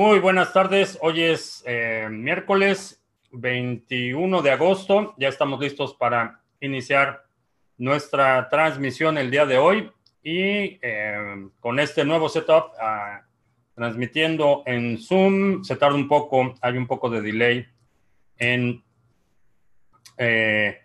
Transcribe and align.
Muy 0.00 0.18
buenas 0.18 0.54
tardes. 0.54 0.96
Hoy 1.02 1.20
es 1.24 1.62
eh, 1.66 2.08
miércoles 2.10 3.04
21 3.32 4.40
de 4.40 4.50
agosto. 4.50 5.14
Ya 5.18 5.28
estamos 5.28 5.60
listos 5.60 5.92
para 5.92 6.40
iniciar 6.58 7.26
nuestra 7.76 8.48
transmisión 8.48 9.18
el 9.18 9.30
día 9.30 9.44
de 9.44 9.58
hoy 9.58 9.92
y 10.22 10.78
eh, 10.80 11.50
con 11.60 11.78
este 11.78 12.06
nuevo 12.06 12.30
setup 12.30 12.72
ah, 12.80 13.26
transmitiendo 13.74 14.62
en 14.64 14.96
Zoom. 14.96 15.62
Se 15.64 15.76
tarda 15.76 15.96
un 15.96 16.08
poco, 16.08 16.54
hay 16.62 16.78
un 16.78 16.86
poco 16.86 17.10
de 17.10 17.20
delay 17.20 17.66
en 18.38 18.82
eh, 20.16 20.78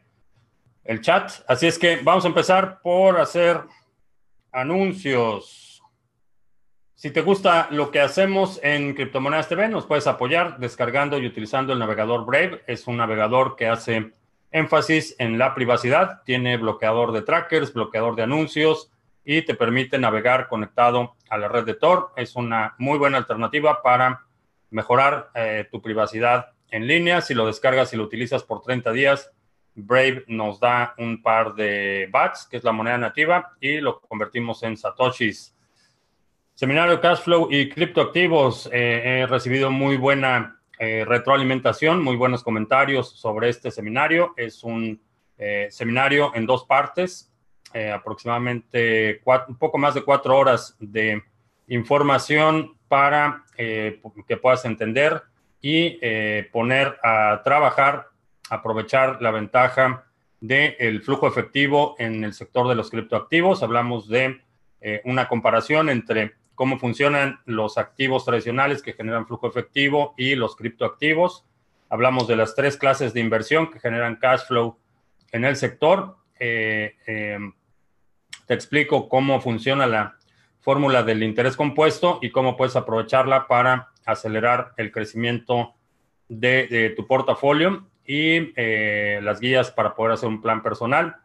el 0.83 0.99
chat. 0.99 1.31
Así 1.47 1.67
es 1.67 1.79
que 1.79 2.01
vamos 2.03 2.25
a 2.25 2.27
empezar 2.27 2.81
por 2.81 3.17
hacer 3.17 3.61
anuncios. 4.51 5.64
Si 7.05 7.11
te 7.11 7.21
gusta 7.21 7.67
lo 7.69 7.91
que 7.91 8.01
hacemos 8.01 8.59
en 8.63 8.95
Criptomonedas 8.95 9.47
TV, 9.47 9.69
nos 9.69 9.85
puedes 9.85 10.07
apoyar 10.07 10.57
descargando 10.57 11.19
y 11.19 11.27
utilizando 11.27 11.71
el 11.71 11.77
navegador 11.77 12.25
Brave. 12.25 12.63
Es 12.65 12.87
un 12.87 12.97
navegador 12.97 13.55
que 13.55 13.67
hace 13.67 14.11
énfasis 14.49 15.15
en 15.19 15.37
la 15.37 15.53
privacidad, 15.53 16.23
tiene 16.23 16.57
bloqueador 16.57 17.11
de 17.11 17.21
trackers, 17.21 17.73
bloqueador 17.73 18.15
de 18.15 18.23
anuncios 18.23 18.91
y 19.23 19.43
te 19.43 19.53
permite 19.53 19.99
navegar 19.99 20.47
conectado 20.47 21.15
a 21.29 21.37
la 21.37 21.47
red 21.47 21.63
de 21.65 21.75
Tor. 21.75 22.11
Es 22.15 22.35
una 22.35 22.73
muy 22.79 22.97
buena 22.97 23.19
alternativa 23.19 23.83
para 23.83 24.23
mejorar 24.71 25.29
eh, 25.35 25.67
tu 25.71 25.83
privacidad 25.83 26.53
en 26.71 26.87
línea. 26.87 27.21
Si 27.21 27.35
lo 27.35 27.45
descargas 27.45 27.93
y 27.93 27.97
lo 27.97 28.03
utilizas 28.03 28.41
por 28.41 28.63
30 28.63 28.91
días, 28.93 29.31
Brave 29.75 30.23
nos 30.25 30.59
da 30.59 30.95
un 30.97 31.21
par 31.21 31.53
de 31.53 32.09
BATS, 32.11 32.47
que 32.47 32.57
es 32.57 32.63
la 32.63 32.71
moneda 32.71 32.97
nativa, 32.97 33.53
y 33.61 33.79
lo 33.79 34.01
convertimos 34.01 34.63
en 34.63 34.75
Satoshis. 34.75 35.54
Seminario 36.55 37.01
Cashflow 37.01 37.49
y 37.51 37.67
criptoactivos. 37.67 38.69
Eh, 38.71 39.19
he 39.19 39.27
recibido 39.27 39.71
muy 39.71 39.97
buena 39.97 40.61
eh, 40.79 41.03
retroalimentación, 41.05 42.01
muy 42.01 42.15
buenos 42.15 42.43
comentarios 42.43 43.09
sobre 43.09 43.49
este 43.49 43.71
seminario. 43.71 44.33
Es 44.37 44.63
un 44.63 45.01
eh, 45.37 45.67
seminario 45.69 46.31
en 46.33 46.45
dos 46.45 46.63
partes, 46.63 47.29
aproximadamente 47.93 49.21
un 49.49 49.57
poco 49.57 49.77
más 49.77 49.95
de 49.95 50.03
cuatro 50.03 50.37
horas 50.37 50.77
de 50.79 51.21
información 51.67 52.77
para 52.87 53.43
que 53.57 54.37
puedas 54.41 54.63
entender 54.63 55.23
y 55.59 55.99
poner 56.53 56.97
a 57.03 57.41
trabajar, 57.43 58.07
aprovechar 58.49 59.21
la 59.21 59.31
ventaja 59.31 60.05
del 60.39 61.01
flujo 61.01 61.27
efectivo 61.27 61.97
en 61.99 62.23
el 62.23 62.31
sector 62.31 62.69
de 62.69 62.75
los 62.75 62.89
criptoactivos. 62.89 63.61
Hablamos 63.61 64.07
de 64.07 64.39
una 65.03 65.27
comparación 65.27 65.89
entre 65.89 66.35
cómo 66.55 66.79
funcionan 66.79 67.41
los 67.45 67.77
activos 67.77 68.25
tradicionales 68.25 68.81
que 68.81 68.93
generan 68.93 69.27
flujo 69.27 69.47
efectivo 69.47 70.15
y 70.17 70.35
los 70.35 70.55
criptoactivos. 70.55 71.45
Hablamos 71.89 72.27
de 72.27 72.35
las 72.35 72.55
tres 72.55 72.77
clases 72.77 73.13
de 73.13 73.19
inversión 73.19 73.69
que 73.69 73.79
generan 73.79 74.15
cash 74.15 74.41
flow 74.47 74.77
en 75.31 75.45
el 75.45 75.55
sector. 75.55 76.17
Eh, 76.39 76.95
eh, 77.05 77.37
te 78.47 78.53
explico 78.53 79.09
cómo 79.09 79.39
funciona 79.41 79.85
la 79.85 80.17
fórmula 80.61 81.03
del 81.03 81.23
interés 81.23 81.55
compuesto 81.55 82.19
y 82.21 82.31
cómo 82.31 82.57
puedes 82.57 82.75
aprovecharla 82.75 83.47
para 83.47 83.91
acelerar 84.05 84.73
el 84.77 84.91
crecimiento 84.91 85.75
de, 86.27 86.93
tu 86.95 87.05
portafolio 87.05 87.87
y 88.05 88.53
eh, 88.55 89.19
las 89.21 89.39
guías 89.39 89.71
para 89.71 89.93
poder 89.93 90.13
hacer 90.13 90.29
un 90.29 90.41
plan 90.41 90.63
personal. 90.63 91.17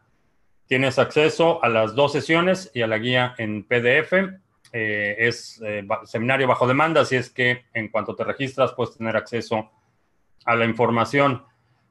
Tienes 0.66 0.98
acceso 0.98 1.62
a 1.64 1.68
las 1.68 1.94
dos 1.94 2.12
sesiones 2.12 2.70
y 2.74 2.82
a 2.82 2.86
la 2.86 2.98
guía 2.98 3.34
en 3.38 3.64
PDF 3.64 4.12
eh, 4.72 5.16
es 5.18 5.60
eh, 5.64 5.86
seminario 6.04 6.46
bajo 6.46 6.66
demanda, 6.66 7.00
así 7.00 7.16
es 7.16 7.30
que 7.30 7.64
en 7.74 7.88
cuanto 7.88 8.14
te 8.14 8.22
registras 8.22 8.72
puedes 8.72 8.96
tener 8.96 9.16
acceso 9.16 9.70
a 10.44 10.54
la 10.54 10.64
información. 10.64 11.44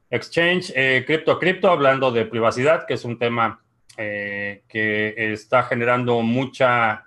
Exchange, 0.08 0.72
eh, 0.74 1.04
cripto 1.06 1.32
a 1.32 1.38
cripto, 1.38 1.70
hablando 1.70 2.10
de 2.10 2.24
privacidad, 2.24 2.86
que 2.86 2.94
es 2.94 3.04
un 3.04 3.18
tema 3.18 3.62
que 3.96 5.14
está 5.16 5.64
generando 5.64 6.22
mucha, 6.22 7.04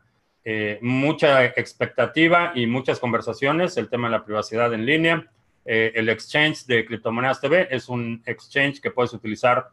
mucha 0.81 1.45
expectativa 1.45 2.51
y 2.53 2.67
muchas 2.67 2.99
conversaciones, 2.99 3.77
el 3.77 3.89
tema 3.89 4.09
de 4.09 4.11
la 4.11 4.23
privacidad 4.23 4.71
en 4.75 4.85
línea. 4.85 5.25
el 5.65 6.07
exchange 6.09 6.67
de 6.67 6.85
Criptomonedas 6.85 7.41
TV 7.41 7.67
es 7.71 7.89
un 7.89 8.21
exchange 8.27 8.79
que 8.79 8.91
puedes 8.91 9.11
utilizar 9.11 9.69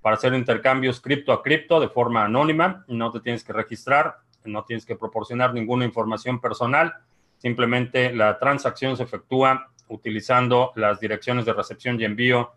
para 0.00 0.16
hacer 0.16 0.34
intercambios 0.34 1.00
cripto 1.00 1.32
a 1.32 1.44
cripto 1.44 1.78
de 1.78 1.88
forma 1.88 2.24
anónima, 2.24 2.84
no 2.88 3.12
te 3.12 3.20
tienes 3.20 3.44
que 3.44 3.52
registrar, 3.52 4.23
no 4.44 4.64
tienes 4.64 4.84
que 4.84 4.96
proporcionar 4.96 5.54
ninguna 5.54 5.84
información 5.84 6.40
personal, 6.40 6.94
simplemente 7.38 8.12
la 8.12 8.38
transacción 8.38 8.96
se 8.96 9.02
efectúa 9.02 9.68
utilizando 9.88 10.72
las 10.76 11.00
direcciones 11.00 11.44
de 11.44 11.52
recepción 11.52 12.00
y 12.00 12.04
envío 12.04 12.52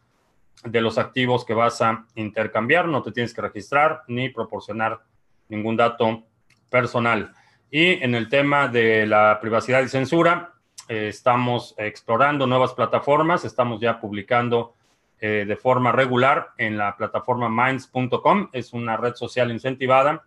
de 0.64 0.81
los 0.81 0.98
activos 0.98 1.46
que 1.46 1.53
vas 1.53 1.81
a 1.81 2.06
intercambiar, 2.16 2.88
no 2.88 3.03
te 3.03 3.12
tienes 3.12 3.34
que 3.34 3.42
registrar 3.42 4.03
ni 4.08 4.30
proporcionar 4.30 5.02
ningún 5.50 5.78
dato 5.78 6.24
personal. 6.70 7.34
Y 7.70 8.04
en 8.04 8.16
el 8.16 8.30
tema 8.30 8.68
de 8.68 9.06
la 9.06 9.40
privacidad 9.42 9.81
y 9.81 9.88
censura, 9.88 10.54
eh, 10.88 11.09
estamos 11.09 11.75
explorando 11.78 12.48
nuevas 12.48 12.74
plataformas, 12.74 13.46
estamos 13.46 13.81
ya 13.81 14.00
publicando 14.00 14.74
eh, 15.19 15.46
de 15.48 15.56
forma 15.58 15.92
regular 15.92 16.52
en 16.58 16.78
la 16.78 16.96
plataforma 16.96 17.50
minds.com, 17.50 18.50
es 18.54 18.74
una 18.74 18.98
red 18.98 19.16
social 19.16 19.52
incentivada 19.52 20.24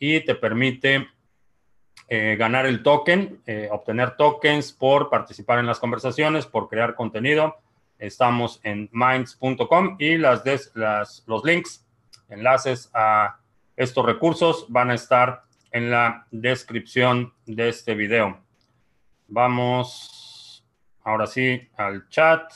y 0.00 0.24
te 0.24 0.34
permite 0.34 1.06
eh, 2.08 2.34
ganar 2.36 2.66
el 2.66 2.82
token, 2.82 3.40
eh, 3.46 3.68
obtener 3.70 4.16
tokens 4.16 4.72
por 4.72 5.10
participar 5.10 5.60
en 5.60 5.66
las 5.66 5.78
conversaciones, 5.78 6.46
por 6.46 6.68
crear 6.68 6.96
contenido. 6.96 7.58
Estamos 7.98 8.60
en 8.64 8.88
minds.com 8.92 9.96
y 10.00 10.16
las, 10.16 10.42
los 11.26 11.44
links, 11.44 11.86
enlaces 12.28 12.90
a 12.94 13.38
estos 13.76 14.04
recursos 14.04 14.66
van 14.68 14.90
a 14.90 14.94
estar 14.94 15.42
en 15.70 15.90
la 15.90 16.26
descripción 16.30 17.32
de 17.46 17.68
este 17.68 17.94
video. 17.94 18.40
Vamos 19.28 20.64
ahora 21.04 21.26
sí 21.26 21.68
al 21.76 22.08
chat. 22.08 22.52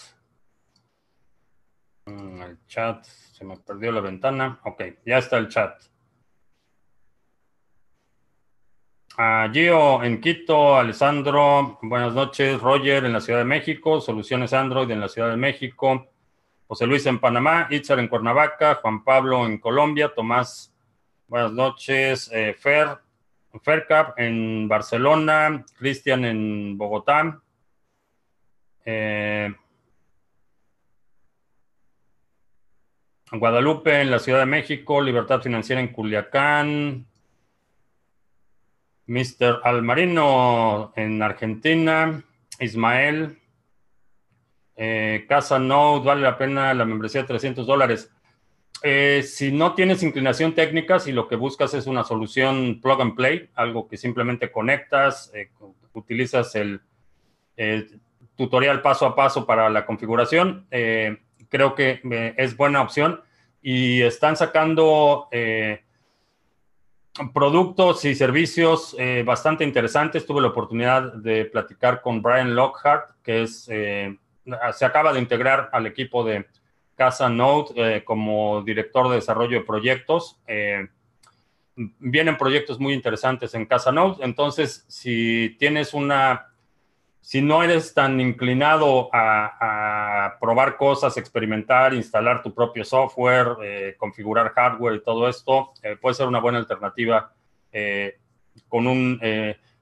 Mm, 2.06 2.42
el 2.42 2.66
chat, 2.66 3.04
se 3.04 3.44
me 3.44 3.56
perdió 3.58 3.92
la 3.92 4.00
ventana. 4.00 4.58
Ok, 4.64 4.82
ya 5.04 5.18
está 5.18 5.36
el 5.36 5.48
chat. 5.48 5.93
Gio 9.16 10.02
en 10.02 10.20
Quito, 10.20 10.76
Alessandro, 10.76 11.78
buenas 11.82 12.14
noches. 12.14 12.60
Roger 12.60 13.04
en 13.04 13.12
la 13.12 13.20
Ciudad 13.20 13.38
de 13.38 13.44
México, 13.44 14.00
Soluciones 14.00 14.52
Android 14.52 14.90
en 14.90 14.98
la 14.98 15.08
Ciudad 15.08 15.30
de 15.30 15.36
México, 15.36 16.08
José 16.66 16.84
Luis 16.84 17.06
en 17.06 17.20
Panamá, 17.20 17.68
Itzar 17.70 18.00
en 18.00 18.08
Cuernavaca, 18.08 18.74
Juan 18.82 19.04
Pablo 19.04 19.46
en 19.46 19.58
Colombia, 19.58 20.12
Tomás, 20.12 20.74
buenas 21.28 21.52
noches. 21.52 22.28
Eh, 22.32 22.56
Fer, 22.58 22.88
Fercap 23.62 24.18
en 24.18 24.66
Barcelona, 24.66 25.64
Cristian 25.78 26.24
en 26.24 26.76
Bogotá. 26.76 27.40
Eh, 28.84 29.54
Guadalupe 33.30 34.00
en 34.00 34.10
la 34.10 34.18
Ciudad 34.18 34.40
de 34.40 34.46
México, 34.46 35.00
Libertad 35.00 35.40
Financiera 35.40 35.80
en 35.80 35.92
Culiacán, 35.92 37.06
Mr. 39.06 39.60
Almarino 39.64 40.92
en 40.96 41.22
Argentina, 41.22 42.22
Ismael, 42.58 43.38
eh, 44.76 45.26
Casa 45.28 45.58
Node, 45.58 46.04
vale 46.04 46.22
la 46.22 46.38
pena 46.38 46.74
la 46.74 46.84
membresía 46.84 47.22
de 47.22 47.28
300 47.28 47.66
dólares. 47.66 48.10
Eh, 48.82 49.22
si 49.22 49.52
no 49.52 49.74
tienes 49.74 50.02
inclinación 50.02 50.54
técnica, 50.54 50.98
si 50.98 51.12
lo 51.12 51.28
que 51.28 51.36
buscas 51.36 51.74
es 51.74 51.86
una 51.86 52.04
solución 52.04 52.80
plug 52.80 53.00
and 53.00 53.14
play, 53.14 53.50
algo 53.54 53.88
que 53.88 53.96
simplemente 53.96 54.50
conectas, 54.50 55.30
eh, 55.34 55.50
utilizas 55.92 56.54
el, 56.54 56.80
tutorial 58.36 58.82
paso 58.82 59.06
a 59.06 59.14
paso 59.14 59.46
para 59.46 59.70
la 59.70 59.86
configuración, 59.86 60.66
creo 61.48 61.76
que 61.76 62.00
es 62.36 62.56
buena 62.56 62.82
opción. 62.82 63.20
Y 63.62 64.02
están 64.02 64.36
sacando 64.36 65.28
productos 67.32 68.04
y 68.04 68.14
servicios 68.14 68.96
eh, 68.98 69.22
bastante 69.24 69.64
interesantes. 69.64 70.26
Tuve 70.26 70.40
la 70.40 70.48
oportunidad 70.48 71.12
de 71.14 71.44
platicar 71.44 72.00
con 72.00 72.22
Brian 72.22 72.54
Lockhart, 72.54 73.10
que 73.22 73.42
es, 73.42 73.68
eh, 73.70 74.18
se 74.72 74.84
acaba 74.84 75.12
de 75.12 75.20
integrar 75.20 75.70
al 75.72 75.86
equipo 75.86 76.24
de 76.24 76.46
Casa 76.96 77.28
Node 77.28 77.72
eh, 77.76 78.04
como 78.04 78.62
director 78.62 79.08
de 79.08 79.16
desarrollo 79.16 79.58
de 79.58 79.64
proyectos. 79.64 80.40
vienen 81.76 82.36
proyectos 82.36 82.78
muy 82.78 82.92
interesantes 82.92 83.54
en 83.54 83.66
Casa 83.66 83.90
Node. 83.92 84.24
Entonces, 84.24 84.84
si 84.88 85.56
tienes 85.58 85.94
una 85.94 86.53
si 87.24 87.40
no 87.40 87.62
eres 87.62 87.94
tan 87.94 88.20
inclinado 88.20 89.08
a, 89.10 90.36
probar 90.38 90.76
cosas, 90.76 91.16
experimentar, 91.16 91.94
instalar 91.94 92.42
tu 92.42 92.52
propio 92.52 92.84
software, 92.84 93.56
eh, 93.62 93.94
configurar 93.96 94.52
hardware 94.52 94.96
y 94.96 95.02
todo 95.02 95.26
esto, 95.26 95.72
eh, 95.82 95.96
puede 95.98 96.16
ser 96.16 96.26
una 96.26 96.38
buena 96.38 96.58
alternativa 96.58 97.32
eh, 97.72 98.18
con 98.68 98.86
un 98.86 99.18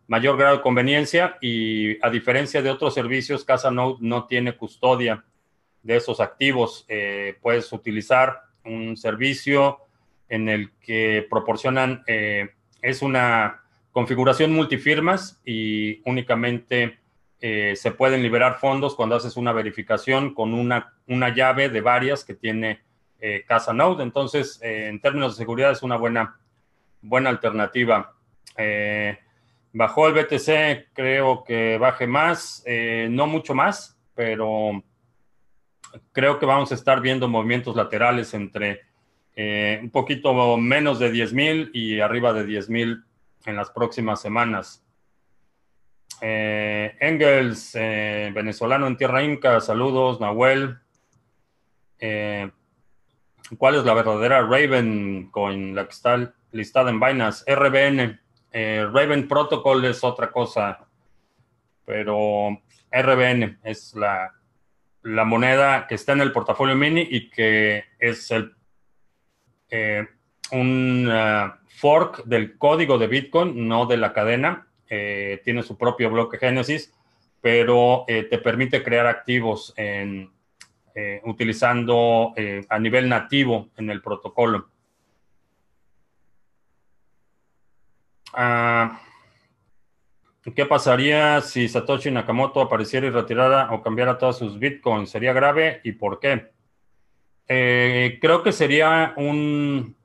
mayor 0.06 0.36
grado 0.36 0.58
de 0.58 0.62
conveniencia 0.62 1.36
y 1.40 1.98
a 2.06 2.10
diferencia 2.10 2.62
de 2.62 2.70
otros 2.70 2.94
servicios, 2.94 3.44
CasaNode 3.44 3.96
no 3.98 4.26
tiene 4.26 4.56
custodia 4.56 5.24
de 5.82 5.96
esos 5.96 6.20
activos. 6.20 6.86
Puedes 7.40 7.72
utilizar 7.72 8.40
un 8.64 8.96
servicio 8.96 9.78
en 10.28 10.48
el 10.48 10.70
que 10.78 11.26
proporcionan, 11.28 12.04
es 12.06 13.02
una 13.02 13.62
configuración 13.90 14.52
multifirmas 14.52 15.40
y 15.44 16.00
únicamente 16.08 17.01
eh, 17.42 17.74
se 17.76 17.90
pueden 17.90 18.22
liberar 18.22 18.58
fondos 18.58 18.94
cuando 18.94 19.16
haces 19.16 19.36
una 19.36 19.52
verificación 19.52 20.32
con 20.32 20.54
una, 20.54 20.94
una 21.08 21.34
llave 21.34 21.68
de 21.68 21.82
varias 21.82 22.24
que 22.24 22.34
tiene 22.34 22.80
CasaNode. 23.46 24.02
Entonces, 24.02 24.58
en 24.62 25.00
términos 25.00 25.36
de 25.36 25.44
seguridad 25.44 25.70
es 25.70 25.84
una 25.84 25.96
buena, 25.96 26.40
buena 27.02 27.30
alternativa. 27.30 28.16
bajó 29.72 30.08
el 30.08 30.14
BTC, 30.14 30.92
creo 30.92 31.44
que 31.44 31.78
baje 31.78 32.08
más, 32.08 32.64
no 32.66 33.28
mucho 33.28 33.54
más, 33.54 33.96
pero 34.16 34.82
creo 36.12 36.38
que 36.38 36.46
vamos 36.46 36.72
a 36.72 36.74
estar 36.74 37.00
viendo 37.00 37.28
movimientos 37.28 37.76
laterales 37.76 38.34
entre 38.34 38.80
eh, 39.34 39.80
un 39.82 39.90
poquito 39.90 40.56
menos 40.56 40.98
de 40.98 41.10
10 41.10 41.32
mil 41.32 41.70
y 41.72 42.00
arriba 42.00 42.32
de 42.32 42.44
10 42.44 42.68
mil 42.70 43.04
en 43.46 43.56
las 43.56 43.70
próximas 43.70 44.20
semanas. 44.20 44.84
Eh, 46.24 46.96
Engels, 47.00 47.74
eh, 47.74 48.30
venezolano 48.32 48.86
en 48.86 48.96
Tierra 48.96 49.22
Inca, 49.22 49.60
saludos, 49.60 50.20
Nahuel. 50.20 50.78
¿Cuál 53.58 53.74
es 53.74 53.84
la 53.84 53.94
verdadera 53.94 54.42
Raven 54.42 55.28
Coin, 55.30 55.74
la 55.74 55.84
que 55.84 55.90
está 55.90 56.32
listada 56.52 56.90
en 56.90 56.98
Binance? 56.98 57.44
RBN. 57.54 58.20
Raven 58.52 59.28
Protocol 59.28 59.84
es 59.84 60.02
otra 60.02 60.30
cosa, 60.30 60.86
pero 61.84 62.60
RBN 62.90 63.58
es 63.62 63.94
la, 63.94 64.32
la 65.02 65.24
moneda 65.24 65.86
que 65.86 65.94
está 65.94 66.12
en 66.12 66.20
el 66.20 66.32
portafolio 66.32 66.74
mini 66.76 67.06
y 67.10 67.30
que 67.30 67.84
es 67.98 68.30
el, 68.30 68.54
eh, 69.70 70.06
un 70.52 71.08
uh, 71.08 71.52
fork 71.69 72.24
del 72.24 72.56
código 72.58 72.98
de 72.98 73.06
Bitcoin, 73.08 73.66
no 73.66 73.86
de 73.86 73.96
la 73.96 74.12
cadena. 74.12 74.69
Eh, 74.94 75.40
tiene 75.42 75.62
su 75.62 75.78
propio 75.78 76.10
bloque 76.10 76.36
Génesis, 76.36 76.92
pero 77.40 78.04
eh, 78.06 78.24
te 78.24 78.36
permite 78.36 78.82
crear 78.82 79.06
activos 79.06 79.72
en, 79.78 80.30
utilizando 81.24 82.34
a 82.68 82.78
nivel 82.78 83.08
nativo 83.08 83.70
en 83.78 83.88
el 83.88 84.02
protocolo. 84.02 84.68
Ah, 88.34 89.00
¿Qué 90.54 90.66
pasaría 90.66 91.40
si 91.40 91.68
Satoshi 91.68 92.10
Nakamoto 92.10 92.60
apareciera 92.60 93.06
y 93.06 93.10
retirara 93.10 93.72
o 93.72 93.80
cambiara 93.80 94.18
todos 94.18 94.38
sus 94.38 94.58
bitcoins? 94.58 95.08
¿Sería 95.08 95.32
grave 95.32 95.80
y 95.84 95.92
por 95.92 96.20
qué? 96.20 96.50
Eh, 97.48 98.18
creo 98.20 98.42
que 98.42 98.52
sería 98.52 99.14
un... 99.16 99.96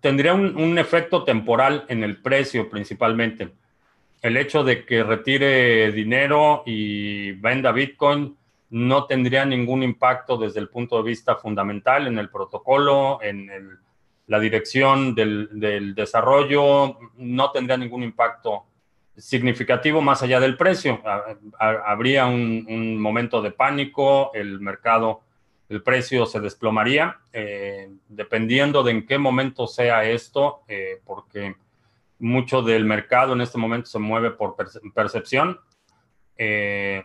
Tendría 0.00 0.34
un, 0.34 0.78
efecto 0.78 1.24
temporal 1.24 1.84
en 1.88 2.02
el 2.02 2.16
precio 2.22 2.70
principalmente. 2.70 3.50
El 4.22 4.36
hecho 4.36 4.64
de 4.64 4.84
que 4.84 5.02
retire 5.02 5.92
dinero 5.92 6.62
y 6.66 7.32
venda 7.32 7.72
bitcoin 7.72 8.36
no 8.70 9.04
tendría 9.04 9.44
ningún 9.44 9.82
impacto 9.82 10.36
desde 10.36 10.60
el 10.60 10.68
punto 10.68 10.96
de 10.98 11.08
vista 11.08 11.36
fundamental 11.36 12.06
en 12.06 12.18
el 12.18 12.30
protocolo, 12.30 13.20
en 13.22 13.50
el 13.50 13.78
la 14.30 14.38
dirección 14.38 15.12
del, 15.12 15.94
desarrollo 15.96 16.96
no 17.16 17.50
tendría 17.50 17.76
ningún 17.76 18.04
impacto 18.04 18.64
significativo 19.16 20.00
más 20.00 20.22
allá 20.22 20.38
del 20.38 20.56
precio. 20.56 21.02
Habría 21.58 22.26
un, 22.26 22.96
momento 23.00 23.42
de 23.42 23.50
pánico, 23.50 24.30
el 24.32 24.60
mercado, 24.60 25.22
el 25.70 25.84
precio 25.84 26.26
se 26.26 26.40
desplomaría, 26.40 27.20
eh, 27.32 27.88
dependiendo 28.08 28.82
de 28.82 28.90
en 28.90 29.06
qué 29.06 29.18
momento 29.18 29.68
sea 29.68 30.04
esto, 30.04 30.62
eh, 30.66 31.00
porque 31.04 31.54
mucho 32.18 32.60
del 32.60 32.84
mercado 32.84 33.34
en 33.34 33.40
este 33.40 33.56
momento 33.56 33.86
se 33.86 34.00
mueve 34.00 34.32
por 34.32 34.56
percepción. 34.92 35.60
Eh, 36.36 37.04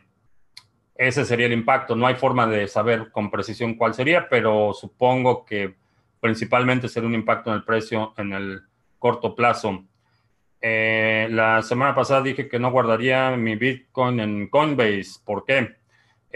ese 0.95 1.25
sería 1.25 1.45
el 1.45 1.53
impacto. 1.53 1.95
No 1.95 2.07
hay 2.07 2.15
forma 2.15 2.47
de 2.47 2.67
saber 2.67 3.11
con 3.11 3.29
precisión 3.29 3.75
cuál 3.75 3.93
sería, 3.93 4.27
pero 4.29 4.73
supongo 4.73 5.45
que 5.45 5.75
principalmente 6.19 6.89
ser 6.89 7.05
un 7.05 7.13
impacto 7.13 7.51
en 7.51 7.57
el 7.57 7.63
precio 7.63 8.15
en 8.17 8.33
el 8.33 8.63
corto 8.97 9.35
plazo. 9.35 9.85
La 10.59 11.61
semana 11.61 11.93
pasada 11.93 12.23
dije 12.23 12.47
que 12.47 12.57
no 12.57 12.71
guardaría 12.71 13.37
mi 13.37 13.55
Bitcoin 13.55 14.19
en 14.19 14.47
Coinbase. 14.47 15.19
¿Por 15.23 15.45
qué? 15.45 15.75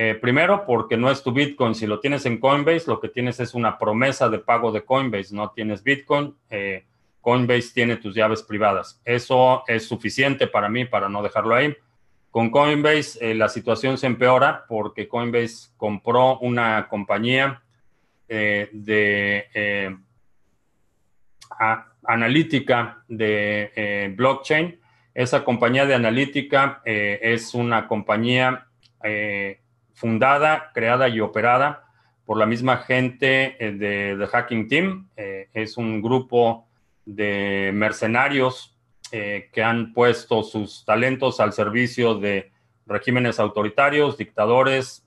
Eh, 0.02 0.16
primero, 0.16 0.66
porque 0.66 0.96
no 0.96 1.12
es 1.12 1.22
tu 1.22 1.34
Bitcoin. 1.34 1.76
Si 1.76 1.86
lo 1.86 2.00
tienes 2.00 2.26
en 2.26 2.40
Coinbase, 2.40 2.88
lo 2.88 3.02
que 3.02 3.10
tienes 3.10 3.42
es 3.42 3.54
una 3.54 3.78
promesa 3.78 4.30
de 4.30 4.40
pago 4.40 4.72
de 4.72 4.86
Coinbase. 4.86 5.36
No 5.36 5.52
tienes 5.52 5.84
Bitcoin. 5.84 6.38
Eh, 6.50 6.86
Coinbase 7.20 7.74
tiene 7.74 7.98
tus 7.98 8.16
llaves 8.16 8.42
privadas. 8.42 9.02
Eso 9.04 9.62
es 9.68 9.86
suficiente 9.86 10.48
para 10.48 10.70
mí 10.70 10.86
para 10.86 11.10
no 11.10 11.22
dejarlo 11.22 11.54
ahí. 11.54 11.76
Con 12.32 12.50
Coinbase 12.50 13.36
la 13.36 13.50
situación 13.50 13.98
se 13.98 14.08
empeora 14.08 14.64
porque 14.70 15.10
Coinbase 15.10 15.72
compró 15.76 16.40
una 16.40 16.88
compañía 16.88 17.62
eh, 18.30 18.70
de 18.72 19.48
eh, 19.54 19.98
analítica 22.06 23.04
de 23.10 23.74
eh, 23.76 24.14
blockchain. 24.16 24.80
Esa 25.14 25.44
compañía 25.44 25.86
de 25.86 25.96
analítica 25.96 26.82
es 26.86 27.54
una 27.54 27.86
compañía 27.86 28.66
fundada, 30.00 30.72
creada 30.74 31.10
y 31.10 31.20
operada 31.20 31.86
por 32.26 32.38
la 32.38 32.46
misma 32.46 32.78
gente 32.78 33.58
de 33.60 34.16
The 34.18 34.28
Hacking 34.28 34.68
Team. 34.70 35.10
es 35.16 35.78
un 35.78 36.02
grupo 36.02 36.68
de 37.06 37.72
mercenarios 37.74 38.78
que 39.12 39.64
han 39.64 39.94
puesto 39.94 40.44
sus 40.44 40.86
talentos 40.86 41.40
al 41.40 41.52
servicio 41.52 42.16
de 42.16 42.52
regímenes 42.86 43.40
autoritarios, 43.40 44.18
dictadores, 44.18 45.06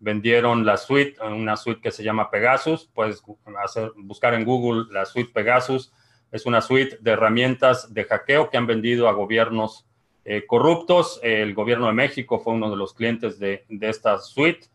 vendieron 0.00 0.64
la 0.64 0.76
suite, 0.76 1.16
una 1.22 1.56
suite 1.56 1.80
que 1.80 1.90
se 1.90 2.02
llama 2.02 2.30
Pegasus. 2.30 2.90
Puedes 2.94 3.22
hacer, 3.62 3.92
buscar 3.96 4.34
en 4.34 4.44
Google 4.44 4.86
la 4.90 5.04
suite 5.04 5.32
Pegasus. 5.32 5.92
Es 6.30 6.46
una 6.46 6.60
suite 6.60 6.98
de 7.00 7.12
herramientas 7.12 7.92
de 7.92 8.04
hackeo 8.04 8.50
que 8.50 8.56
han 8.56 8.66
vendido 8.66 9.08
a 9.08 9.12
gobiernos 9.12 9.87
eh, 10.30 10.44
corruptos. 10.44 11.18
El 11.22 11.54
gobierno 11.54 11.86
de 11.86 11.94
México 11.94 12.38
fue 12.38 12.52
uno 12.52 12.68
de 12.68 12.76
los 12.76 12.92
clientes 12.92 13.38
de, 13.38 13.64
esta 13.80 14.18
suite 14.18 14.66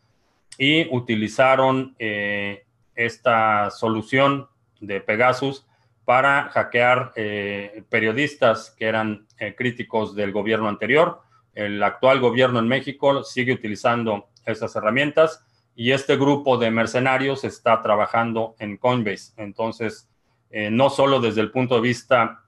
y 0.58 0.92
utilizaron 0.92 1.94
eh, 2.00 2.64
esta 2.96 3.70
solución 3.70 4.48
de 4.80 5.00
Pegasus 5.00 5.64
para 6.04 6.48
hackear 6.48 7.12
eh, 7.14 7.84
periodistas 7.88 8.74
que 8.76 8.86
eran 8.86 9.28
críticos 9.56 10.16
del 10.16 10.32
gobierno 10.32 10.68
anterior. 10.68 11.20
El 11.54 11.80
actual 11.84 12.18
gobierno 12.18 12.58
en 12.58 12.66
México 12.66 13.22
sigue 13.22 13.52
utilizando 13.52 14.30
esas 14.44 14.74
herramientas 14.74 15.46
y 15.76 15.92
este 15.92 16.16
grupo 16.16 16.58
de 16.58 16.72
mercenarios 16.72 17.44
está 17.44 17.80
trabajando 17.80 18.56
en 18.58 18.76
Coinbase. 18.76 19.34
Entonces, 19.36 20.10
no 20.50 20.90
solo 20.90 21.20
desde 21.20 21.42
el 21.42 21.52
punto 21.52 21.76
de 21.76 21.80
vista 21.80 22.42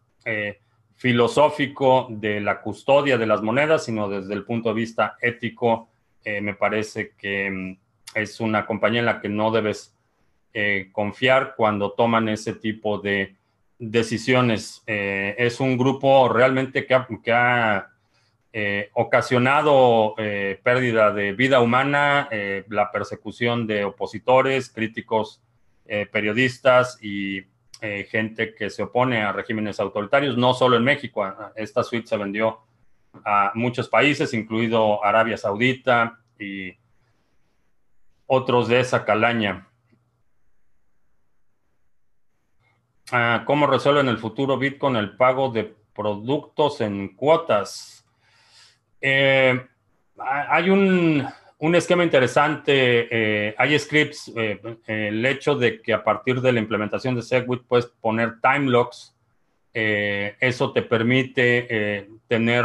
filosófico 0.97 2.09
de 2.11 2.41
la 2.41 2.61
custodia 2.61 3.17
de 3.17 3.27
las 3.27 3.43
monedas, 3.43 3.85
sino 3.85 4.09
desde 4.09 4.35
el 4.35 4.45
punto 4.45 4.71
de 4.71 4.75
vista 4.75 5.17
ético, 5.21 5.89
eh, 6.25 6.41
me 6.41 6.55
parece 6.55 7.13
que 7.17 7.51
mm, 7.51 7.79
es 8.15 8.41
una 8.41 8.67
compañía 8.67 9.01
en 9.01 9.07
la 9.07 9.21
que 9.21 9.29
no 9.29 9.51
debes 9.51 9.93
confiar 10.93 11.53
cuando 11.55 11.93
toman 11.93 12.31
ese 12.31 12.55
tipo 12.55 12.97
de 12.97 13.37
decisiones. 13.79 14.83
es 14.87 15.61
un 15.61 15.77
grupo 15.77 16.31
realmente 16.31 16.87
que 16.87 16.95
ha 16.95 17.91
eh, 18.59 18.89
ocasionado 18.95 20.15
eh, 20.17 20.59
pérdida 20.63 21.13
de 21.13 21.33
vida 21.33 21.61
humana, 21.61 22.27
eh, 22.31 22.65
la 22.71 22.91
persecución 22.91 23.67
de 23.67 23.85
opositores, 23.85 24.71
críticos, 24.71 25.43
periodistas 26.11 26.99
y 27.03 27.43
gente 27.81 28.55
que 28.55 28.71
se 28.71 28.83
opone 28.83 29.23
a 29.23 29.33
regímenes 29.33 29.79
autoritarios, 29.81 30.37
no 30.37 30.55
solo 30.55 30.77
en 30.77 30.85
México. 30.85 31.25
Esta 31.55 31.83
suite 31.85 32.07
se 32.07 32.17
vendió 32.17 32.61
a 33.25 33.53
muchos 33.55 33.89
países, 33.89 34.35
incluido 34.35 35.05
Arabia 35.05 35.37
Saudita 35.37 36.19
y 36.39 36.77
otros 38.27 38.69
de 38.69 38.81
esa 38.81 39.05
calaña. 39.05 39.69
Ah, 43.13 43.45
¿Cómo 43.47 43.67
resuelve 43.67 44.01
en 44.01 44.09
el 44.09 44.19
futuro 44.19 44.59
Bitcoin 44.59 44.97
el 44.97 45.17
pago 45.17 45.51
de 45.51 45.77
productos 45.95 46.81
en 46.81 47.15
cuotas? 47.15 48.05
Eh, 49.01 49.65
hay 50.19 50.71
un, 50.71 51.27
esquema 51.75 52.05
interesante, 52.05 53.09
eh, 53.11 53.55
hay 53.57 53.79
scripts, 53.79 54.31
eh, 54.37 54.61
el 54.87 55.25
hecho 55.25 55.57
de 55.57 55.81
que 55.81 55.95
a 55.95 56.05
partir 56.05 56.41
de 56.41 56.53
la 56.53 56.61
implementación 56.61 57.15
de 57.15 57.23
Segwit 57.23 57.63
puedes 57.67 57.87
poner 57.87 58.41
time 58.41 58.71
locks 58.71 59.13
eso 59.79 60.73
te 60.73 60.81
permite 60.81 62.09
tener 62.29 62.65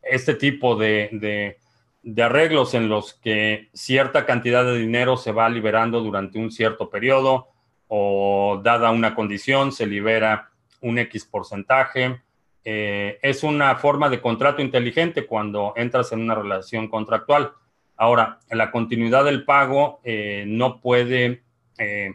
este 0.00 0.32
tipo 0.32 0.74
de, 0.74 1.58
de, 2.02 2.22
arreglos 2.22 2.72
en 2.72 2.88
los 2.88 3.12
que 3.12 3.68
cierta 3.74 4.24
cantidad 4.24 4.64
de 4.64 4.78
dinero 4.78 5.18
se 5.18 5.32
va 5.32 5.50
liberando 5.50 6.00
durante 6.00 6.38
un 6.38 6.50
cierto 6.50 6.88
periodo 6.88 7.48
o 7.88 8.58
dada 8.64 8.90
una 8.90 9.14
condición 9.14 9.70
se 9.70 9.86
libera 9.86 10.48
un 10.80 10.98
X 10.98 11.26
porcentaje. 11.26 12.22
es 12.64 13.42
una 13.42 13.76
forma 13.76 14.08
de 14.08 14.22
contrato 14.22 14.62
inteligente 14.62 15.26
cuando 15.26 15.74
entras 15.76 16.10
en 16.12 16.22
una 16.22 16.36
relación 16.36 16.88
contractual. 16.88 17.52
Ahora, 17.96 18.40
la 18.50 18.70
continuidad 18.70 19.24
del 19.24 19.44
pago 19.44 20.00
eh, 20.04 20.44
no, 20.46 20.80
puede, 20.80 21.42
eh, 21.78 22.14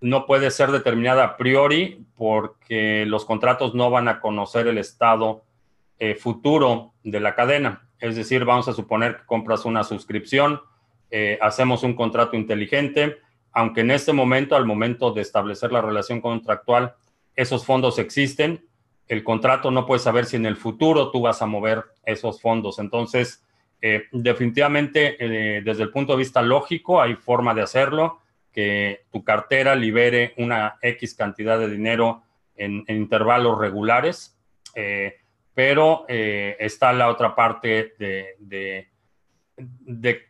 no 0.00 0.26
puede 0.26 0.50
ser 0.50 0.70
determinada 0.70 1.24
a 1.24 1.36
priori 1.36 2.04
porque 2.16 3.04
los 3.06 3.24
contratos 3.24 3.74
no 3.74 3.90
van 3.90 4.08
a 4.08 4.20
conocer 4.20 4.66
el 4.66 4.78
estado 4.78 5.42
eh, 5.98 6.14
futuro 6.14 6.92
de 7.02 7.20
la 7.20 7.34
cadena. 7.34 7.88
Es 7.98 8.16
decir, 8.16 8.44
vamos 8.44 8.68
a 8.68 8.74
suponer 8.74 9.16
que 9.16 9.26
compras 9.26 9.64
una 9.64 9.84
suscripción, 9.84 10.60
hacemos 11.40 11.82
un 11.82 11.94
contrato 11.94 12.36
inteligente, 12.36 13.16
aunque 13.52 13.80
en 13.80 13.90
este 13.90 14.12
momento, 14.12 14.54
al 14.54 14.66
momento 14.66 15.12
de 15.12 15.22
establecer 15.22 15.72
la 15.72 15.80
relación 15.80 16.20
contractual, 16.20 16.94
esos 17.36 17.64
fondos 17.64 17.98
existen, 17.98 18.66
el 19.08 19.24
contrato 19.24 19.70
no 19.70 19.86
puede 19.86 20.00
saber 20.00 20.26
si 20.26 20.36
en 20.36 20.44
el 20.44 20.56
futuro 20.56 21.10
tú 21.10 21.22
vas 21.22 21.40
a 21.40 21.46
mover 21.46 21.84
esos 22.04 22.42
fondos. 22.42 22.78
Entonces, 22.78 23.45
eh, 23.80 24.04
definitivamente, 24.10 25.16
eh, 25.18 25.62
desde 25.62 25.82
el 25.82 25.90
punto 25.90 26.12
de 26.12 26.18
vista 26.18 26.42
lógico, 26.42 27.00
hay 27.00 27.14
forma 27.14 27.54
de 27.54 27.62
hacerlo, 27.62 28.20
que 28.52 29.04
tu 29.12 29.22
cartera 29.22 29.74
libere 29.74 30.32
una 30.38 30.78
X 30.80 31.14
cantidad 31.14 31.58
de 31.58 31.68
dinero 31.68 32.22
en, 32.56 32.84
intervalos 32.88 33.58
regulares, 33.58 34.38
eh, 34.74 35.18
pero 35.52 36.04
está 36.08 36.92
la 36.92 37.08
otra 37.08 37.34
parte 37.34 37.94
de, 37.98 38.88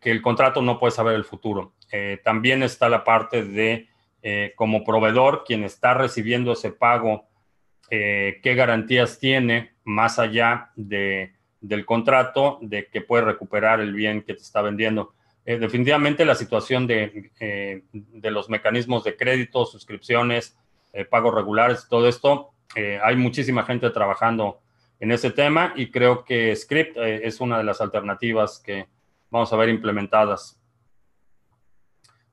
que 0.00 0.10
el 0.10 0.22
contrato 0.22 0.62
no 0.62 0.78
puede 0.78 0.92
saber 0.92 1.14
el 1.14 1.24
futuro. 1.24 1.74
también 2.22 2.62
está 2.62 2.88
la 2.88 3.02
parte 3.02 3.42
de, 3.42 3.88
como 4.54 4.84
proveedor, 4.84 5.42
quien 5.44 5.64
está 5.64 5.94
recibiendo 5.94 6.52
ese 6.52 6.70
pago, 6.70 7.26
qué 7.90 8.54
garantías 8.56 9.18
tiene 9.18 9.72
más 9.82 10.20
allá 10.20 10.70
de 10.76 11.35
del 11.66 11.84
contrato 11.84 12.58
de 12.60 12.86
que 12.86 13.00
puede 13.00 13.24
recuperar 13.24 13.80
el 13.80 13.92
bien 13.92 14.22
que 14.22 14.34
te 14.34 14.42
está 14.42 14.62
vendiendo. 14.62 15.14
Eh, 15.44 15.58
definitivamente 15.58 16.24
la 16.24 16.34
situación 16.34 16.86
de, 16.86 17.30
eh, 17.38 17.82
de, 17.92 18.30
los 18.30 18.48
mecanismos 18.48 19.04
de 19.04 19.16
crédito, 19.16 19.64
suscripciones, 19.64 20.56
eh, 20.92 21.04
pagos 21.04 21.34
regulares, 21.34 21.86
todo 21.88 22.08
esto, 22.08 22.50
hay 23.02 23.16
muchísima 23.16 23.64
gente 23.64 23.88
trabajando 23.88 24.60
en 25.00 25.10
ese 25.10 25.30
tema 25.30 25.72
y 25.76 25.90
creo 25.90 26.24
que 26.24 26.54
Script 26.54 26.98
es 26.98 27.40
una 27.40 27.56
de 27.56 27.64
las 27.64 27.80
alternativas 27.80 28.58
que 28.58 28.86
vamos 29.30 29.50
a 29.50 29.56
ver 29.56 29.70
implementadas. 29.70 30.60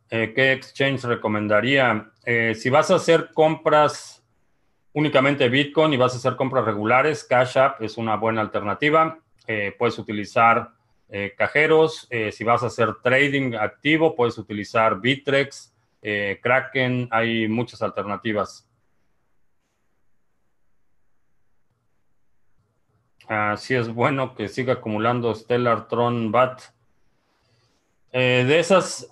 ¿Qué 0.10 0.52
exchange 0.52 1.06
recomendaría? 1.06 2.12
si 2.56 2.70
vas 2.70 2.92
a 2.92 2.96
hacer 2.96 3.30
compras 3.34 4.24
únicamente 4.94 5.50
Bitcoin 5.50 5.94
y 5.94 5.98
vas 5.98 6.14
a 6.14 6.18
hacer 6.18 6.36
compras 6.36 6.66
regulares, 6.66 7.24
Cash 7.24 7.58
App 7.58 7.82
es 7.82 7.98
una 7.98 8.16
buena 8.16 8.42
alternativa. 8.42 9.20
Eh, 9.48 9.76
puedes 9.78 9.98
utilizar 10.00 10.70
eh, 11.10 11.34
cajeros. 11.38 12.08
Eh, 12.10 12.32
si 12.32 12.44
vas 12.44 12.64
a 12.64 12.68
hacer 12.68 12.96
trading 13.02 13.56
activo, 13.56 14.16
puedes 14.16 14.38
utilizar 14.38 15.00
Bitrex, 15.00 15.72
Kraken. 16.42 17.08
Hay 17.12 17.48
muchas 17.48 17.82
alternativas. 17.82 18.68
Así 23.26 23.74
es 23.74 23.88
bueno 23.88 24.36
que 24.36 24.50
siga 24.50 24.74
acumulando 24.74 25.34
Stellar 25.34 25.88
Tron 25.88 26.30
BAT. 26.30 26.62
de 28.12 28.60
esas, 28.60 29.08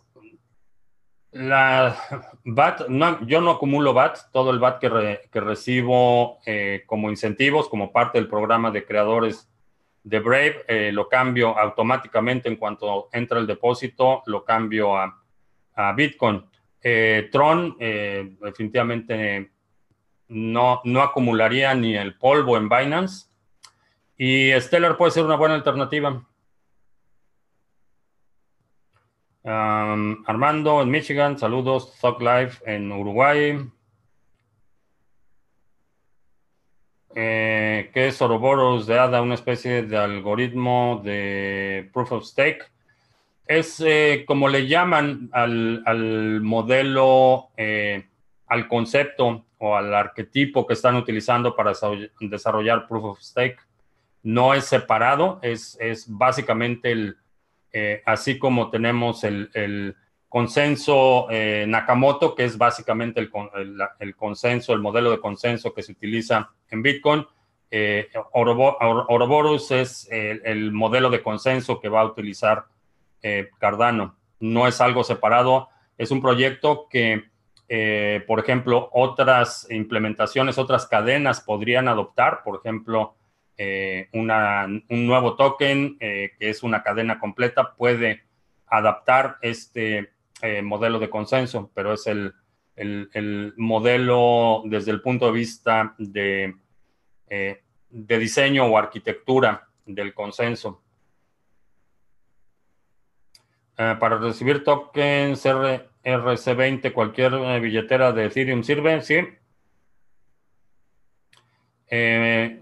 la 1.31 1.97
BAT, 2.43 2.89
yo 3.25 3.39
no 3.39 3.51
acumulo 3.51 3.93
BAT, 3.93 4.17
todo 4.33 4.51
el 4.51 4.59
BAT 4.59 4.79
que 4.79 5.39
recibo 5.39 6.39
como 6.87 7.09
incentivos, 7.09 7.69
como 7.69 7.93
parte 7.93 8.17
del 8.17 8.27
programa 8.27 8.69
de 8.69 8.85
creadores 8.85 9.50
de 10.03 10.19
Brave, 10.19 10.65
eh, 10.67 10.91
lo 10.91 11.07
cambio 11.07 11.57
automáticamente 11.57 12.49
en 12.49 12.55
cuanto 12.55 13.09
entra 13.11 13.39
el 13.39 13.47
depósito, 13.47 14.23
lo 14.25 14.43
cambio 14.43 14.97
a, 14.97 15.17
Bitcoin. 15.95 16.45
Eh, 16.83 17.29
Tron 17.31 17.75
eh, 17.79 18.35
definitivamente 18.39 19.49
no, 20.27 20.81
no 20.83 21.01
acumularía 21.01 21.73
ni 21.73 21.95
el 21.95 22.15
polvo 22.15 22.55
en 22.55 22.69
Binance. 22.69 23.27
Y 24.15 24.51
Stellar 24.59 24.97
puede 24.97 25.11
ser 25.11 25.25
una 25.25 25.37
buena 25.37 25.55
alternativa. 25.55 26.23
Armando 29.43 30.83
en 30.83 30.91
Michigan, 30.91 31.39
saludos. 31.39 31.97
Talk 31.99 32.21
Live 32.21 32.51
en 32.67 32.91
Uruguay. 32.91 33.57
Eh, 37.15 37.89
que 37.93 38.07
es 38.07 38.21
Ouroboros 38.21 38.87
de 38.87 38.99
ADA, 38.99 39.21
una 39.21 39.35
especie 39.35 39.83
de 39.83 39.97
algoritmo 39.97 41.01
de 41.03 41.89
proof 41.93 42.11
of 42.11 42.25
stake. 42.25 42.63
Es 43.45 43.81
eh, 43.85 44.23
como 44.25 44.47
le 44.47 44.67
llaman 44.67 45.29
al, 45.33 46.41
modelo, 46.41 47.49
eh, 47.57 48.07
al 48.47 48.67
concepto 48.67 49.45
o 49.57 49.75
al 49.75 49.93
arquetipo 49.93 50.65
que 50.65 50.73
están 50.73 50.95
utilizando 50.95 51.55
para 51.55 51.73
desarrollar 52.19 52.87
proof 52.87 53.03
of 53.03 53.21
stake. 53.21 53.57
No 54.23 54.53
es 54.53 54.65
separado, 54.65 55.39
es, 55.41 55.77
es 55.81 56.05
básicamente 56.07 56.91
el, 56.91 57.17
eh, 57.73 58.01
así 58.05 58.37
como 58.37 58.69
tenemos 58.69 59.23
el, 59.23 59.49
el 59.53 59.95
consenso 60.31 61.27
eh, 61.29 61.65
Nakamoto, 61.67 62.33
que 62.35 62.45
es 62.45 62.57
básicamente 62.57 63.19
el, 63.19 64.15
consenso, 64.15 64.71
el 64.71 64.79
modelo 64.79 65.11
de 65.11 65.19
consenso 65.19 65.73
que 65.73 65.83
se 65.83 65.91
utiliza 65.91 66.49
en 66.69 66.81
Bitcoin. 66.81 67.25
Eh, 67.69 68.07
es 69.59 70.07
el, 70.09 70.71
modelo 70.71 71.09
de 71.09 71.21
consenso 71.21 71.81
que 71.81 71.89
va 71.89 71.99
a 71.99 72.05
utilizar 72.05 72.63
eh, 73.21 73.49
Cardano. 73.59 74.15
No 74.39 74.69
es 74.69 74.79
algo 74.79 75.03
separado, 75.03 75.67
es 75.97 76.11
un 76.11 76.21
proyecto 76.21 76.87
que, 76.89 77.25
eh, 77.67 78.23
por 78.25 78.39
ejemplo, 78.39 78.89
otras 78.93 79.67
implementaciones, 79.69 80.57
otras 80.57 80.87
cadenas 80.87 81.41
podrían 81.41 81.89
adoptar, 81.89 82.41
por 82.45 82.61
ejemplo, 82.61 83.15
un 84.13 84.81
nuevo 84.87 85.35
token 85.35 85.99
que 85.99 86.35
es 86.39 86.63
una 86.63 86.81
cadena 86.81 87.19
completa 87.19 87.75
puede 87.75 88.23
adaptar 88.65 89.37
este 89.41 90.09
eh, 90.41 90.61
modelo 90.61 90.97
de 90.97 91.09
consenso, 91.09 91.71
pero 91.73 91.93
es 91.93 92.07
el, 92.07 92.33
modelo 93.57 94.63
desde 94.65 94.91
el 94.91 95.01
punto 95.01 95.27
de 95.27 95.31
vista 95.31 95.93
de, 95.99 96.55
eh, 97.29 97.61
de 97.89 98.17
diseño 98.17 98.65
o 98.65 98.77
arquitectura 98.77 99.67
del 99.85 100.13
consenso. 100.15 100.81
Eh, 103.77 103.95
para 103.99 104.17
recibir 104.17 104.63
tokens 104.63 105.45
RC20, 105.45 106.91
cualquier 106.91 107.61
billetera 107.61 108.11
de 108.11 108.25
Ethereum 108.25 108.63
sirve, 108.63 109.01
sí. 109.01 109.19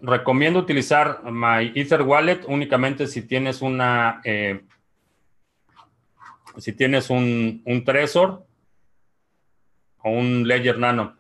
recomiendo 0.02 0.60
utilizar 0.60 1.22
My 1.32 1.72
Ether 1.76 2.02
Wallet 2.02 2.42
únicamente 2.48 3.08
si 3.08 3.22
tienes 3.22 3.62
una 3.62 4.22
si 6.58 6.74
tienes 6.74 7.10
un, 7.10 7.62
un 7.66 7.84
Trezor 7.84 8.46
o 10.04 10.10
un 10.12 10.48
Ledger 10.48 10.78
Nano. 10.78 11.20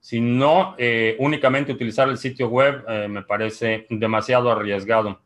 Si 0.00 0.20
no, 0.20 0.74
eh, 0.78 1.16
únicamente 1.18 1.72
utilizar 1.72 2.08
el 2.08 2.16
sitio 2.16 2.48
web 2.48 2.84
eh, 2.88 3.06
me 3.08 3.22
parece 3.22 3.86
demasiado 3.90 4.50
arriesgado. 4.50 5.20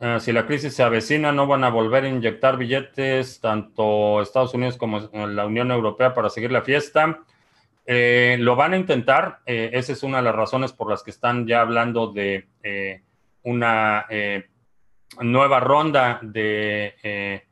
Eh, 0.00 0.18
si 0.18 0.32
la 0.32 0.46
crisis 0.46 0.74
se 0.74 0.82
avecina, 0.82 1.30
no 1.30 1.46
van 1.46 1.62
a 1.62 1.70
volver 1.70 2.04
a 2.04 2.08
inyectar 2.08 2.56
billetes 2.56 3.40
tanto 3.40 4.20
Estados 4.20 4.54
Unidos 4.54 4.76
como 4.76 4.98
la 4.98 5.46
Unión 5.46 5.70
Europea 5.70 6.14
para 6.14 6.30
seguir 6.30 6.50
la 6.50 6.62
fiesta. 6.62 7.20
lo 7.86 8.56
van 8.56 8.72
a 8.72 8.76
intentar. 8.76 9.40
esa 9.46 9.92
es 9.92 10.02
una 10.02 10.18
de 10.18 10.24
las 10.24 10.34
razones 10.34 10.72
por 10.72 10.90
las 10.90 11.02
que 11.02 11.10
están 11.10 11.46
ya 11.46 11.60
hablando 11.60 12.12
de 12.12 12.48
una 13.42 14.06
eh, 14.08 14.48
nueva 15.20 15.60
ronda 15.60 16.18
de 16.22 16.94
eh, 17.02 17.44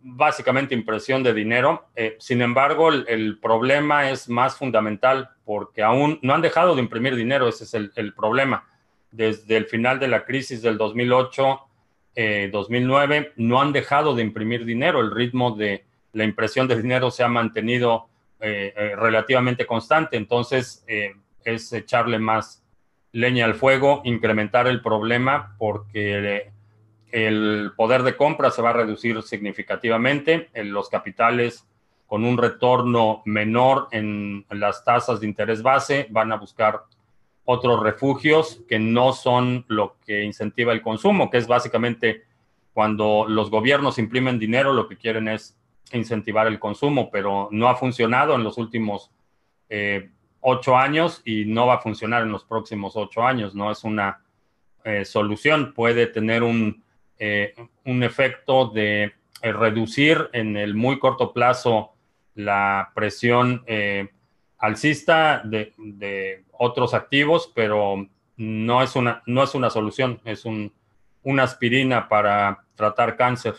básicamente 0.00 0.74
impresión 0.74 1.22
de 1.22 1.34
dinero. 1.34 1.88
Eh, 1.94 2.16
sin 2.18 2.42
embargo, 2.42 2.90
el, 2.90 3.38
problema 3.40 4.10
es 4.10 4.28
más 4.28 4.56
fundamental 4.56 5.30
porque 5.44 5.82
aún 5.82 6.18
no 6.22 6.34
han 6.34 6.42
dejado 6.42 6.74
de 6.74 6.82
imprimir 6.82 7.14
dinero, 7.16 7.48
ese 7.48 7.64
es 7.64 7.74
el, 7.74 8.14
problema. 8.14 8.68
Desde 9.10 9.56
el 9.56 9.66
final 9.66 9.98
de 9.98 10.08
la 10.08 10.24
crisis 10.24 10.62
del 10.62 10.76
2008, 10.76 11.60
2009, 12.50 13.34
no 13.36 13.60
han 13.60 13.72
dejado 13.72 14.14
de 14.14 14.22
imprimir 14.22 14.64
dinero. 14.64 15.00
El 15.00 15.10
ritmo 15.10 15.52
de 15.54 15.84
la 16.12 16.24
impresión 16.24 16.66
de 16.66 16.80
dinero 16.80 17.10
se 17.10 17.22
ha 17.22 17.28
mantenido 17.28 18.08
relativamente 18.40 19.66
constante. 19.66 20.16
Entonces, 20.16 20.84
es 21.44 21.72
echarle 21.72 22.18
más 22.18 22.65
leña 23.12 23.44
al 23.44 23.54
fuego, 23.54 24.02
incrementar 24.04 24.66
el 24.66 24.82
problema 24.82 25.54
porque 25.58 26.50
el 27.10 27.72
poder 27.76 28.02
de 28.02 28.16
compra 28.16 28.50
se 28.50 28.62
va 28.62 28.70
a 28.70 28.74
reducir 28.74 29.22
significativamente, 29.22 30.50
en 30.54 30.72
los 30.72 30.88
capitales 30.88 31.66
con 32.06 32.24
un 32.24 32.38
retorno 32.38 33.22
menor 33.24 33.88
en 33.90 34.44
las 34.50 34.84
tasas 34.84 35.20
de 35.20 35.26
interés 35.26 35.62
base 35.62 36.06
van 36.10 36.32
a 36.32 36.36
buscar 36.36 36.82
otros 37.44 37.82
refugios 37.82 38.60
que 38.68 38.78
no 38.78 39.12
son 39.12 39.64
lo 39.68 39.96
que 40.04 40.22
incentiva 40.22 40.72
el 40.72 40.82
consumo, 40.82 41.30
que 41.30 41.38
es 41.38 41.46
básicamente 41.46 42.24
cuando 42.72 43.24
los 43.28 43.50
gobiernos 43.50 43.98
imprimen 43.98 44.38
dinero, 44.38 44.72
lo 44.72 44.88
que 44.88 44.96
quieren 44.96 45.28
es 45.28 45.56
incentivar 45.92 46.46
el 46.46 46.58
consumo, 46.58 47.08
pero 47.10 47.48
no 47.50 47.68
ha 47.68 47.76
funcionado 47.76 48.34
en 48.34 48.44
los 48.44 48.58
últimos 48.58 49.10
eh, 49.68 50.10
ocho 50.48 50.76
años 50.76 51.22
y 51.24 51.44
no 51.44 51.66
va 51.66 51.74
a 51.74 51.80
funcionar 51.80 52.22
en 52.22 52.30
los 52.30 52.44
próximos 52.44 52.96
ocho 52.96 53.24
años. 53.26 53.54
No 53.54 53.70
es 53.72 53.82
una 53.82 54.22
eh, 54.84 55.04
solución, 55.04 55.72
puede 55.74 56.06
tener 56.06 56.42
un, 56.42 56.84
eh, 57.18 57.54
un 57.84 58.02
efecto 58.04 58.66
de 58.66 59.12
reducir 59.42 60.30
en 60.32 60.56
el 60.56 60.74
muy 60.74 60.98
corto 60.98 61.32
plazo 61.32 61.92
la 62.34 62.92
presión 62.94 63.64
alcista 64.58 65.42
de, 65.44 65.74
de, 65.78 66.44
otros 66.58 66.94
activos, 66.94 67.52
pero 67.54 68.06
no 68.36 68.82
es 68.82 68.96
una, 68.96 69.22
no 69.26 69.42
es 69.42 69.54
una 69.54 69.70
solución, 69.70 70.20
es 70.24 70.44
un, 70.44 70.72
una 71.22 71.42
aspirina 71.42 72.08
para 72.08 72.64
tratar 72.76 73.16
cáncer. 73.16 73.54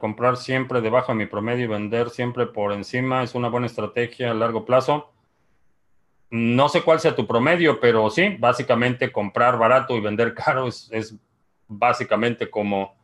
Comprar 0.00 0.36
siempre 0.36 0.80
debajo 0.80 1.12
de 1.12 1.18
mi 1.18 1.26
promedio 1.26 1.64
y 1.64 1.68
vender 1.68 2.10
siempre 2.10 2.46
por 2.46 2.72
encima 2.72 3.22
es 3.22 3.36
una 3.36 3.48
buena 3.48 3.66
estrategia 3.66 4.32
a 4.32 4.34
largo 4.34 4.64
plazo. 4.64 5.12
No 6.30 6.68
sé 6.68 6.82
cuál 6.82 6.98
sea 6.98 7.14
tu 7.14 7.26
promedio, 7.26 7.78
pero 7.78 8.10
sí, 8.10 8.36
básicamente 8.38 9.12
comprar 9.12 9.58
barato 9.58 9.96
y 9.96 10.00
vender 10.00 10.34
caro 10.34 10.66
es, 10.66 10.88
es 10.90 11.14
básicamente 11.68 12.50
como, 12.50 12.96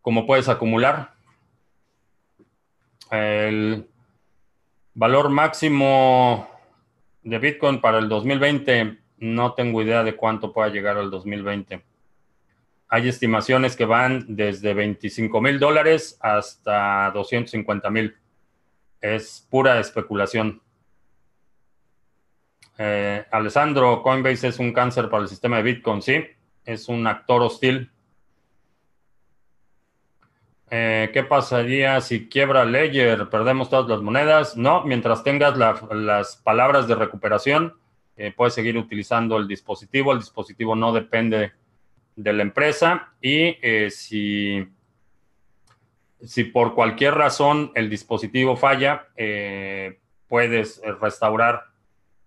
como 0.00 0.26
puedes 0.26 0.48
acumular. 0.48 1.12
El 3.10 3.86
valor 4.94 5.28
máximo 5.28 6.48
de 7.22 7.38
Bitcoin 7.38 7.80
para 7.82 7.98
el 7.98 8.08
2020, 8.08 8.98
no 9.18 9.52
tengo 9.52 9.82
idea 9.82 10.02
de 10.02 10.16
cuánto 10.16 10.52
pueda 10.52 10.68
llegar 10.68 10.96
al 10.96 11.10
2020. 11.10 11.82
Hay 12.88 13.08
estimaciones 13.08 13.76
que 13.76 13.84
van 13.84 14.24
desde 14.28 14.74
25 14.74 15.40
mil 15.40 15.58
dólares 15.58 16.18
hasta 16.20 17.10
250 17.12 17.90
mil. 17.90 18.16
Es 19.00 19.46
pura 19.50 19.80
especulación. 19.80 20.62
Eh, 22.78 23.24
Alessandro, 23.30 24.02
Coinbase 24.02 24.48
es 24.48 24.58
un 24.58 24.72
cáncer 24.72 25.08
para 25.08 25.22
el 25.22 25.28
sistema 25.28 25.56
de 25.56 25.62
Bitcoin, 25.62 26.02
sí. 26.02 26.24
Es 26.64 26.88
un 26.88 27.06
actor 27.06 27.42
hostil 27.42 27.90
eh, 30.68 31.10
¿Qué 31.12 31.22
pasaría 31.22 32.00
si 32.00 32.28
quiebra 32.28 32.64
Ledger? 32.64 33.28
¿Perdemos 33.28 33.70
todas 33.70 33.88
las 33.88 34.00
monedas? 34.02 34.56
No, 34.56 34.82
mientras 34.82 35.22
tengas 35.22 35.56
las 35.56 36.36
palabras 36.38 36.88
de 36.88 36.96
recuperación, 36.96 37.74
eh, 38.16 38.32
puedes 38.36 38.54
seguir 38.54 38.76
utilizando 38.76 39.36
el 39.36 39.46
dispositivo. 39.46 40.12
El 40.12 40.18
dispositivo 40.18 40.74
no 40.74 40.92
depende 40.92 41.52
de 42.16 42.32
la 42.32 42.42
empresa 42.42 43.12
y 43.20 43.56
eh, 43.62 43.90
si, 43.90 44.66
si 46.22 46.44
por 46.44 46.74
cualquier 46.74 47.14
razón 47.14 47.70
el 47.74 47.88
dispositivo 47.88 48.56
falla, 48.56 49.08
puedes 50.26 50.82
restaurar 51.00 51.66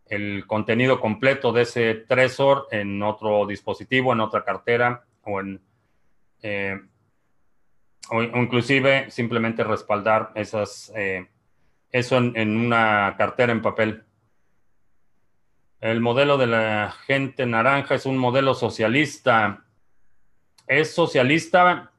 el 0.06 0.48
contenido 0.48 1.02
completo 1.02 1.52
de 1.52 1.64
ese 1.64 1.94
tresor 1.96 2.68
en 2.72 3.04
otro 3.04 3.46
dispositivo, 3.46 4.14
en 4.14 4.22
otra 4.22 4.44
cartera 4.44 5.04
o 5.24 5.42
en 5.42 5.62
o, 8.10 8.22
inclusive 8.22 9.10
simplemente 9.12 9.64
respaldar 9.64 10.32
esas, 10.36 10.92
eh, 10.96 11.28
eso 11.92 12.18
en, 12.18 12.58
una 12.58 13.16
cartera 13.18 13.52
en 13.52 13.62
papel. 13.62 14.04
El 15.80 16.02
modelo 16.02 16.38
de 16.38 16.48
la 16.48 16.94
gente 17.06 17.46
naranja 17.46 17.96
es 17.96 18.06
un 18.06 18.18
modelo 18.18 18.54
socialista. 18.54 19.64
Es 20.70 20.94
socialista 20.94 21.92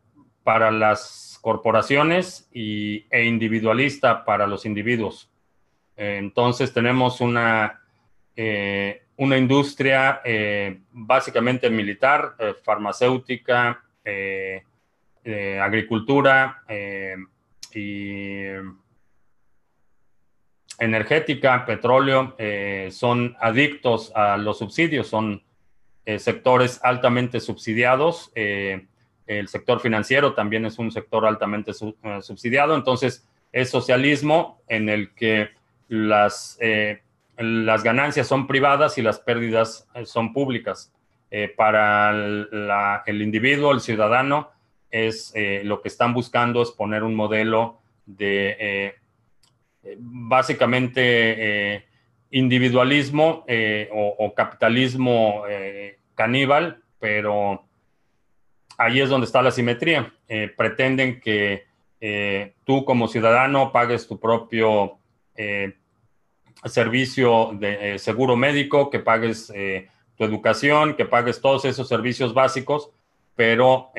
para 0.42 0.70
las 0.70 1.38
corporaciones 1.42 2.48
y, 2.54 3.04
e 3.11 3.24
individualista 3.24 4.24
para 4.24 4.46
los 4.46 4.64
individuos. 4.64 5.28
entonces 5.96 6.72
tenemos 6.72 7.20
una, 7.20 7.83
eh, 8.35 9.02
una 9.16 9.37
industria 9.37 10.22
eh, 10.24 10.80
básicamente 10.92 11.68
militar, 11.68 12.37
farmacéutica, 12.64 13.83
eh, 15.22 15.61
agricultura 15.61 16.62
eh, 16.66 17.14
y 17.74 18.46
energética, 20.78 21.66
petróleo, 21.66 22.35
eh, 22.38 22.88
son 22.90 23.37
adictos 23.38 24.12
a 24.14 24.38
los 24.38 24.56
subsidios, 24.59 25.09
son 25.09 25.42
sectores 26.18 26.81
altamente 26.83 27.40
subsidiados. 27.40 28.33
el 28.35 29.49
sector 29.49 29.81
financiero 29.81 30.35
también 30.35 30.66
es 30.66 30.79
un 30.79 30.90
sector 30.90 31.27
altamente 31.27 31.73
subsidiado. 31.75 32.75
Entonces, 32.75 33.27
es 33.53 33.70
socialismo 33.70 34.61
en 34.68 34.88
el 34.88 35.14
que 35.14 35.51
las, 35.88 36.59
las 37.37 37.83
ganancias 37.83 38.27
son 38.27 38.46
privadas 38.46 38.99
y 38.99 39.03
las 39.03 39.18
pérdidas 39.20 39.87
son 40.05 40.33
públicas. 40.33 40.92
para 41.57 42.11
el 43.07 43.23
individuo, 43.23 43.73
el 43.73 43.81
ciudadano, 43.81 44.51
es 44.90 45.33
eh, 45.35 45.62
lo 45.64 45.81
que 45.81 45.88
están 45.88 46.12
buscando 46.12 46.62
es 46.62 46.70
poner 46.70 47.03
un 47.03 47.14
modelo 47.14 47.79
de 48.07 48.57
eh, 48.59 48.94
básicamente 49.99 51.75
eh, 51.75 51.85
individualismo 52.31 53.44
o, 53.92 54.33
capitalismo 54.37 55.44
caníbal, 56.20 56.83
pero 56.98 57.64
ahí 58.76 59.00
es 59.00 59.09
donde 59.09 59.24
está 59.24 59.40
la 59.40 59.50
simetría. 59.50 60.12
pretenden 60.54 61.18
que 61.18 61.64
tú 62.64 62.85
como 62.85 63.09
ciudadano 63.09 63.72
pagues 63.72 64.06
tu 64.06 64.20
propio 64.20 64.98
servicio 66.66 67.52
de 67.54 67.98
seguro 67.98 68.37
médico, 68.37 68.90
que 68.90 68.98
pagues 68.98 69.50
tu 70.16 70.24
educación, 70.24 70.94
que 70.94 71.06
pagues 71.06 71.40
todos 71.40 71.64
esos 71.64 71.88
servicios 71.88 72.35
básicos, 72.35 72.90
pero 73.35 73.92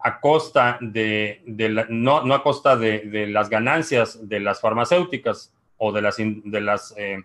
a 0.00 0.20
costa 0.20 0.78
de, 0.80 1.42
no, 1.88 2.22
no, 2.22 2.34
a 2.34 2.42
costa 2.42 2.76
de, 2.76 3.26
las 3.28 3.48
ganancias 3.48 4.28
de 4.28 4.40
las 4.40 4.60
farmacéuticas 4.60 5.52
o 5.76 5.92
de 5.92 6.02
las, 6.02 6.16
de 6.18 6.60
las 6.60 6.94
eh, 6.96 7.22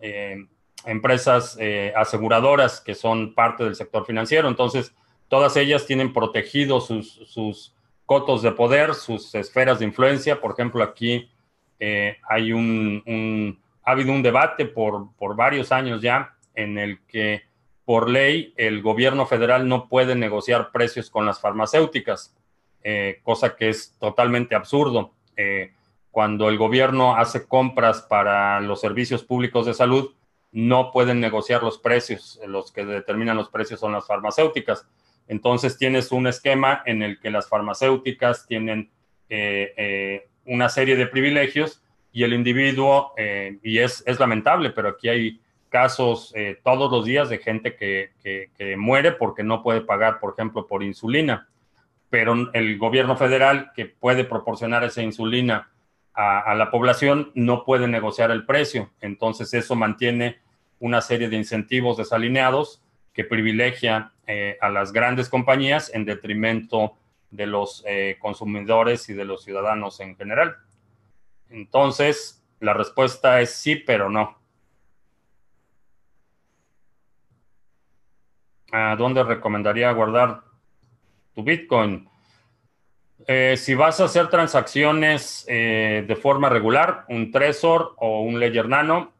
eh, 0.00 0.46
empresas 0.84 1.56
eh, 1.60 1.92
aseguradoras 1.96 2.80
que 2.80 2.94
son 2.94 3.34
parte 3.34 3.64
del 3.64 3.74
sector 3.74 4.06
financiero. 4.06 4.48
Entonces, 4.48 4.94
todas 5.28 5.56
ellas 5.56 5.86
tienen 5.86 6.12
protegidos 6.12 6.86
sus, 6.86 7.12
sus 7.26 7.74
cotos 8.06 8.42
de 8.42 8.52
poder, 8.52 8.94
sus 8.94 9.34
esferas 9.34 9.78
de 9.78 9.86
influencia. 9.86 10.40
Por 10.40 10.52
ejemplo, 10.52 10.82
aquí 10.82 11.30
hay 12.28 12.52
un, 12.52 13.60
ha 13.84 13.92
habido 13.92 14.12
un 14.12 14.22
debate 14.22 14.64
por, 14.64 15.14
por 15.16 15.36
varios 15.36 15.70
años 15.70 16.02
ya 16.02 16.34
en 16.54 16.76
el 16.76 16.98
que 17.06 17.48
por 17.88 18.10
ley, 18.10 18.52
el 18.58 18.82
gobierno 18.82 19.24
federal 19.24 19.66
no 19.66 19.88
puede 19.88 20.14
negociar 20.14 20.72
precios 20.72 21.08
con 21.08 21.24
las 21.24 21.40
farmacéuticas, 21.40 22.36
eh, 22.82 23.20
cosa 23.22 23.56
que 23.56 23.70
es 23.70 23.96
totalmente 23.98 24.54
absurdo. 24.54 25.12
Eh, 25.38 25.72
cuando 26.10 26.50
el 26.50 26.58
gobierno 26.58 27.16
hace 27.16 27.48
compras 27.48 28.02
para 28.02 28.60
los 28.60 28.82
servicios 28.82 29.24
públicos 29.24 29.64
de 29.64 29.72
salud, 29.72 30.12
no 30.52 30.90
pueden 30.92 31.20
negociar 31.20 31.62
los 31.62 31.78
precios. 31.78 32.40
Los 32.46 32.72
que 32.72 32.84
determinan 32.84 33.36
los 33.36 33.50
precios 33.50 33.80
son 33.80 33.92
las 33.92 34.06
farmacéuticas. 34.06 34.86
Entonces 35.26 35.76
tienes 35.76 36.10
un 36.10 36.26
esquema 36.26 36.82
en 36.86 37.02
el 37.02 37.20
que 37.20 37.30
las 37.30 37.48
farmacéuticas 37.48 38.46
tienen 38.46 38.90
eh, 39.28 40.28
una 40.46 40.68
serie 40.68 40.96
de 40.96 41.06
privilegios 41.06 41.82
y 42.12 42.24
el 42.24 42.32
individuo, 42.32 43.12
y 43.62 43.78
es, 43.78 44.02
lamentable, 44.18 44.70
pero 44.70 44.88
aquí 44.88 45.08
hay 45.08 45.40
casos 45.68 46.32
eh, 46.34 46.58
todos 46.64 46.90
los 46.90 47.04
días 47.04 47.28
de 47.28 47.38
gente 47.38 47.76
que, 47.76 48.76
muere 48.76 49.12
porque 49.12 49.42
no 49.42 49.62
puede 49.62 49.82
pagar, 49.82 50.18
por 50.18 50.32
ejemplo, 50.32 50.66
por 50.66 50.82
insulina. 50.82 51.48
Pero 52.10 52.50
el 52.54 52.78
gobierno 52.78 53.16
federal 53.16 53.70
que 53.74 53.86
puede 53.86 54.24
proporcionar 54.24 54.82
esa 54.82 55.02
insulina 55.02 55.70
a, 56.20 56.52
la 56.56 56.72
población 56.72 57.30
no 57.36 57.64
puede 57.64 57.86
negociar 57.86 58.32
el 58.32 58.44
precio. 58.44 58.90
Entonces 59.00 59.54
eso 59.54 59.76
mantiene 59.76 60.38
una 60.80 61.00
serie 61.00 61.28
de 61.28 61.36
incentivos 61.36 61.96
desalineados 61.96 62.82
que 63.12 63.22
privilegia 63.22 64.12
eh, 64.26 64.58
a 64.60 64.68
las 64.68 64.92
grandes 64.92 65.28
compañías 65.28 65.94
en 65.94 66.04
detrimento 66.04 66.94
de 67.30 67.46
los 67.46 67.84
eh, 67.86 68.16
consumidores 68.20 69.08
y 69.08 69.14
de 69.14 69.24
los 69.24 69.44
ciudadanos 69.44 70.00
en 70.00 70.16
general. 70.16 70.56
Entonces, 71.50 72.44
la 72.58 72.74
respuesta 72.74 73.40
es 73.40 73.54
sí, 73.54 73.76
pero 73.76 74.10
no. 74.10 74.36
¿A 78.72 78.96
dónde 78.96 79.22
recomendaría 79.22 79.92
guardar 79.92 80.42
tu 81.32 81.44
Bitcoin? 81.44 82.08
Eh, 83.26 83.56
si 83.56 83.74
vas 83.74 84.00
a 84.00 84.04
hacer 84.04 84.28
transacciones 84.28 85.44
eh, 85.48 86.04
de 86.06 86.16
forma 86.16 86.48
regular, 86.48 87.04
un 87.08 87.30
Trezor 87.30 87.94
o 87.96 88.22
un 88.22 88.38
Ledger 88.38 88.68
Nano, 88.68 89.12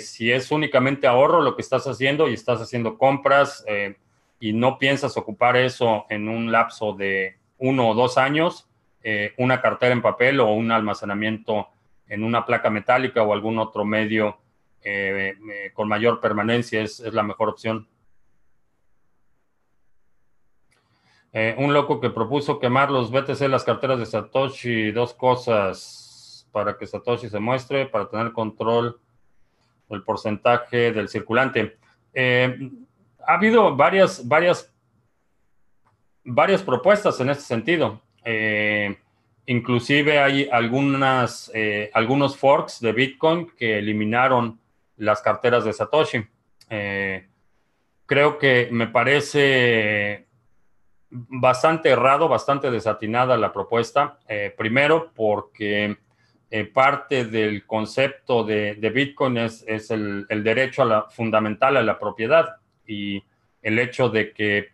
si 0.00 0.32
es 0.32 0.50
únicamente 0.50 1.06
ahorro 1.06 1.42
lo 1.42 1.54
que 1.54 1.62
estás 1.62 1.86
haciendo 1.86 2.28
y 2.28 2.34
estás 2.34 2.60
haciendo 2.60 2.98
compras 2.98 3.64
y 4.40 4.52
no 4.52 4.78
piensas 4.78 5.16
ocupar 5.16 5.56
eso 5.56 6.06
en 6.10 6.28
un 6.28 6.50
lapso 6.50 6.92
de 6.92 7.36
uno 7.58 7.90
o 7.90 7.94
dos 7.94 8.18
años, 8.18 8.66
eh, 9.02 9.32
una 9.38 9.60
cartera 9.62 9.92
en 9.92 10.02
papel 10.02 10.40
o 10.40 10.52
un 10.52 10.70
almacenamiento 10.72 11.68
en 12.06 12.22
una 12.22 12.44
placa 12.44 12.68
metálica 12.68 13.22
o 13.22 13.32
algún 13.32 13.58
otro 13.58 13.84
medio 13.84 14.38
eh, 14.82 15.34
eh, 15.50 15.70
con 15.72 15.88
mayor 15.88 16.20
permanencia 16.20 16.82
es, 16.82 17.00
la 17.00 17.22
mejor 17.22 17.48
opción. 17.48 17.86
Un 21.32 21.72
loco 21.72 22.00
que 22.00 22.10
propuso 22.10 22.58
quemar 22.58 22.90
los 22.90 23.10
BTC, 23.10 23.42
las 23.48 23.64
carteras 23.64 23.98
de 23.98 24.06
Satoshi, 24.06 24.90
dos 24.90 25.14
cosas 25.14 26.48
para 26.50 26.76
que 26.76 26.86
Satoshi 26.86 27.28
se 27.28 27.38
muestre, 27.38 27.86
para 27.86 28.08
tener 28.08 28.32
control 28.32 28.98
del 29.88 30.02
porcentaje 30.02 30.92
del 30.92 31.08
circulante. 31.08 31.78
ha 32.16 33.34
habido 33.34 33.76
varias, 33.76 34.26
varias 34.26 34.70
varias 36.24 36.62
propuestas 36.62 37.20
en 37.20 37.30
este 37.30 37.44
sentido. 37.44 38.00
Eh, 38.24 38.96
inclusive 39.46 40.18
hay 40.18 40.48
algunas, 40.50 41.50
eh, 41.54 41.90
algunos 41.94 42.36
forks 42.36 42.80
de 42.80 42.92
Bitcoin 42.92 43.50
que 43.56 43.78
eliminaron 43.78 44.60
las 44.96 45.22
carteras 45.22 45.64
de 45.64 45.72
Satoshi. 45.72 46.24
Eh, 46.68 47.26
creo 48.06 48.38
que 48.38 48.68
me 48.70 48.86
parece 48.86 50.26
bastante 51.10 51.90
errado, 51.90 52.28
bastante 52.28 52.70
desatinada 52.70 53.36
la 53.36 53.52
propuesta. 53.52 54.18
primero, 54.56 55.10
porque 55.14 55.96
parte 56.72 57.24
del 57.24 57.66
concepto 57.66 58.44
de, 58.44 58.74
Bitcoin 58.74 59.36
es, 59.38 59.90
el, 59.90 60.26
derecho 60.28 60.82
a 60.82 60.84
la, 60.84 61.02
fundamental 61.10 61.76
a 61.76 61.82
la 61.82 61.98
propiedad 61.98 62.56
y 62.86 63.22
el 63.62 63.78
hecho 63.78 64.08
de 64.08 64.32
que 64.32 64.70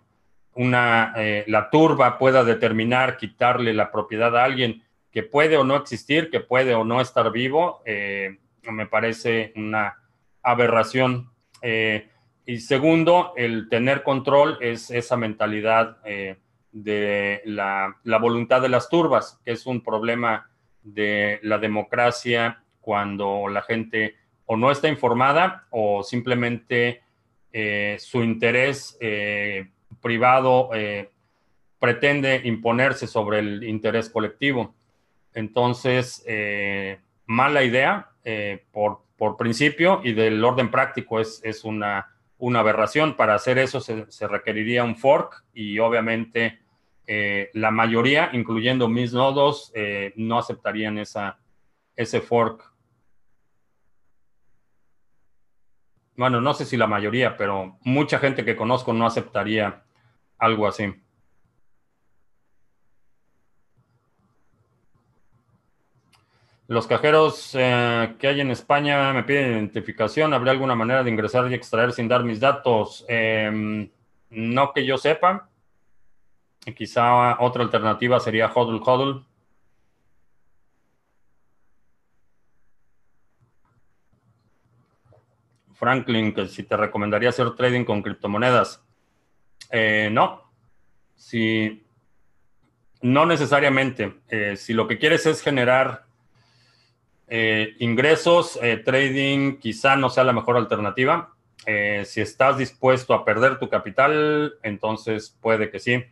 una, 0.57 1.13
eh, 1.17 1.45
la 1.49 1.71
turba 1.71 2.19
pueda 2.19 2.43
determinar 2.43 3.17
quitarle 3.17 3.75
la 3.75 3.91
propiedad 3.91 4.37
a 4.37 4.45
alguien 4.45 4.83
que 5.11 5.23
puede 5.23 5.57
o 5.57 5.65
no 5.65 5.77
existir, 5.77 6.31
que 6.31 6.41
puede 6.41 6.75
o 6.75 6.85
no 6.85 7.01
estar 7.01 7.31
vivo, 7.31 7.83
eh, 7.85 8.39
me 8.63 8.87
parece 8.87 9.53
una 9.57 9.97
aberración. 10.43 11.31
Eh, 11.63 12.09
y 12.47 12.59
segundo, 12.61 13.33
el 13.37 13.69
tener 13.69 14.03
control 14.03 14.59
es 14.61 14.91
esa 14.91 15.17
mentalidad 15.17 15.99
de 16.73 17.43
la, 17.45 17.97
la, 18.05 18.19
voluntad 18.19 18.63
de 18.63 18.69
las 18.69 18.89
turbas, 18.89 19.41
que 19.45 19.53
es 19.53 19.67
un 19.67 19.83
problema 19.83 20.49
de 20.83 21.41
la 21.43 21.59
democracia 21.59 22.63
cuando 22.81 23.49
la 23.49 23.63
gente 23.63 24.15
o 24.45 24.57
no 24.57 24.71
está 24.71 24.89
informada 24.89 25.67
o 25.71 26.03
simplemente 26.03 27.03
su 27.99 28.23
interés 28.23 28.97
privado 30.01 30.71
eh, 30.73 31.11
pretende 31.79 32.41
imponerse 32.45 33.07
sobre 33.07 33.41
el 33.41 33.65
interés 33.65 34.09
colectivo. 34.09 34.75
Entonces, 35.35 36.23
eh, 36.27 36.99
mala 37.27 37.63
idea 37.63 38.11
eh, 38.25 38.65
por, 38.73 39.01
por, 39.17 39.37
principio 39.37 40.01
y 40.03 40.13
del 40.13 40.43
orden 40.45 40.71
práctico 40.71 41.21
es, 41.21 41.41
es 41.45 41.65
una, 41.65 42.16
una, 42.39 42.61
aberración. 42.61 43.17
Para 43.17 43.35
hacer 43.35 43.59
eso 43.59 43.81
se, 43.81 44.29
requeriría 44.29 44.85
un 44.85 44.97
fork 44.97 45.45
y 45.55 45.79
obviamente 45.79 46.61
la 47.53 47.71
mayoría, 47.71 48.31
incluyendo 48.33 48.89
mis 48.89 49.13
nodos, 49.13 49.73
no 50.17 50.39
aceptarían 50.39 50.99
esa, 50.99 51.39
ese 51.95 52.21
fork. 52.21 52.73
Bueno, 56.17 56.41
no 56.41 56.55
sé 56.55 56.65
si 56.65 56.77
la 56.77 56.87
mayoría, 56.87 57.37
pero 57.37 57.79
mucha 57.83 58.19
gente 58.19 58.45
que 58.45 58.57
conozco 58.57 58.93
no 58.93 59.07
aceptaría 59.07 59.85
algo 60.39 60.67
así. 60.67 60.95
Los 66.69 66.89
cajeros 66.89 67.53
eh, 67.55 68.17
que 68.19 68.27
hay 68.27 68.41
en 68.41 68.51
España 68.51 69.13
me 69.13 69.23
piden 69.23 69.53
identificación. 69.53 70.35
¿Habría 70.35 70.53
alguna 70.53 70.75
manera 70.75 71.05
de 71.05 71.11
ingresar 71.11 71.51
y 71.51 71.55
extraer 71.55 71.93
sin 71.93 72.09
dar 72.09 72.25
mis 72.25 72.41
datos? 72.41 73.05
Em, 73.09 73.89
no 74.31 74.73
que 74.73 74.85
yo 74.85 74.99
sepa. 74.99 75.49
quizá 76.77 77.41
otra 77.41 77.63
alternativa 77.63 78.19
sería 78.19 78.51
HODL 78.53 78.81
HODL. 78.85 79.25
Franklin, 85.75 86.33
que 86.35 86.49
si 86.49 86.65
te 86.65 86.77
recomendaría 86.77 87.29
hacer 87.29 87.55
trading 87.55 87.85
con 87.85 88.03
criptomonedas. 88.03 88.83
Eh, 89.71 90.09
no. 90.11 90.51
Si, 91.15 91.87
no 93.03 93.27
necesariamente. 93.27 94.21
Eh, 94.29 94.57
si 94.57 94.73
lo 94.73 94.89
que 94.89 94.99
quieres 94.99 95.27
es 95.27 95.43
generar 95.43 96.06
eh, 97.29 97.75
ingresos, 97.79 98.59
trading 98.85 99.59
quizá 99.59 99.97
no 99.97 100.11
sea 100.11 100.25
la 100.25 100.33
mejor 100.33 100.57
alternativa. 100.57 101.35
si 102.05 102.21
estás 102.21 102.59
dispuesto 102.59 103.15
a 103.15 103.25
perder 103.25 103.59
tu 103.59 103.69
capital, 103.69 104.55
entonces 104.63 105.37
puede 105.41 105.71
que 105.71 105.81
sí. 105.81 106.05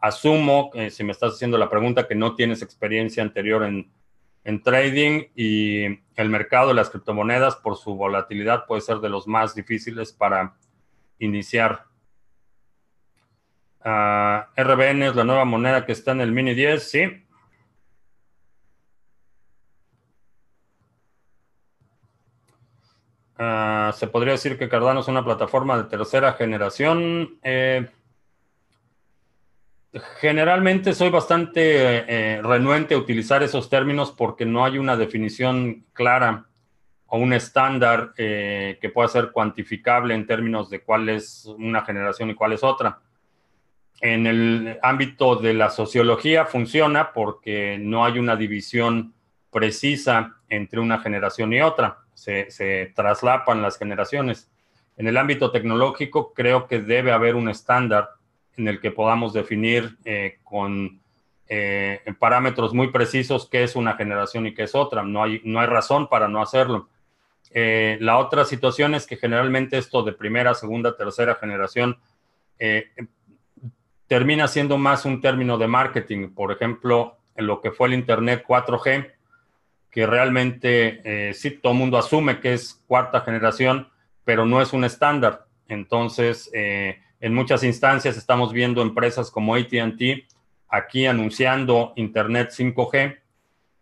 Asumo, 0.00 0.70
si 0.90 1.04
me 1.04 1.12
estás 1.12 1.34
haciendo 1.34 1.58
la 1.58 1.70
pregunta, 1.70 2.06
que 2.06 2.14
no 2.14 2.34
tienes 2.34 2.62
experiencia 2.62 3.22
anterior 3.22 3.64
en, 3.64 3.90
en 4.46 4.62
trading 4.62 5.24
y 5.34 5.84
el 6.14 6.28
mercado 6.30 6.68
de 6.68 6.74
las 6.74 6.88
criptomonedas, 6.88 7.56
por 7.56 7.76
su 7.76 7.96
volatilidad, 7.96 8.66
puede 8.66 8.80
ser 8.80 8.98
de 8.98 9.08
los 9.08 9.26
más 9.26 9.56
difíciles 9.56 10.12
para 10.12 10.54
iniciar. 11.18 11.82
Ah, 13.80 14.48
RBN 14.56 15.02
es 15.02 15.16
la 15.16 15.24
nueva 15.24 15.44
moneda 15.44 15.84
que 15.84 15.90
está 15.90 16.12
en 16.12 16.20
el 16.20 16.30
Mini 16.30 16.54
10, 16.54 16.90
sí. 16.90 17.25
Ah, 23.38 23.92
se 23.96 24.06
podría 24.06 24.32
decir 24.32 24.58
que 24.58 24.68
Cardano 24.68 25.00
es 25.00 25.08
una 25.08 25.24
plataforma 25.24 25.76
de 25.76 25.84
tercera 25.84 26.32
generación. 26.34 27.38
Eh, 27.42 27.88
generalmente 30.20 30.94
soy 30.94 31.10
bastante 31.10 31.60
eh, 32.36 32.42
renuente 32.42 32.94
a 32.94 32.98
utilizar 32.98 33.42
esos 33.42 33.68
términos 33.68 34.12
porque 34.12 34.44
no 34.46 34.64
hay 34.64 34.78
una 34.78 34.96
definición 34.96 35.84
clara 35.92 36.46
o 37.06 37.18
un 37.18 37.32
estándar 37.32 38.12
eh, 38.16 38.78
que 38.80 38.90
pueda 38.90 39.08
ser 39.08 39.30
cuantificable 39.30 40.14
en 40.14 40.26
términos 40.26 40.70
de 40.70 40.82
cuál 40.82 41.08
es 41.08 41.46
una 41.58 41.84
generación 41.84 42.30
y 42.30 42.34
cuál 42.34 42.52
es 42.52 42.64
otra 42.64 43.00
en 44.00 44.26
el 44.26 44.78
ámbito 44.82 45.36
de 45.36 45.54
la 45.54 45.70
sociología 45.70 46.44
funciona 46.44 47.12
porque 47.12 47.78
no 47.80 48.04
hay 48.04 48.18
una 48.18 48.36
división 48.36 49.14
precisa 49.50 50.36
entre 50.48 50.80
una 50.80 50.98
generación 50.98 51.52
y 51.52 51.62
otra. 51.62 51.98
Se, 52.16 52.92
traslapan 52.96 53.60
las 53.62 53.78
generaciones. 53.78 54.50
En 54.96 55.06
el 55.06 55.18
ámbito 55.18 55.50
tecnológico 55.50 56.32
creo 56.32 56.66
que 56.66 56.80
debe 56.80 57.12
haber 57.12 57.34
un 57.34 57.50
estándar 57.50 58.08
en 58.56 58.68
el 58.68 58.80
que 58.80 58.90
podamos 58.90 59.34
definir 59.34 59.98
eh, 60.06 60.38
con 60.42 61.00
eh, 61.48 62.00
parámetros 62.18 62.72
muy 62.72 62.88
precisos 62.88 63.48
qué 63.48 63.62
es 63.62 63.76
una 63.76 63.94
generación 63.94 64.46
y 64.46 64.54
qué 64.54 64.62
es 64.62 64.74
otra. 64.74 65.02
No 65.02 65.22
hay, 65.22 65.42
no 65.44 65.60
hay 65.60 65.66
razón 65.66 66.08
para 66.08 66.26
no 66.26 66.40
hacerlo. 66.40 66.88
Eh, 67.52 67.98
la 68.00 68.16
otra 68.18 68.46
situación 68.46 68.94
es 68.94 69.06
que 69.06 69.16
generalmente 69.16 69.76
esto 69.76 70.02
de 70.02 70.12
primera, 70.12 70.54
segunda, 70.54 70.96
tercera 70.96 71.34
generación 71.34 71.98
termina 74.06 74.48
siendo 74.48 74.78
más 74.78 75.04
un 75.04 75.20
término 75.20 75.58
de 75.58 75.68
marketing. 75.68 76.30
Por 76.30 76.50
ejemplo, 76.50 77.18
en 77.34 77.46
lo 77.46 77.60
que 77.60 77.70
fue 77.70 77.88
el 77.88 77.94
Internet 77.94 78.44
4G, 78.48 79.12
que 79.96 80.06
realmente 80.06 81.00
eh, 81.04 81.32
sí 81.32 81.52
todo 81.52 81.72
el 81.72 81.78
mundo 81.78 81.96
asume 81.96 82.38
que 82.38 82.52
es 82.52 82.84
cuarta 82.86 83.22
generación, 83.22 83.88
pero 84.26 84.44
no 84.44 84.60
es 84.60 84.74
un 84.74 84.84
estándar. 84.84 85.46
Entonces, 85.68 86.50
eh, 86.52 86.98
en 87.18 87.32
muchas 87.32 87.64
instancias 87.64 88.18
estamos 88.18 88.52
viendo 88.52 88.82
empresas 88.82 89.30
como 89.30 89.54
ATT 89.54 90.02
aquí 90.68 91.06
anunciando 91.06 91.94
Internet 91.96 92.50
5G 92.50 93.20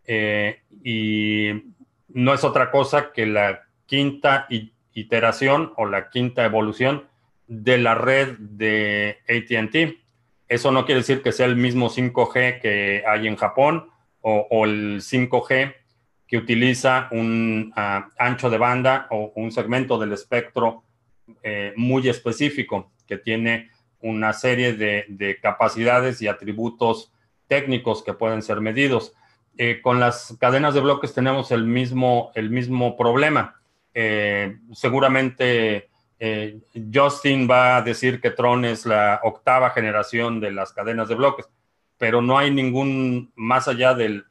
eh, 0.07 0.61
y 0.85 1.75
no 2.11 2.33
es 2.33 2.45
otra 2.45 2.71
cosa 2.71 3.11
que 3.11 3.27
la 3.27 3.65
quinta 3.85 4.47
iteración 4.93 5.73
o 5.77 5.85
la 5.85 6.11
quinta 6.11 6.45
evolución 6.45 7.09
de 7.49 7.79
la 7.79 7.97
red 7.97 8.39
de 8.39 9.19
ATT 9.29 9.99
Eso 10.47 10.71
no 10.71 10.87
quiere 10.87 11.01
decir 11.01 11.23
que 11.23 11.33
sea 11.33 11.47
el 11.47 11.57
mismo 11.57 11.91
5G 11.91 12.61
que 12.61 13.03
hay 13.05 13.27
en 13.27 13.35
Japón 13.35 13.91
o, 14.21 14.65
el 14.65 15.01
5G 15.01 15.75
que 16.27 16.37
utiliza 16.39 17.09
un 17.11 17.73
ah, 17.77 18.09
ancho 18.19 18.51
de 18.51 18.59
banda 18.59 19.07
o 19.11 19.33
un 19.37 19.53
segmento 19.53 19.99
del 19.99 20.13
espectro 20.13 20.85
eh, 21.43 21.73
muy 21.77 22.09
específico 22.09 22.93
que 23.07 23.19
tiene 23.19 23.71
una 24.01 24.33
serie 24.33 24.75
de, 24.75 25.39
capacidades 25.41 26.21
y 26.21 26.29
atributos 26.29 27.13
técnicos 27.49 28.03
que 28.03 28.13
pueden 28.13 28.43
ser 28.43 28.61
medidos. 28.61 29.15
Eh, 29.57 29.81
con 29.83 30.01
las 30.01 30.37
cadenas 30.39 30.75
de 30.75 30.81
bloques 30.81 31.15
tenemos 31.15 31.51
el 31.51 31.65
mismo, 31.65 32.31
el 32.35 32.51
mismo 32.51 32.97
problema. 32.97 33.61
Eh, 33.95 34.59
seguramente 34.73 35.89
Justin 36.93 37.47
va 37.51 37.77
a 37.77 37.83
decir 37.83 38.19
que 38.19 38.31
Tron 38.31 38.65
es 38.65 38.87
la 38.87 39.21
octava 39.25 39.71
generación 39.71 40.41
de 40.41 40.53
las 40.53 40.73
cadenas 40.73 41.09
de 41.09 41.17
bloques, 41.17 41.47
pero 41.99 42.23
no 42.23 42.39
hay 42.39 42.51
ningún, 42.51 43.31
más 43.35 43.69
allá 43.69 43.93
de 43.93 44.23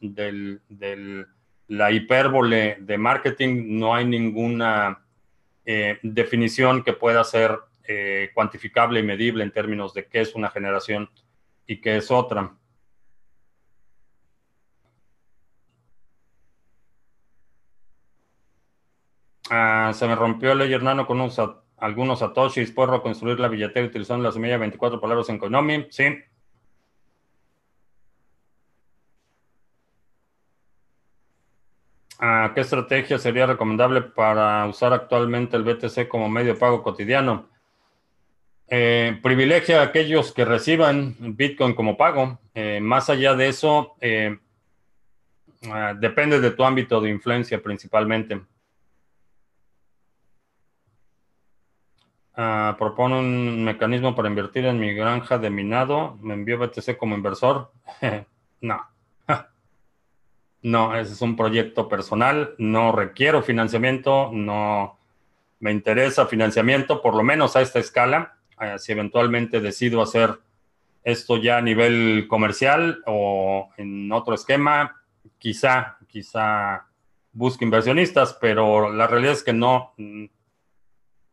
la 1.67 1.91
hipérbole 1.91 2.77
de 2.79 2.97
marketing, 2.97 3.79
no 3.79 3.95
hay 3.95 4.05
ninguna 4.05 5.05
eh, 5.65 5.99
definición 6.03 6.83
que 6.83 6.93
pueda 6.93 7.23
ser 7.23 7.57
eh, 7.85 8.31
cuantificable 8.33 8.99
y 8.99 9.03
medible 9.03 9.43
en 9.43 9.51
términos 9.51 9.93
de 9.93 10.07
qué 10.07 10.21
es 10.21 10.35
una 10.35 10.49
generación 10.49 11.09
y 11.67 11.81
qué 11.81 11.97
es 11.97 12.11
otra. 12.11 12.55
Ah, 19.49 19.91
se 19.93 20.07
me 20.07 20.15
rompió 20.15 20.53
el 20.53 20.59
Ledger 20.59 20.83
Nano 20.83 21.05
con 21.05 21.19
algunos 21.77 22.19
satoshis. 22.19 22.71
¿Puedo 22.71 22.93
reconstruir 22.93 23.39
la 23.39 23.49
billetera 23.49 23.85
utilizando 23.85 24.23
la 24.23 24.31
semilla 24.31 24.57
24 24.57 24.99
palabras 24.99 25.29
en 25.29 25.37
Konami? 25.37 25.87
Sí. 25.89 26.05
¿Qué 32.55 32.61
estrategia 32.61 33.19
sería 33.19 33.45
recomendable 33.45 34.01
para 34.01 34.65
usar 34.65 34.93
actualmente 34.93 35.57
el 35.57 35.63
BTC 35.63 36.07
como 36.07 36.29
medio 36.29 36.57
pago 36.57 36.81
cotidiano? 36.81 37.49
Eh, 38.67 39.19
privilegia 39.21 39.81
a 39.81 39.83
aquellos 39.83 40.31
que 40.31 40.45
reciban 40.45 41.17
Bitcoin 41.19 41.73
como 41.73 41.97
pago. 41.97 42.39
Eh, 42.53 42.79
más 42.81 43.09
allá 43.09 43.35
de 43.35 43.49
eso, 43.49 43.95
eh, 43.99 44.39
ah, 45.69 45.93
depende 45.99 46.39
de 46.39 46.51
tu 46.51 46.63
ámbito 46.63 47.01
de 47.01 47.09
influencia 47.09 47.61
principalmente. 47.61 48.41
Ah, 52.35 52.77
propone 52.79 53.19
un 53.19 53.65
mecanismo 53.65 54.15
para 54.15 54.29
invertir 54.29 54.65
en 54.65 54.79
mi 54.79 54.93
granja 54.93 55.37
de 55.37 55.49
minado. 55.49 56.17
¿Me 56.21 56.35
envió 56.35 56.57
BTC 56.57 56.97
como 56.97 57.15
inversor? 57.15 57.69
no. 58.61 58.92
No, 60.63 60.95
ese 60.95 61.11
es 61.11 61.21
un 61.21 61.35
proyecto 61.35 61.89
personal, 61.89 62.55
no 62.57 62.93
requiero 62.93 63.43
financiamiento, 63.43 64.29
no 64.31 64.97
me 65.59 65.71
interesa 65.71 66.25
financiamiento, 66.25 67.01
por 67.01 67.15
lo 67.15 67.23
menos 67.23 67.57
a 67.57 67.61
esta 67.61 67.79
escala. 67.79 68.37
Eh, 68.61 68.79
si 68.79 68.93
eventualmente 68.93 69.59
decido 69.59 70.01
hacer 70.01 70.39
esto 71.03 71.35
ya 71.35 71.57
a 71.57 71.61
nivel 71.61 72.27
comercial 72.29 73.03
o 73.05 73.71
en 73.75 74.09
otro 74.13 74.35
esquema, 74.35 75.01
quizá, 75.37 75.97
quizá 76.07 76.87
busque 77.33 77.65
inversionistas, 77.65 78.33
pero 78.39 78.89
la 78.89 79.07
realidad 79.07 79.33
es 79.33 79.43
que 79.43 79.51
no, 79.51 79.93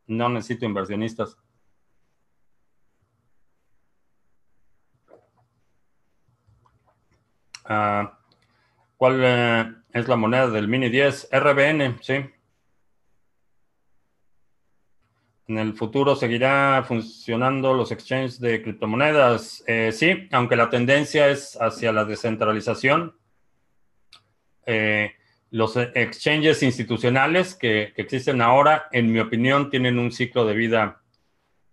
no 0.09 0.29
necesito 0.29 0.65
inversionistas. 0.65 1.39
Ah, 7.65 8.20
¿Cuál 9.01 9.21
eh, 9.25 9.73
es 9.95 10.09
la 10.09 10.17
moneda 10.17 10.51
del 10.51 10.69
Mini 10.69 10.91
10? 10.91 11.31
RBN, 11.33 12.01
sí. 12.03 12.23
En 15.49 15.57
el 15.57 15.73
futuro 15.73 16.15
seguirá 16.15 16.85
funcionando 16.87 17.73
los 17.73 17.93
exchanges 17.93 18.39
de 18.39 18.61
criptomonedas. 18.63 19.65
Eh, 19.67 19.91
sí, 19.93 20.29
aunque 20.33 20.55
la 20.55 20.69
tendencia 20.69 21.29
es 21.31 21.57
hacia 21.59 21.93
la 21.93 22.05
descentralización. 22.05 23.17
Eh, 24.67 25.13
los 25.51 25.79
exchanges 25.79 26.63
institucionales 26.63 27.55
que, 27.55 27.95
existen 27.97 28.43
ahora, 28.43 28.89
en 28.93 29.11
mi 29.11 29.21
opinión, 29.21 29.71
tienen 29.71 29.99
un 29.99 30.13
ciclo 30.13 30.45
de 30.45 30.55
vida 30.55 31.01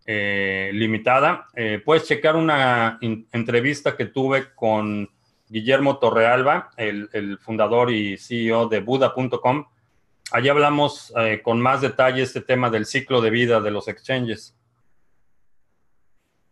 limitada. 0.05 1.47
puedes 1.83 2.07
checar 2.07 2.37
una 2.37 2.97
entrevista 3.01 3.97
que 3.97 4.05
tuve 4.05 4.53
con 4.55 5.09
Guillermo 5.49 5.97
Torrealba, 5.97 6.71
el, 6.77 7.37
fundador 7.39 7.91
y 7.91 8.17
CEO 8.17 8.67
de 8.67 8.81
Buda.com. 8.81 9.65
Allí 10.31 10.49
hablamos 10.49 11.13
eh, 11.17 11.41
con 11.41 11.61
más 11.61 11.81
detalle 11.81 12.21
este 12.21 12.41
tema 12.41 12.69
del 12.69 12.85
ciclo 12.85 13.21
de 13.21 13.29
vida 13.29 13.61
de 13.61 13.71
los 13.71 13.87
exchanges. 13.87 14.55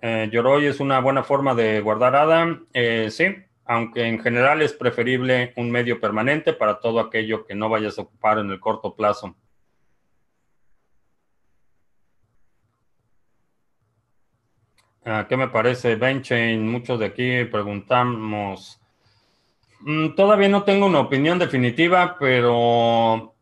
Eh, 0.01 0.29
Yoroi 0.31 0.67
es 0.67 0.79
una 0.79 0.99
buena 0.99 1.23
forma 1.23 1.55
de 1.55 1.81
guardar 1.81 2.15
ADA, 2.15 2.59
eh, 2.73 3.09
sí, 3.11 3.25
aunque 3.65 4.07
en 4.07 4.19
general 4.19 4.61
es 4.61 4.71
preferible 4.71 5.51
un 5.57 5.71
medio 5.71 5.99
permanente 5.99 6.53
para 6.53 6.79
todo 6.79 6.99
aquello 6.99 7.45
que 7.45 7.55
no 7.55 7.67
vayas 7.69 7.97
a 7.97 8.03
ocupar 8.03 8.37
en 8.39 8.49
el 8.49 8.59
corto 8.59 8.95
plazo. 8.95 9.35
Ah, 15.03 15.25
¿Qué 15.27 15.37
me 15.37 15.49
parece 15.49 15.95
Benchain? 15.95 16.67
Muchos 16.67 16.99
de 16.99 17.05
aquí 17.05 17.45
preguntamos 17.45 18.81
todavía 20.15 20.49
no 20.49 20.63
tengo 20.63 20.85
una 20.87 20.99
opinión 20.99 21.37
definitiva, 21.39 22.17
pero 22.19 23.35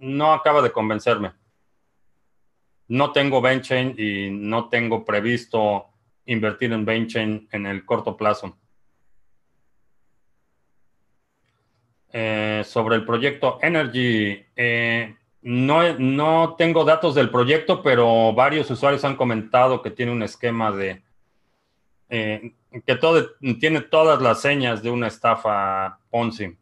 no 0.00 0.32
acaba 0.32 0.62
de 0.62 0.72
convencerme. 0.72 1.32
No 2.88 3.12
tengo 3.12 3.40
Benchain 3.40 3.94
y 3.98 4.30
no 4.30 4.68
tengo 4.68 5.04
previsto 5.04 5.86
invertir 6.26 6.72
en 6.72 6.84
Benchain 6.84 7.48
en 7.50 7.66
el 7.66 7.84
corto 7.84 8.16
plazo. 8.16 8.56
Eh, 12.12 12.62
sobre 12.64 12.96
el 12.96 13.04
proyecto 13.04 13.58
Energy, 13.60 14.44
eh, 14.56 15.14
no, 15.42 15.98
no 15.98 16.54
tengo 16.56 16.84
datos 16.84 17.14
del 17.14 17.30
proyecto, 17.30 17.82
pero 17.82 18.32
varios 18.32 18.70
usuarios 18.70 19.04
han 19.04 19.16
comentado 19.16 19.82
que 19.82 19.90
tiene 19.90 20.12
un 20.12 20.22
esquema 20.22 20.72
de 20.72 21.02
eh, 22.08 22.54
que 22.84 22.96
todo, 22.96 23.30
tiene 23.60 23.80
todas 23.82 24.20
las 24.20 24.40
señas 24.40 24.82
de 24.82 24.90
una 24.90 25.06
estafa 25.08 25.98
Ponzi. 26.10 26.56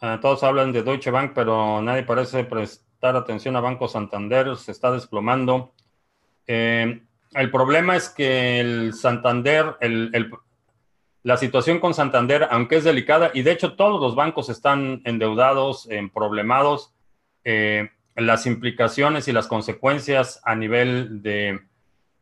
Ah, 0.00 0.18
todos 0.20 0.44
hablan 0.44 0.72
de 0.72 0.82
Deutsche 0.82 1.10
Bank, 1.10 1.32
pero 1.34 1.82
nadie 1.82 2.04
parece 2.04 2.44
prestar 2.44 3.16
atención 3.16 3.56
a 3.56 3.60
Banco 3.60 3.88
Santander, 3.88 4.56
se 4.56 4.70
está 4.70 4.92
desplomando. 4.92 5.74
Eh, 6.46 7.02
el 7.32 7.50
problema 7.50 7.96
es 7.96 8.08
que 8.08 8.60
el 8.60 8.94
Santander, 8.94 9.76
el, 9.80 10.30
la 11.28 11.36
situación 11.36 11.78
con 11.78 11.92
Santander, 11.92 12.48
aunque 12.50 12.76
es 12.76 12.84
delicada, 12.84 13.30
y 13.34 13.42
de 13.42 13.52
hecho 13.52 13.74
todos 13.74 14.00
los 14.00 14.14
bancos 14.14 14.48
están 14.48 15.02
endeudados, 15.04 15.86
en 15.90 16.08
problemados, 16.08 16.94
eh, 17.44 17.90
las 18.16 18.46
implicaciones 18.46 19.28
y 19.28 19.32
las 19.32 19.46
consecuencias 19.46 20.40
a 20.42 20.54
nivel 20.54 21.20
de 21.20 21.60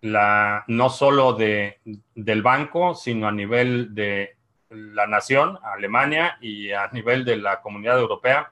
la, 0.00 0.64
no 0.66 0.90
solo 0.90 1.34
de, 1.34 1.78
del 2.16 2.42
banco, 2.42 2.96
sino 2.96 3.28
a 3.28 3.30
nivel 3.30 3.94
de 3.94 4.34
la 4.70 5.06
nación, 5.06 5.56
Alemania, 5.62 6.36
y 6.40 6.72
a 6.72 6.88
nivel 6.88 7.24
de 7.24 7.36
la 7.36 7.60
comunidad 7.60 8.00
europea. 8.00 8.50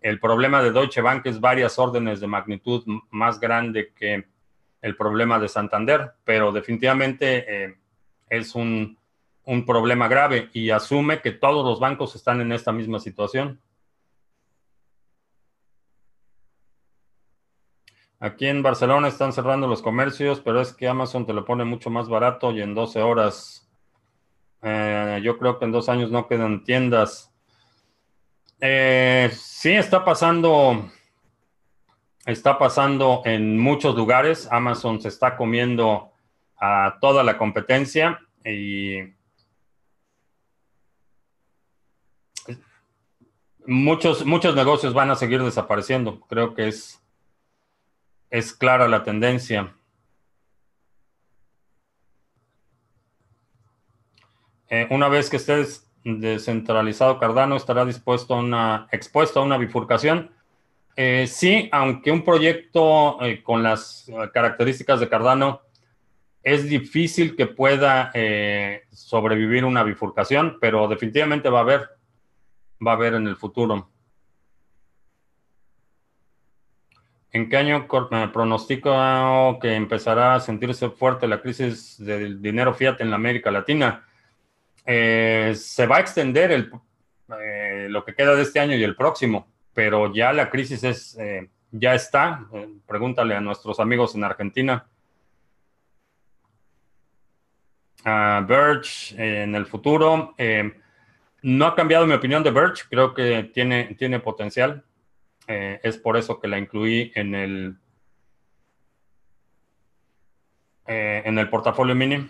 El 0.00 0.18
problema 0.20 0.62
de 0.62 0.72
Deutsche 0.72 1.02
Bank 1.02 1.26
es 1.26 1.38
varias 1.38 1.78
órdenes 1.78 2.20
de 2.20 2.26
magnitud 2.26 2.82
más 3.10 3.38
grande 3.38 3.92
que 3.94 4.24
el 4.80 4.96
problema 4.96 5.38
de 5.38 5.48
Santander, 5.48 6.12
pero 6.24 6.50
definitivamente 6.50 7.44
eh, 7.46 7.76
es 8.30 8.54
un 8.54 8.96
un 9.46 9.64
problema 9.64 10.08
grave 10.08 10.50
y 10.52 10.70
asume 10.70 11.22
que 11.22 11.30
todos 11.30 11.64
los 11.64 11.80
bancos 11.80 12.14
están 12.16 12.40
en 12.40 12.52
esta 12.52 12.72
misma 12.72 12.98
situación. 12.98 13.60
Aquí 18.18 18.46
en 18.46 18.62
Barcelona 18.62 19.08
están 19.08 19.32
cerrando 19.32 19.68
los 19.68 19.82
comercios, 19.82 20.40
pero 20.40 20.60
es 20.60 20.72
que 20.72 20.88
Amazon 20.88 21.26
te 21.26 21.32
lo 21.32 21.44
pone 21.44 21.64
mucho 21.64 21.90
más 21.90 22.08
barato 22.08 22.50
y 22.50 22.60
en 22.60 22.74
12 22.74 23.02
horas. 23.02 23.70
Eh, 24.62 25.20
yo 25.22 25.38
creo 25.38 25.58
que 25.58 25.66
en 25.66 25.72
dos 25.72 25.88
años 25.88 26.10
no 26.10 26.26
quedan 26.26 26.64
tiendas. 26.64 27.32
Eh, 28.60 29.30
sí, 29.32 29.72
está 29.72 30.04
pasando. 30.04 30.90
Está 32.24 32.58
pasando 32.58 33.22
en 33.24 33.58
muchos 33.58 33.94
lugares. 33.94 34.48
Amazon 34.50 35.00
se 35.00 35.08
está 35.08 35.36
comiendo 35.36 36.10
a 36.58 36.96
toda 37.00 37.22
la 37.22 37.38
competencia 37.38 38.18
y 38.44 39.15
muchos, 43.66 44.24
muchos 44.24 44.54
negocios 44.54 44.94
van 44.94 45.10
a 45.10 45.16
seguir 45.16 45.42
desapareciendo. 45.42 46.20
Creo 46.28 46.54
que 46.54 46.68
es, 46.68 47.02
es 48.30 48.52
clara 48.52 48.88
la 48.88 49.02
tendencia. 49.02 49.74
Eh, 54.68 54.86
una 54.90 55.08
vez 55.08 55.30
que 55.30 55.36
estés 55.36 55.88
descentralizado 56.04 57.18
Cardano, 57.18 57.56
estará 57.56 57.84
dispuesto 57.84 58.34
a 58.34 58.38
una, 58.38 58.88
expuesto 58.90 59.40
a 59.40 59.42
una 59.44 59.58
bifurcación. 59.58 60.30
Eh, 60.96 61.26
sí, 61.26 61.68
aunque 61.72 62.10
un 62.10 62.24
proyecto 62.24 63.22
eh, 63.22 63.42
con 63.42 63.62
las 63.62 64.10
características 64.32 65.00
de 65.00 65.08
Cardano 65.08 65.62
es 66.42 66.68
difícil 66.68 67.36
que 67.36 67.46
pueda 67.46 68.12
sobrevivir 68.92 69.64
una 69.64 69.82
bifurcación, 69.82 70.58
pero 70.60 70.86
definitivamente 70.86 71.48
va 71.48 71.58
a 71.58 71.62
haber, 71.62 71.95
va 72.84 72.92
a 72.92 72.94
haber 72.94 73.14
en 73.14 73.26
el 73.26 73.36
futuro. 73.36 73.90
¿En 77.32 77.50
qué 77.50 77.58
año 77.58 77.86
pronostico 78.32 79.58
que 79.60 79.74
empezará 79.74 80.36
a 80.36 80.40
sentirse 80.40 80.88
fuerte 80.88 81.26
la 81.26 81.42
crisis 81.42 81.96
del 81.98 82.40
dinero 82.40 82.72
fiat 82.72 83.00
en 83.02 83.10
la 83.10 83.16
América 83.16 83.50
Latina? 83.50 84.06
Eh, 84.86 85.52
se 85.54 85.86
va 85.86 85.96
a 85.98 86.00
extender 86.00 86.50
el, 86.52 86.70
eh, 87.38 87.88
lo 87.90 88.04
que 88.04 88.14
queda 88.14 88.34
de 88.34 88.42
este 88.42 88.58
año 88.60 88.74
y 88.76 88.84
el 88.84 88.96
próximo, 88.96 89.48
pero 89.74 90.14
ya 90.14 90.32
la 90.32 90.48
crisis 90.48 90.82
es, 90.84 91.14
eh, 91.18 91.50
ya 91.72 91.94
está. 91.94 92.46
pregúntale 92.86 93.34
a 93.34 93.40
nuestros 93.40 93.80
amigos 93.80 94.14
en 94.14 94.24
Argentina. 94.24 94.86
A 98.04 98.46
Birch 98.48 99.14
en 99.18 99.54
el 99.56 99.66
futuro. 99.66 100.34
No 101.46 101.66
ha 101.66 101.76
cambiado 101.76 102.08
mi 102.08 102.12
opinión 102.12 102.42
de 102.42 102.50
Birch, 102.50 102.88
creo 102.88 103.14
que 103.14 103.44
tiene, 103.54 103.94
tiene 103.94 104.18
potencial. 104.18 104.84
es 105.46 105.96
por 105.96 106.16
eso 106.16 106.40
que 106.40 106.48
la 106.48 106.58
incluí 106.58 107.12
en 107.14 107.36
el, 107.36 107.76
en 110.86 111.38
el 111.38 111.48
portafolio 111.48 111.94
mini. 111.94 112.28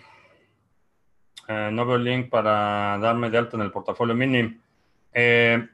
Eh, 1.49 1.71
no 1.73 1.87
veo 1.87 1.97
link 1.97 2.29
para 2.29 2.99
darme 2.99 3.31
de 3.31 3.39
alta 3.39 3.57
en 3.57 3.63
el 3.63 3.71
portafolio 3.71 4.15
mini. 4.15 4.61
Eh, 5.15 5.67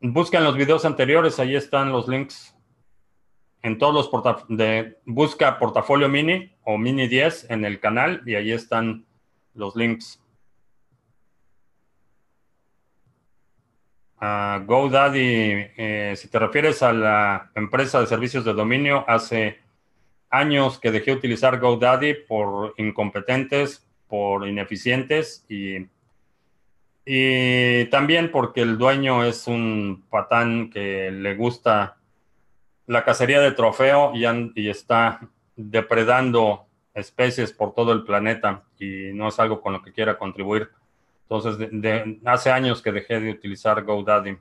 buscan 0.00 0.44
los 0.44 0.56
videos 0.56 0.84
anteriores, 0.84 1.40
ahí 1.40 1.56
están 1.56 1.90
los 1.90 2.06
links. 2.06 2.54
En 3.62 3.76
todos 3.76 3.92
los 3.92 4.08
portafolios, 4.08 4.56
de 4.56 5.00
busca 5.04 5.58
portafolio 5.58 6.08
mini 6.08 6.56
o 6.62 6.78
mini 6.78 7.08
10 7.08 7.50
en 7.50 7.64
el 7.64 7.80
canal 7.80 8.22
y 8.24 8.36
ahí 8.36 8.52
están 8.52 9.04
los 9.54 9.74
links. 9.74 10.22
GoDaddy, 14.20 15.72
eh, 15.76 16.14
si 16.16 16.28
te 16.28 16.38
refieres 16.38 16.82
a 16.82 16.92
la 16.92 17.50
empresa 17.54 18.00
de 18.00 18.06
servicios 18.06 18.44
de 18.44 18.54
dominio, 18.54 19.04
hace 19.06 19.58
años 20.30 20.78
que 20.78 20.90
dejé 20.90 21.12
de 21.12 21.18
utilizar 21.18 21.60
GoDaddy 21.60 22.14
por 22.26 22.74
incompetentes, 22.78 23.86
por 24.08 24.46
ineficientes 24.48 25.44
y, 25.48 25.86
y 27.04 27.84
también 27.86 28.30
porque 28.30 28.62
el 28.62 28.78
dueño 28.78 29.24
es 29.24 29.46
un 29.46 30.04
patán 30.08 30.70
que 30.70 31.10
le 31.10 31.34
gusta 31.34 31.98
la 32.86 33.04
cacería 33.04 33.40
de 33.40 33.52
trofeo 33.52 34.12
y, 34.14 34.24
y 34.54 34.70
está 34.70 35.20
depredando 35.56 36.66
especies 36.94 37.52
por 37.52 37.74
todo 37.74 37.92
el 37.92 38.04
planeta 38.04 38.64
y 38.78 39.12
no 39.12 39.28
es 39.28 39.38
algo 39.38 39.60
con 39.60 39.74
lo 39.74 39.82
que 39.82 39.92
quiera 39.92 40.18
contribuir. 40.18 40.70
Entonces, 41.28 41.68
de, 41.72 42.20
hace 42.24 42.50
años 42.50 42.80
que 42.80 42.92
dejé 42.92 43.18
de 43.18 43.30
utilizar 43.30 43.82
GoDaddy. 43.82 44.36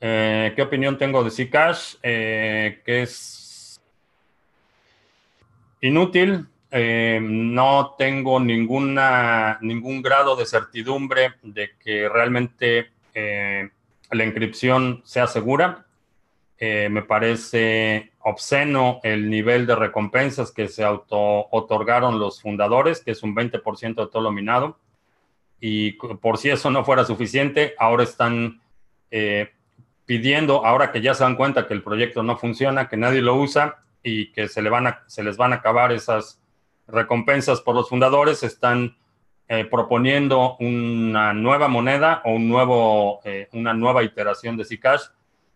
Eh, 0.00 0.52
¿Qué 0.56 0.62
opinión 0.62 0.98
tengo 0.98 1.22
de 1.22 1.30
Zcash? 1.30 1.94
Eh, 2.02 2.82
que 2.84 3.02
es 3.02 3.80
inútil, 5.80 6.48
eh, 6.72 7.20
no 7.22 7.94
tengo 7.96 8.40
ninguna, 8.40 9.58
ningún 9.60 10.02
grado 10.02 10.34
de 10.34 10.44
certidumbre 10.44 11.34
de 11.42 11.76
que 11.78 12.08
realmente 12.08 12.90
la 13.14 14.24
inscripción 14.24 15.02
sea 15.04 15.28
segura. 15.28 15.86
Eh, 16.64 16.88
me 16.88 17.02
parece 17.02 18.12
obsceno 18.20 19.00
el 19.02 19.28
nivel 19.28 19.66
de 19.66 19.74
recompensas 19.74 20.52
que 20.52 20.68
se 20.68 20.84
auto 20.84 21.48
otorgaron 21.50 22.20
los 22.20 22.40
fundadores, 22.40 23.00
que 23.00 23.10
es 23.10 23.22
un 23.24 23.34
20% 23.34 24.04
de 24.04 24.10
todo 24.10 24.22
lo 24.22 24.30
minado. 24.30 24.78
Y 25.58 25.92
por 25.92 26.38
si 26.38 26.50
eso 26.50 26.70
no 26.70 26.84
fuera 26.84 27.04
suficiente, 27.04 27.74
ahora 27.78 28.04
están 28.04 28.60
pidiendo, 30.06 30.64
ahora 30.64 30.90
que 30.90 31.00
ya 31.00 31.14
se 31.14 31.24
dan 31.24 31.36
cuenta 31.36 31.66
que 31.66 31.74
el 31.74 31.82
proyecto 31.82 32.22
no 32.22 32.36
funciona, 32.36 32.88
que 32.88 32.96
nadie 32.96 33.22
lo 33.22 33.34
usa 33.36 33.82
y 34.02 34.32
que 34.32 34.48
se, 34.48 34.62
les 34.62 35.36
van 35.36 35.52
a 35.52 35.56
acabar 35.56 35.92
esas 35.92 36.40
recompensas 36.86 37.60
por 37.60 37.74
los 37.74 37.88
fundadores 37.88 38.42
están 38.42 38.96
eh, 39.48 39.64
proponiendo 39.64 40.56
una 40.58 41.32
nueva 41.32 41.68
moneda 41.68 42.22
o 42.24 42.32
un 42.32 42.48
nuevo, 42.48 43.20
eh, 43.24 43.48
una 43.52 43.74
nueva 43.74 44.02
iteración 44.02 44.56
de 44.56 44.64
Zcash, 44.64 45.02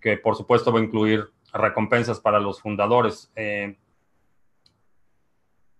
que 0.07 0.17
por 0.19 0.37
supuesto 0.37 0.73
va 0.73 0.79
a 0.79 0.85
incluir 0.85 1.29
recompensas 1.53 2.21
para 2.21 2.39
los 2.39 2.61
fundadores. 2.61 3.33
Eh, 3.35 3.77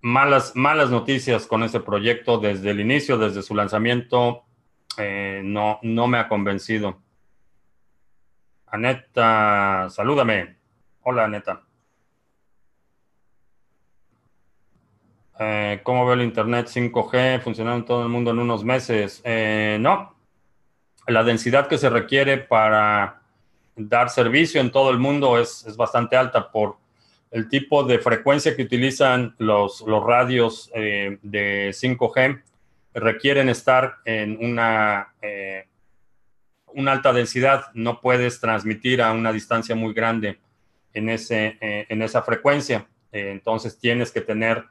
malas, 0.01 0.57
malas 0.57 0.91
noticias 0.91 1.47
con 1.47 1.63
ese 1.63 1.79
proyecto 1.79 2.39
desde 2.39 2.71
el 2.71 2.81
inicio, 2.81 3.19
desde 3.19 3.43
su 3.43 3.55
lanzamiento, 3.55 4.43
no, 5.45 5.79
no 5.83 6.07
me 6.09 6.19
ha 6.19 6.27
convencido. 6.27 7.03
Aneta, 8.67 9.87
salúdame. 9.91 10.57
Hola, 11.03 11.27
Aneta. 11.27 11.63
Eh, 15.39 15.81
¿Cómo 15.85 16.05
veo 16.05 16.15
el 16.15 16.23
Internet 16.23 16.67
5G 16.67 17.41
funcionando 17.43 17.79
en 17.79 17.85
todo 17.85 18.03
el 18.03 18.09
mundo 18.09 18.31
en 18.31 18.39
unos 18.39 18.65
meses? 18.65 19.21
Eh, 19.25 19.79
no. 19.81 20.17
La 21.07 21.23
densidad 21.23 21.69
que 21.69 21.79
se 21.79 21.91
requiere 21.91 22.39
para 22.39 23.23
dar 23.77 24.11
servicio 24.11 24.61
en 24.61 24.71
todo 24.71 24.91
el 24.91 24.99
mundo 24.99 25.39
es, 25.39 25.77
bastante 25.77 26.17
alta 26.17 26.51
por 26.51 26.77
el 27.31 27.49
tipo 27.49 27.85
de 27.85 27.99
frecuencia 27.99 28.57
que 28.57 28.63
utilizan 28.63 29.35
los, 29.39 29.83
los 29.83 30.03
radios 30.03 30.71
eh, 30.75 31.19
de 31.23 31.71
5G. 31.71 32.43
Requieren 32.95 33.49
estar 33.49 33.97
en 34.07 34.39
una, 34.43 35.13
una 36.69 36.93
alta 36.93 37.13
densidad. 37.13 37.67
No 37.75 38.01
puedes 38.01 38.41
transmitir 38.41 39.03
a 39.03 39.13
una 39.13 39.33
distancia 39.33 39.75
muy 39.75 39.93
grande 39.93 40.39
en, 40.95 41.11
ese, 41.11 41.59
en 41.61 42.01
esa 42.01 42.23
frecuencia. 42.23 42.87
entonces 43.13 43.79
tienes 43.79 44.11
que 44.13 44.23
tener 44.23 44.65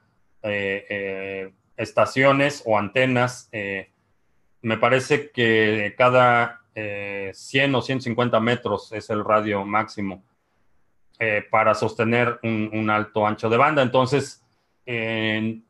eh, 0.48 0.86
eh, 0.90 1.52
estaciones 1.76 2.62
o 2.68 2.78
antenas. 2.78 3.50
Eh, 3.52 3.90
me 4.62 4.78
parece 4.78 5.32
que 5.32 5.96
cada 5.98 6.62
100 6.76 7.76
o 7.76 7.82
150 7.82 8.40
metros 8.40 8.92
es 8.92 9.10
el 9.10 9.24
radio 9.24 9.64
máximo 9.64 10.24
para 11.50 11.74
sostener 11.74 12.40
un, 12.44 12.90
alto 12.90 13.26
ancho 13.26 13.50
de 13.50 13.56
banda. 13.56 13.82
Entonces, 13.82 14.44
ni, 14.86 15.64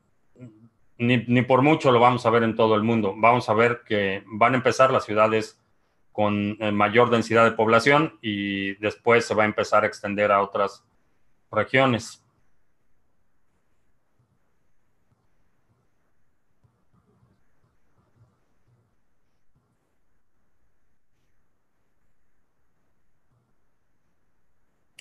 ni, 0.98 1.42
por 1.42 1.62
mucho 1.62 1.92
lo 1.92 2.00
vamos 2.00 2.26
a 2.26 2.30
ver 2.30 2.42
en 2.42 2.56
todo 2.56 2.74
el 2.74 2.82
mundo. 2.82 3.14
Vamos 3.16 3.48
a 3.48 3.54
ver 3.54 3.82
que 3.86 4.24
van 4.26 4.54
a 4.54 4.56
empezar 4.56 4.90
las 4.90 5.04
ciudades 5.04 5.62
con 6.10 6.56
mayor 6.72 7.10
densidad 7.10 7.44
de 7.44 7.52
población 7.52 8.18
y 8.22 8.74
después 8.76 9.26
se 9.26 9.34
va 9.34 9.44
a 9.44 9.46
empezar 9.46 9.84
a 9.84 9.86
extender 9.86 10.32
a 10.32 10.42
otras 10.42 10.82
regiones. 11.52 12.25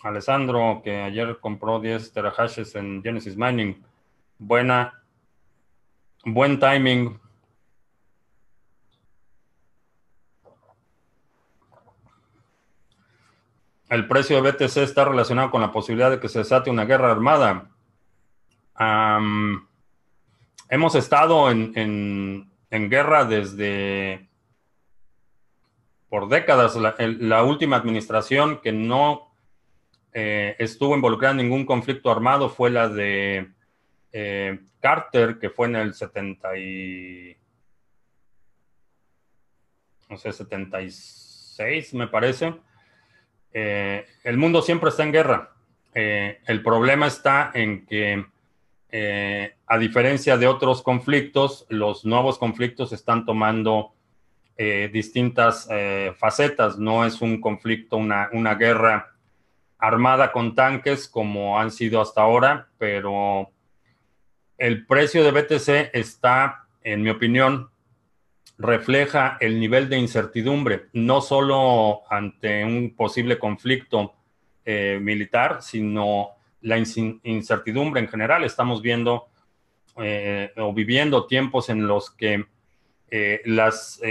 Alessandro, 0.06 0.82
que 0.84 1.02
ayer 1.02 1.40
compró 1.42 1.80
10 1.80 2.14
terahashes 2.14 2.76
en 2.76 3.02
Genesis 3.02 3.36
Mining. 3.36 3.84
Buena, 4.38 5.02
buen 6.24 6.60
timing. 6.60 7.20
El 13.90 14.08
precio 14.08 14.40
de 14.40 14.52
BTC 14.52 14.78
está 14.78 15.06
relacionado 15.06 15.50
con 15.50 15.62
la 15.62 15.72
posibilidad 15.72 16.12
de 16.12 16.20
que 16.20 16.30
se 16.30 16.38
desate 16.38 16.70
una 16.70 16.86
guerra 16.86 17.12
armada. 17.12 17.72
hemos 20.70 20.94
estado 20.94 21.50
en, 21.50 22.52
guerra 22.70 23.26
desde 23.26 24.30
por 26.10 26.30
décadas. 26.30 26.76
la 26.76 27.44
última 27.44 27.78
administración 27.78 28.62
que 28.62 28.72
no 28.72 29.25
eh, 30.18 30.56
estuvo 30.60 30.96
involucrada 30.96 31.34
en 31.34 31.40
ningún 31.40 31.66
conflicto 31.66 32.10
armado 32.10 32.48
fue 32.48 32.70
la 32.70 32.88
de 32.88 33.50
eh, 34.14 34.60
Carter, 34.80 35.38
que 35.40 35.50
fue 35.50 35.68
en 35.68 35.76
el 35.76 35.94
70 35.94 36.58
y... 36.58 37.36
no 40.10 40.16
sé, 40.16 40.32
76 40.32 41.94
me 41.96 42.08
parece. 42.08 42.56
Eh, 43.52 44.06
el 44.24 44.38
mundo 44.38 44.62
siempre 44.62 44.90
está 44.90 45.04
en 45.04 45.12
guerra. 45.12 45.52
El 45.94 46.62
problema 46.64 47.08
está 47.08 47.52
en 47.54 47.86
que, 47.86 48.26
a 49.68 49.78
diferencia 49.78 50.38
de 50.38 50.48
otros 50.48 50.82
conflictos, 50.82 51.66
los 51.70 52.04
nuevos 52.04 52.38
conflictos 52.38 52.92
están 52.92 53.26
tomando 53.26 53.94
distintas 54.58 55.70
facetas. 56.18 56.78
No 56.78 57.06
es 57.06 57.22
un 57.22 57.40
conflicto, 57.40 57.96
una, 57.96 58.30
una 58.34 58.56
guerra 58.56 59.15
armada 59.78 60.32
con 60.32 60.56
tanques 60.56 61.08
como 61.08 61.60
han 61.60 61.72
sido 61.72 62.02
hasta 62.02 62.22
ahora, 62.22 62.70
pero 62.78 63.52
el 64.58 64.86
precio 64.86 65.24
de 65.24 65.32
BTC 65.32 65.90
está, 65.94 66.68
en 66.84 67.02
mi 67.02 67.10
opinión, 67.10 67.70
refleja 68.58 69.38
el 69.42 69.60
nivel 69.60 69.90
de 69.90 69.98
incertidumbre, 69.98 70.86
no 70.94 71.22
solo 71.22 72.02
ante 72.10 72.64
un 72.64 72.96
posible 72.96 73.38
conflicto 73.38 74.14
eh, 74.64 74.98
militar, 75.02 75.62
sino 75.62 76.30
la 76.62 76.78
incertidumbre 76.78 78.02
en 78.02 78.08
general. 78.08 78.44
Estamos 78.44 78.82
viendo 78.82 79.28
eh, 79.98 80.52
o 80.58 80.74
viviendo 80.74 81.28
tiempos 81.28 81.70
en 81.70 81.86
los 81.86 82.10
que 82.12 82.46
eh, 83.12 83.42
las 83.46 84.02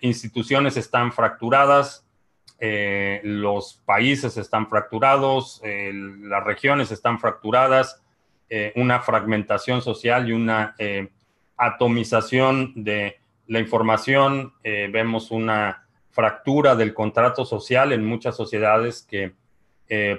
instituciones 0.00 0.76
están 0.76 1.12
fracturadas, 1.12 2.06
los 2.60 3.80
países 3.86 4.36
están 4.36 4.68
fracturados, 4.68 5.62
las 5.64 6.44
regiones 6.44 6.90
están 6.90 7.18
fracturadas, 7.18 8.02
eh, 8.52 8.72
una 8.74 8.98
fragmentación 8.98 9.80
social 9.80 10.28
y 10.28 10.32
una 10.32 10.74
eh, 10.76 11.10
atomización 11.56 12.72
de 12.74 13.20
la 13.46 13.60
información. 13.60 14.54
Eh, 14.64 14.88
vemos 14.92 15.30
una 15.30 15.86
fractura 16.10 16.74
del 16.74 16.92
contrato 16.92 17.44
social 17.44 17.92
en 17.92 18.04
muchas 18.04 18.36
sociedades 18.36 19.06
que 19.08 19.38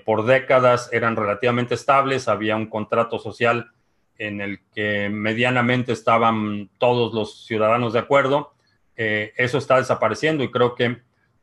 por 0.03 0.25
décadas 0.25 0.89
eran 0.91 1.15
relativamente 1.15 1.75
estables. 1.75 2.27
Había 2.27 2.57
un 2.57 2.65
contrato 2.65 3.19
social 3.19 3.71
en 4.17 4.41
el 4.41 4.59
que 4.75 5.07
medianamente 5.07 5.93
estaban 5.93 6.69
todos 6.77 7.13
los 7.13 7.45
ciudadanos 7.45 7.93
de 7.93 7.99
acuerdo. 7.99 8.53
eso 8.97 9.57
está 9.57 9.77
desapareciendo 9.77 10.43
y 10.43 10.51
creo 10.51 10.75
que 10.75 10.97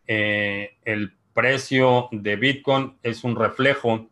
el 0.09 1.13
precio 1.39 2.09
de 2.11 2.35
Bitcoin 2.35 2.99
es 3.05 3.23
un 3.23 3.37
reflejo 3.37 4.09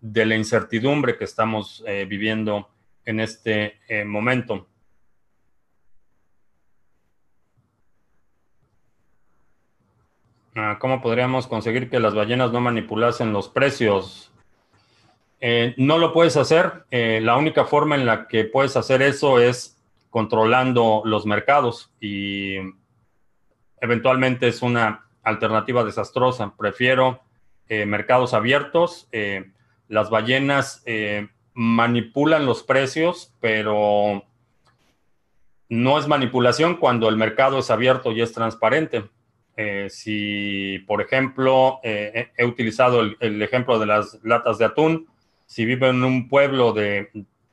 de 0.00 0.24
la 0.24 0.36
incertidumbre 0.36 1.18
que 1.18 1.24
estamos 1.24 1.84
eh, 1.86 2.06
viviendo 2.08 2.68
en 3.04 3.20
este 3.20 3.78
eh, 3.88 4.04
momento. 4.04 4.66
Ah, 10.54 10.78
¿Cómo 10.80 11.02
podríamos 11.02 11.46
conseguir 11.46 11.90
que 11.90 12.00
las 12.00 12.14
ballenas 12.14 12.52
no 12.52 12.60
manipulasen 12.62 13.34
los 13.34 13.48
precios? 13.48 14.32
Eh, 15.40 15.74
no 15.76 15.98
lo 15.98 16.14
puedes 16.14 16.38
hacer. 16.38 16.84
la 16.90 17.36
única 17.36 17.66
forma 17.66 17.96
en 17.96 18.06
la 18.06 18.28
que 18.28 18.44
puedes 18.44 18.76
hacer 18.76 19.02
eso 19.02 19.40
es 19.40 19.78
controlando 20.08 21.02
los 21.04 21.26
mercados 21.26 21.92
y 22.00 22.56
eventualmente 23.80 24.48
es 24.48 24.62
una 24.62 25.06
alternativa 25.22 25.84
desastrosa. 25.84 26.54
Prefiero 26.56 27.20
mercados 27.68 28.34
abiertos 28.34 29.08
las 29.92 30.08
ballenas 30.08 30.82
eh, 30.86 31.28
manipulan 31.52 32.46
los 32.46 32.62
precios, 32.62 33.34
pero 33.40 34.24
no 35.68 35.98
es 35.98 36.08
manipulación 36.08 36.76
cuando 36.76 37.10
el 37.10 37.18
mercado 37.18 37.58
es 37.58 37.70
abierto 37.70 38.10
y 38.10 38.22
es 38.22 38.32
transparente. 38.32 39.04
Eh, 39.54 39.88
si, 39.90 40.78
por 40.86 41.02
ejemplo, 41.02 41.78
eh, 41.82 42.30
he 42.38 42.46
utilizado 42.46 43.02
el, 43.02 43.42
ejemplo 43.42 43.78
de 43.78 43.84
las 43.84 44.18
latas 44.22 44.56
de 44.56 44.64
atún, 44.64 45.08
si 45.44 45.66
vivo 45.66 45.84
en 45.88 46.02
un 46.04 46.26
pueblo 46.26 46.72
de 46.72 47.10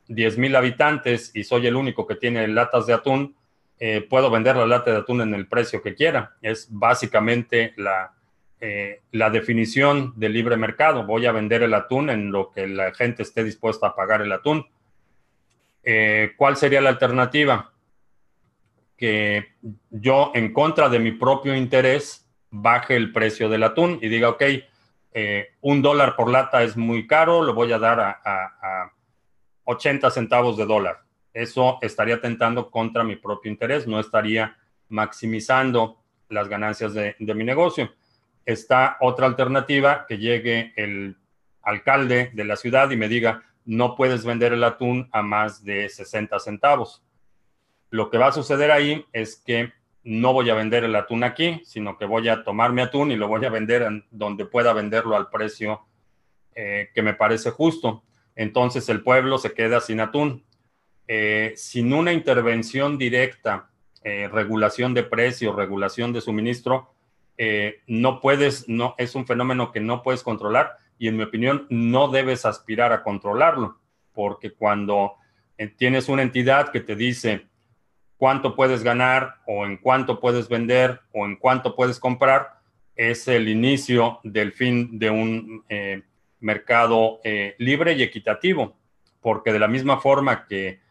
10.000 0.08 0.56
habitantes 0.56 1.32
y 1.36 1.44
soy 1.44 1.68
el 1.68 1.76
único 1.76 2.08
que 2.08 2.16
tiene 2.16 2.48
latas 2.48 2.88
de 2.88 2.94
atún, 2.94 3.36
puedo 4.10 4.30
vender 4.30 4.58
la 4.58 4.68
lata 4.68 4.92
de 4.92 4.98
atún 4.98 5.22
en 5.22 5.34
el 5.34 5.48
precio 5.48 5.82
que 5.82 5.96
quiera. 5.96 6.36
Es 6.42 6.68
básicamente 6.70 7.74
la, 7.78 8.12
eh, 8.62 9.04
la 9.14 9.30
definición 9.30 10.12
de 10.18 10.28
libre 10.28 10.58
mercado. 10.58 11.06
Voy 11.06 11.26
a 11.26 11.32
vender 11.32 11.64
el 11.64 11.74
atún 11.74 12.10
en 12.10 12.30
lo 12.30 12.52
que 12.52 12.68
la 12.68 12.94
gente 12.94 13.24
esté 13.24 13.42
dispuesta 13.42 13.88
a 13.88 13.96
pagar 13.96 14.22
el 14.22 14.34
atún. 14.34 14.68
Eh, 15.82 16.34
¿Cuál 16.36 16.58
sería 16.58 16.82
la 16.82 16.90
alternativa? 16.90 17.72
Que 18.98 19.54
yo, 19.90 20.34
en 20.36 20.52
contra 20.52 20.90
de 20.90 21.00
mi 21.00 21.14
propio 21.14 21.56
interés, 21.56 22.28
baje 22.50 22.98
el 22.98 23.14
precio 23.14 23.48
del 23.48 23.64
atún 23.64 23.98
y 24.02 24.10
diga, 24.10 24.28
ok, 24.28 24.44
eh, 25.14 25.52
un 25.62 25.82
dólar 25.82 26.18
por 26.18 26.30
lata 26.30 26.62
es 26.62 26.76
muy 26.76 27.08
caro, 27.08 27.42
lo 27.42 27.54
voy 27.54 27.72
a 27.72 27.80
dar 27.80 28.02
a, 28.02 28.92
80 29.64 30.10
centavos 30.12 30.58
de 30.58 30.66
dólar. 30.66 31.04
Eso 31.34 31.78
estaría 31.82 32.20
tentando 32.22 32.72
contra 32.72 33.04
mi 33.04 33.16
propio 33.16 33.52
interés, 33.52 33.88
no 33.88 34.00
estaría 34.00 34.58
maximizando 34.88 36.02
las 36.30 36.48
ganancias 36.48 36.94
de 36.94 37.16
mi 37.20 37.44
negocio 37.44 37.92
está 38.52 38.98
otra 39.00 39.28
alternativa, 39.28 40.06
que 40.08 40.18
llegue 40.18 40.74
el 40.76 41.18
alcalde 41.62 42.32
de 42.34 42.46
la 42.46 42.56
ciudad 42.56 42.90
y 42.90 42.98
me 42.98 43.08
diga, 43.08 43.44
no 43.66 43.96
puedes 43.96 44.26
vender 44.26 44.54
el 44.54 44.64
atún 44.64 45.08
a 45.12 45.22
más 45.22 45.64
de 45.64 45.88
60 45.88 46.40
centavos. 46.40 47.04
Lo 47.92 48.10
que 48.10 48.18
va 48.18 48.28
a 48.28 48.32
suceder 48.32 48.72
ahí 48.72 49.06
es 49.14 49.36
que 49.36 49.72
no 50.04 50.34
voy 50.34 50.50
a 50.50 50.56
vender 50.56 50.84
el 50.84 50.96
atún 50.96 51.24
aquí, 51.24 51.62
sino 51.64 51.96
que 51.96 52.06
voy 52.06 52.28
a 52.28 52.44
tomar 52.44 52.74
mi 52.74 52.82
atún 52.82 53.12
y 53.12 53.18
lo 53.18 53.28
voy 53.28 53.46
a 53.46 53.52
vender 53.52 53.84
en 53.84 54.06
donde 54.10 54.46
pueda 54.46 54.74
venderlo 54.74 55.16
al 55.16 55.30
precio 55.30 55.82
eh, 56.56 56.90
que 56.96 57.04
me 57.04 57.14
parece 57.14 57.52
justo. 57.52 58.04
Entonces 58.36 58.90
el 58.90 59.04
pueblo 59.04 59.38
se 59.38 59.54
queda 59.54 59.80
sin 59.80 60.00
atún. 60.00 60.44
Eh, 61.12 61.54
sin 61.56 61.92
una 61.92 62.14
intervención 62.14 63.00
directa, 63.00 63.72
eh, 64.04 64.30
regulación 64.32 64.94
de 64.94 65.02
precios, 65.02 65.56
regulación 65.56 66.14
de 66.14 66.22
suministro, 66.22 66.94
eh, 67.36 67.82
no 67.88 68.22
puedes, 68.22 68.70
no, 68.70 68.94
es 69.00 69.16
un 69.16 69.26
fenómeno 69.26 69.72
que 69.72 69.80
no 69.80 70.04
puedes 70.04 70.22
controlar 70.22 70.78
y 71.00 71.08
en 71.08 71.18
mi 71.18 71.24
opinión 71.24 71.66
no 71.72 72.10
debes 72.10 72.46
aspirar 72.46 72.94
a 72.94 73.02
controlarlo, 73.02 73.80
porque 74.14 74.52
cuando 74.52 75.16
tienes 75.78 76.10
una 76.10 76.22
entidad 76.22 76.70
que 76.70 76.80
te 76.80 76.96
dice 76.96 77.48
cuánto 78.18 78.56
puedes 78.56 78.84
ganar 78.84 79.38
o 79.48 79.66
en 79.66 79.78
cuánto 79.78 80.20
puedes 80.20 80.48
vender 80.48 81.02
o 81.12 81.26
en 81.26 81.38
cuánto 81.38 81.76
puedes 81.76 82.00
comprar, 82.00 82.60
es 82.96 83.28
el 83.28 83.50
inicio 83.50 84.20
del 84.24 84.52
fin 84.52 85.00
de 85.00 85.10
un 85.10 85.66
mercado 86.40 87.20
libre 87.58 87.94
y 87.94 88.04
equitativo, 88.04 88.78
porque 89.22 89.52
de 89.52 89.60
la 89.60 89.68
misma 89.68 90.00
forma 90.00 90.46
que 90.46 90.88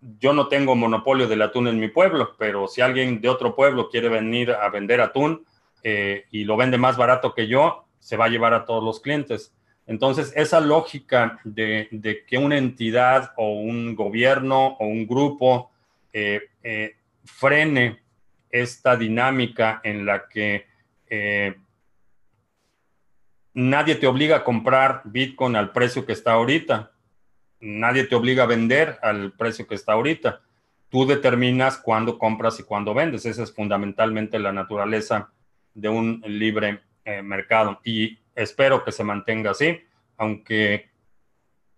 yo 0.00 0.32
no 0.32 0.48
tengo 0.48 0.76
monopolio 0.76 1.26
del 1.26 1.42
atún 1.42 1.68
en 1.68 1.80
mi 1.80 1.88
pueblo, 1.88 2.34
pero 2.38 2.68
si 2.68 2.80
alguien 2.80 3.20
de 3.20 3.28
otro 3.28 3.54
pueblo 3.54 3.88
quiere 3.88 4.08
venir 4.08 4.52
a 4.52 4.68
vender 4.68 5.00
atún 5.00 5.44
eh, 5.82 6.26
y 6.30 6.44
lo 6.44 6.56
vende 6.56 6.78
más 6.78 6.96
barato 6.96 7.34
que 7.34 7.48
yo, 7.48 7.84
se 7.98 8.16
va 8.16 8.26
a 8.26 8.28
llevar 8.28 8.54
a 8.54 8.64
todos 8.64 8.82
los 8.82 9.00
clientes. 9.00 9.52
Entonces, 9.86 10.32
esa 10.36 10.60
lógica 10.60 11.40
de, 11.44 12.24
que 12.26 12.38
una 12.38 12.58
entidad 12.58 13.32
o 13.36 13.54
un 13.54 13.96
gobierno 13.96 14.76
o 14.78 14.86
un 14.86 15.06
grupo 15.06 15.70
eh, 16.12 16.42
eh, 16.62 16.96
frene 17.24 18.00
esta 18.50 18.96
dinámica 18.96 19.80
en 19.82 20.06
la 20.06 20.28
que 20.28 20.66
nadie 23.54 23.94
te 23.94 24.06
obliga 24.06 24.36
a 24.36 24.44
comprar 24.44 25.00
Bitcoin 25.04 25.56
al 25.56 25.72
precio 25.72 26.04
que 26.04 26.12
está 26.12 26.32
ahorita 26.32 26.92
nadie 27.60 28.04
te 28.04 28.14
obliga 28.14 28.44
a 28.44 28.46
vender 28.46 28.98
al 29.02 29.32
precio 29.32 29.66
que 29.66 29.74
está 29.74 29.92
ahorita. 29.92 30.40
Tú 30.88 31.06
determinas 31.06 31.76
cuándo 31.76 32.18
compras 32.18 32.58
y 32.60 32.62
cuándo 32.62 32.94
vendes. 32.94 33.26
Esa 33.26 33.42
es 33.42 33.52
fundamentalmente 33.52 34.38
la 34.38 34.52
naturaleza 34.52 35.30
de 35.74 35.88
un 35.88 36.22
libre 36.26 36.82
eh, 37.04 37.22
mercado. 37.22 37.80
Y 37.84 38.18
espero 38.34 38.84
que 38.84 38.92
se 38.92 39.04
mantenga 39.04 39.50
así, 39.50 39.80
aunque 40.16 40.88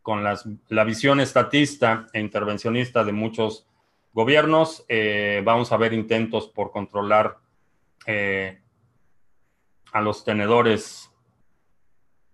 con 0.02 0.24
la 0.24 0.84
visión 0.84 1.20
estatista 1.20 2.06
e 2.12 2.20
intervencionista 2.20 3.04
de 3.04 3.12
muchos 3.12 3.66
gobiernos, 4.12 4.84
eh, 4.88 5.42
vamos 5.44 5.72
a 5.72 5.76
ver 5.76 5.92
intentos 5.92 6.48
por 6.48 6.70
controlar 6.70 7.38
eh, 8.06 8.60
a 9.92 10.00
los 10.00 10.24
tenedores 10.24 11.09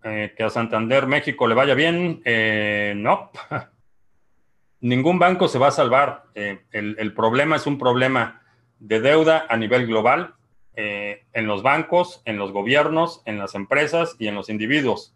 eh, 0.09 0.35
que 0.37 0.45
a 0.45 0.51
Santander, 0.51 1.09
México 1.09 1.49
le 1.49 1.57
vaya 1.57 1.75
bien. 1.75 2.23
Eh, 2.25 2.95
no, 2.97 3.33
ningún 4.81 5.19
banco 5.19 5.49
se 5.49 5.59
va 5.59 5.69
a 5.69 5.73
salvar. 5.73 6.27
Eh, 6.37 6.61
el, 6.71 7.13
problema 7.13 7.57
es 7.57 7.67
un 7.67 7.77
problema 7.77 8.41
de 8.79 9.01
deuda 9.01 9.47
a 9.49 9.57
nivel 9.57 9.87
global 9.87 10.35
en 10.77 11.47
los 11.47 11.63
bancos, 11.63 12.21
en 12.27 12.37
los 12.37 12.53
gobiernos, 12.53 13.23
en 13.25 13.39
las 13.39 13.55
empresas 13.55 14.15
y 14.19 14.29
en 14.29 14.35
los 14.35 14.51
individuos. 14.51 15.15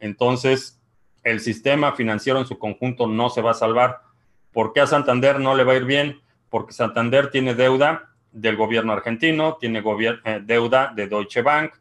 Entonces, 0.00 0.80
el 1.22 1.40
sistema 1.40 1.92
financiero 1.92 2.38
en 2.38 2.46
su 2.46 2.58
conjunto 2.58 3.06
no 3.06 3.28
se 3.28 3.42
va 3.42 3.50
a 3.50 3.54
salvar. 3.54 4.00
¿Por 4.52 4.72
qué 4.72 4.80
a 4.80 4.86
Santander 4.86 5.38
no 5.38 5.54
le 5.54 5.64
va 5.64 5.74
a 5.74 5.76
ir 5.76 5.84
bien? 5.84 6.22
Porque 6.48 6.72
Santander 6.72 7.30
tiene 7.30 7.54
deuda 7.54 8.08
del 8.32 8.56
gobierno 8.56 8.94
argentino, 8.94 9.58
tiene 9.60 9.82
deuda 10.40 10.92
de 10.96 11.06
Deutsche 11.06 11.42
Bank, 11.42 11.74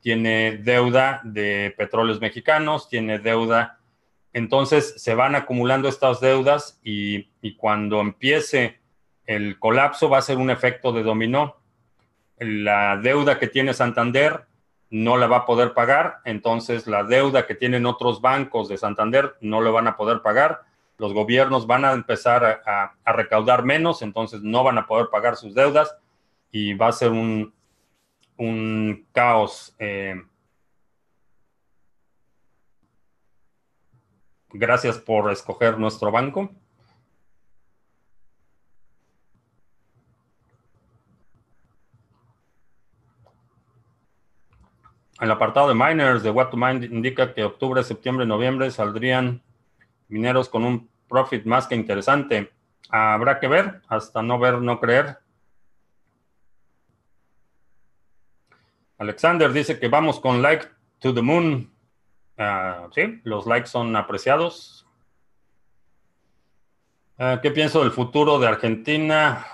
tiene 0.00 0.58
deuda 0.58 1.20
de 1.24 1.74
petróleos 1.76 2.20
mexicanos, 2.20 2.88
tiene 2.88 3.18
deuda. 3.18 3.78
Entonces 4.32 4.94
se 4.96 5.14
van 5.14 5.34
acumulando 5.34 5.88
estas 5.88 6.20
deudas 6.20 6.80
y, 6.82 7.28
cuando 7.56 8.00
empiece 8.00 8.78
el 9.26 9.58
colapso 9.58 10.08
va 10.08 10.18
a 10.18 10.22
ser 10.22 10.38
un 10.38 10.50
efecto 10.50 10.92
de 10.92 11.02
dominó. 11.02 11.56
La 12.38 12.96
deuda 12.96 13.38
que 13.38 13.48
tiene 13.48 13.74
Santander 13.74 14.46
no 14.90 15.16
la 15.16 15.26
va 15.26 15.38
a 15.38 15.46
poder 15.46 15.74
pagar, 15.74 16.20
entonces 16.24 16.86
la 16.86 17.04
deuda 17.04 17.46
que 17.46 17.54
tienen 17.54 17.84
otros 17.84 18.20
bancos 18.22 18.68
de 18.68 18.78
Santander 18.78 19.34
no 19.40 19.60
lo 19.60 19.72
van 19.72 19.86
a 19.86 19.96
poder 19.96 20.22
pagar, 20.22 20.62
los 20.96 21.12
gobiernos 21.12 21.66
van 21.66 21.84
a 21.84 21.92
empezar 21.92 22.62
a, 22.64 23.12
recaudar 23.12 23.64
menos, 23.64 24.02
entonces 24.02 24.42
no 24.42 24.64
van 24.64 24.78
a 24.78 24.86
poder 24.86 25.08
pagar 25.10 25.36
sus 25.36 25.54
deudas 25.54 25.94
y 26.50 26.74
va 26.74 26.88
a 26.88 26.92
ser 26.92 27.10
un, 27.10 27.52
un 28.38 29.06
caos. 29.12 29.74
Eh. 29.78 30.22
gracias 34.50 34.98
por 34.98 35.30
escoger 35.30 35.78
nuestro 35.78 36.10
banco. 36.10 36.50
El 45.20 45.30
apartado 45.32 45.68
de 45.68 45.74
miners 45.74 46.22
de 46.22 46.30
What 46.30 46.50
to 46.50 46.56
Mine 46.56 46.86
indica 46.86 47.34
que 47.34 47.42
octubre, 47.42 47.82
septiembre, 47.82 48.24
noviembre 48.24 48.70
saldrían 48.70 49.42
mineros 50.06 50.48
con 50.48 50.64
un 50.64 50.88
profit 51.08 51.44
más 51.44 51.66
que 51.66 51.74
interesante. 51.74 52.52
Habrá 52.88 53.40
que 53.40 53.48
ver, 53.48 53.82
hasta 53.88 54.22
no 54.22 54.38
ver, 54.38 54.60
no 54.60 54.78
creer. 54.78 55.18
Alexander 58.98 59.52
dice 59.52 59.78
que 59.78 59.88
vamos 59.88 60.18
con 60.20 60.42
like 60.42 60.66
to 60.98 61.14
the 61.14 61.22
moon. 61.22 61.72
Ah, 62.36 62.88
sí, 62.94 63.20
los 63.24 63.46
likes 63.46 63.68
son 63.68 63.94
apreciados. 63.96 64.86
Ah, 67.16 67.38
¿Qué 67.40 67.50
pienso 67.50 67.80
del 67.80 67.92
futuro 67.92 68.38
de 68.38 68.48
Argentina 68.48 69.46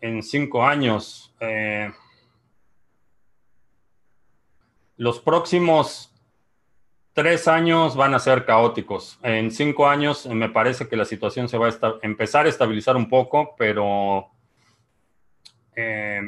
en 0.00 0.22
cinco 0.22 0.64
años? 0.64 1.34
Eh, 1.40 1.92
los 4.96 5.18
próximos 5.18 6.12
tres 7.12 7.48
años 7.48 7.96
van 7.96 8.14
a 8.14 8.20
ser 8.20 8.44
caóticos. 8.44 9.18
En 9.22 9.50
cinco 9.50 9.88
años 9.88 10.26
me 10.26 10.48
parece 10.48 10.88
que 10.88 10.96
la 10.96 11.04
situación 11.04 11.48
se 11.48 11.58
va 11.58 11.68
a 11.68 11.94
empezar 12.02 12.46
a 12.46 12.48
estabilizar 12.48 12.96
un 12.96 13.08
poco, 13.08 13.54
pero 13.58 14.28
eh, 15.74 16.22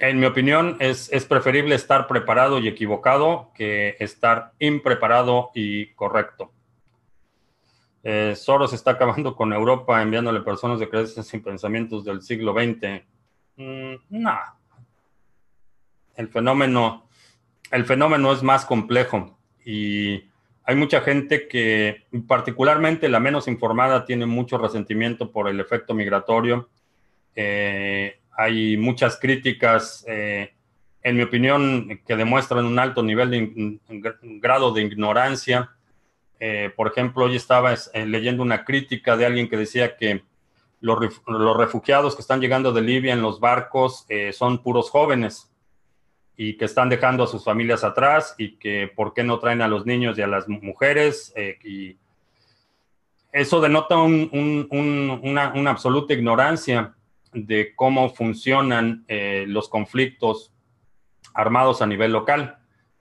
en 0.00 0.18
mi 0.18 0.26
opinión 0.26 0.76
es, 0.80 1.10
preferible 1.26 1.74
estar 1.74 2.06
preparado 2.06 2.58
y 2.58 2.68
equivocado 2.68 3.50
que 3.54 3.96
estar 4.00 4.52
impreparado 4.58 5.50
y 5.54 5.88
correcto. 5.92 6.52
Eh, 8.02 8.34
Soros 8.34 8.72
está 8.72 8.92
acabando 8.92 9.36
con 9.36 9.52
Europa 9.52 10.00
enviándole 10.00 10.40
personas 10.40 10.80
de 10.80 10.88
creencias 10.88 11.32
y 11.34 11.38
pensamientos 11.38 12.04
del 12.04 12.22
siglo 12.22 12.54
XX. 12.54 13.02
Mm, 13.56 13.94
no, 14.08 14.38
el 16.16 16.28
fenómeno, 16.28 17.06
el 17.70 17.84
fenómeno 17.84 18.32
es 18.32 18.42
más 18.42 18.64
complejo 18.64 19.38
y 19.66 20.24
hay 20.64 20.76
mucha 20.76 21.02
gente 21.02 21.46
que, 21.46 22.06
particularmente 22.26 23.08
la 23.10 23.20
menos 23.20 23.48
informada, 23.48 24.06
tiene 24.06 24.24
mucho 24.24 24.56
resentimiento 24.56 25.30
por 25.30 25.48
el 25.48 25.60
efecto 25.60 25.92
migratorio. 25.92 26.70
Eh, 27.34 28.19
hay 28.40 28.76
muchas 28.76 29.18
críticas, 29.18 30.04
eh, 30.08 30.54
en 31.02 31.16
mi 31.16 31.22
opinión, 31.22 32.00
que 32.06 32.16
demuestran 32.16 32.64
un 32.64 32.78
alto 32.78 33.02
nivel 33.02 33.30
de 33.30 33.78
grado 34.40 34.72
de 34.72 34.82
ignorancia. 34.82 35.70
Eh, 36.38 36.70
por 36.74 36.88
ejemplo, 36.88 37.24
hoy 37.24 37.36
estaba 37.36 37.74
leyendo 37.94 38.42
una 38.42 38.64
crítica 38.64 39.16
de 39.16 39.26
alguien 39.26 39.48
que 39.48 39.56
decía 39.56 39.96
que 39.96 40.22
los, 40.80 40.98
refugiados 41.56 42.14
que 42.14 42.22
están 42.22 42.40
llegando 42.40 42.72
de 42.72 42.82
Libia 42.82 43.12
en 43.12 43.22
los 43.22 43.40
barcos 43.40 44.06
son 44.32 44.62
puros 44.62 44.88
jóvenes 44.88 45.50
y 46.42 46.56
que 46.56 46.64
están 46.64 46.88
dejando 46.88 47.24
a 47.24 47.26
sus 47.26 47.44
familias 47.44 47.84
atrás 47.84 48.34
y 48.38 48.52
que 48.56 48.90
por 48.96 49.12
qué 49.12 49.22
no 49.22 49.38
traen 49.38 49.60
a 49.60 49.68
los 49.68 49.84
niños 49.84 50.16
y 50.16 50.22
a 50.22 50.26
las 50.26 50.48
mujeres. 50.48 51.34
Eh, 51.36 51.58
y 51.62 51.98
eso 53.30 53.60
denota 53.60 53.98
una, 53.98 55.52
absoluta 55.68 56.14
ignorancia 56.14 56.94
de 57.32 57.74
cómo 57.74 58.10
funcionan 58.10 59.04
eh, 59.08 59.44
los 59.46 59.68
conflictos 59.68 60.52
armados 61.34 61.82
a 61.82 61.86
nivel 61.86 62.12
local. 62.12 62.58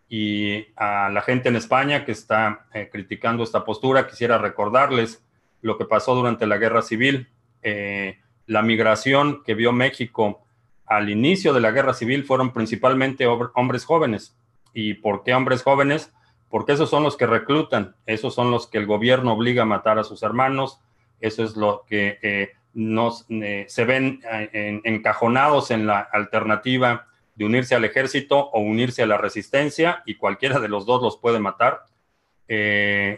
Y 0.07 0.67
a 0.75 1.09
la 1.09 1.21
gente 1.21 1.49
en 1.49 1.55
España 1.55 2.03
que 2.03 2.11
está 2.11 2.67
eh, 2.73 2.89
criticando 2.91 3.43
esta 3.43 3.63
postura, 3.63 4.07
quisiera 4.07 4.38
recordarles 4.38 5.23
lo 5.61 5.77
que 5.77 5.86
pasó 5.86 6.15
durante 6.15 6.47
la 6.47 6.57
guerra 6.57 6.82
civil, 6.82 7.27
la 8.45 8.61
migración 8.61 9.43
que 9.43 9.53
vio 9.53 9.73
México 9.73 10.41
al 10.89 11.09
inicio 11.09 11.53
de 11.53 11.61
la 11.61 11.71
guerra 11.71 11.93
civil 11.93 12.23
fueron 12.23 12.51
principalmente 12.51 13.27
hombres 13.27 13.86
jóvenes. 13.86 14.36
¿Y 14.73 14.95
por 14.95 15.23
qué 15.23 15.36
hombres 15.36 15.61
jóvenes? 15.61 16.11
Porque 16.49 16.71
esos 16.71 16.89
son 16.89 17.03
los 17.03 17.15
que 17.15 17.27
reclutan, 17.27 17.95
esos 18.07 18.34
son 18.34 18.49
los 18.49 18.65
que 18.65 18.80
el 18.80 18.88
gobierno 18.88 19.34
obliga 19.34 19.63
a 19.63 19.67
matar 19.67 19.99
a 19.99 20.03
sus 20.03 20.23
hermanos, 20.23 20.82
eso 21.21 21.43
es 21.43 21.55
lo 21.55 21.86
que 21.88 22.17
eh, 22.23 22.53
nos, 22.74 23.26
eh, 23.30 23.65
se 23.67 23.86
ven 23.86 24.22
eh, 24.32 24.82
encajonados 24.84 25.72
en 25.72 25.88
la 25.88 25.99
alternativa 25.99 27.07
de 27.36 27.45
unirse 27.45 27.76
al 27.76 27.86
ejército 27.86 28.38
o 28.38 28.59
unirse 28.59 29.03
a 29.03 29.07
la 29.07 29.17
resistencia 29.17 30.03
y 30.05 30.15
cualquiera 30.15 30.59
de 30.59 30.67
los 30.67 30.86
dos 30.86 31.01
los 31.01 31.17
puede 31.17 31.39
matar. 31.39 31.86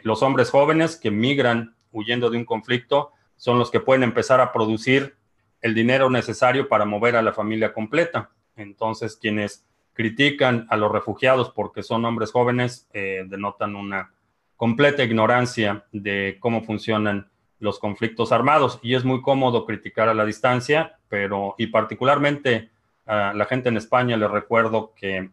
los 0.04 0.22
hombres 0.24 0.49
jóvenes 0.49 0.97
que 0.97 1.10
migran 1.10 1.76
huyendo 1.91 2.30
de 2.30 2.38
un 2.38 2.45
conflicto 2.45 3.12
son 3.38 3.58
los 3.58 3.72
que 3.72 3.80
pueden 3.80 4.04
empezar 4.04 4.41
a 4.41 4.52
producir 4.52 5.16
el 5.62 5.74
dinero 5.74 6.10
necesario 6.10 6.68
para 6.68 6.86
mover 6.86 7.16
a 7.16 7.22
la 7.22 7.34
familia 7.34 7.74
completa. 7.74 8.30
Entonces, 8.56 9.16
quienes 9.16 9.66
critican 9.93 10.68
a 10.70 10.78
los 10.78 10.91
refugiados 10.91 11.49
porque 11.49 11.84
son 11.84 12.06
hombres 12.06 12.32
jóvenes 12.32 12.88
eh, 12.93 13.24
denotan 13.28 13.76
una 13.76 14.14
completa 14.56 15.04
ignorancia 15.04 15.86
de 15.91 16.38
cómo 16.39 16.64
funcionan 16.64 17.31
los 17.62 17.80
conflictos 17.80 18.32
armados 18.32 18.80
y 18.82 18.95
es 18.95 19.05
muy 19.05 19.22
cómodo 19.22 19.66
criticar 19.66 20.09
a 20.09 20.16
la 20.16 20.26
distancia, 20.26 20.97
pero 21.07 21.53
y 21.57 21.68
particularmente 21.68 22.72
a 23.05 23.34
la 23.34 23.45
gente 23.45 23.70
en 23.70 23.78
España 23.78 24.18
les 24.18 24.30
recuerdo 24.30 24.93
que 24.95 25.30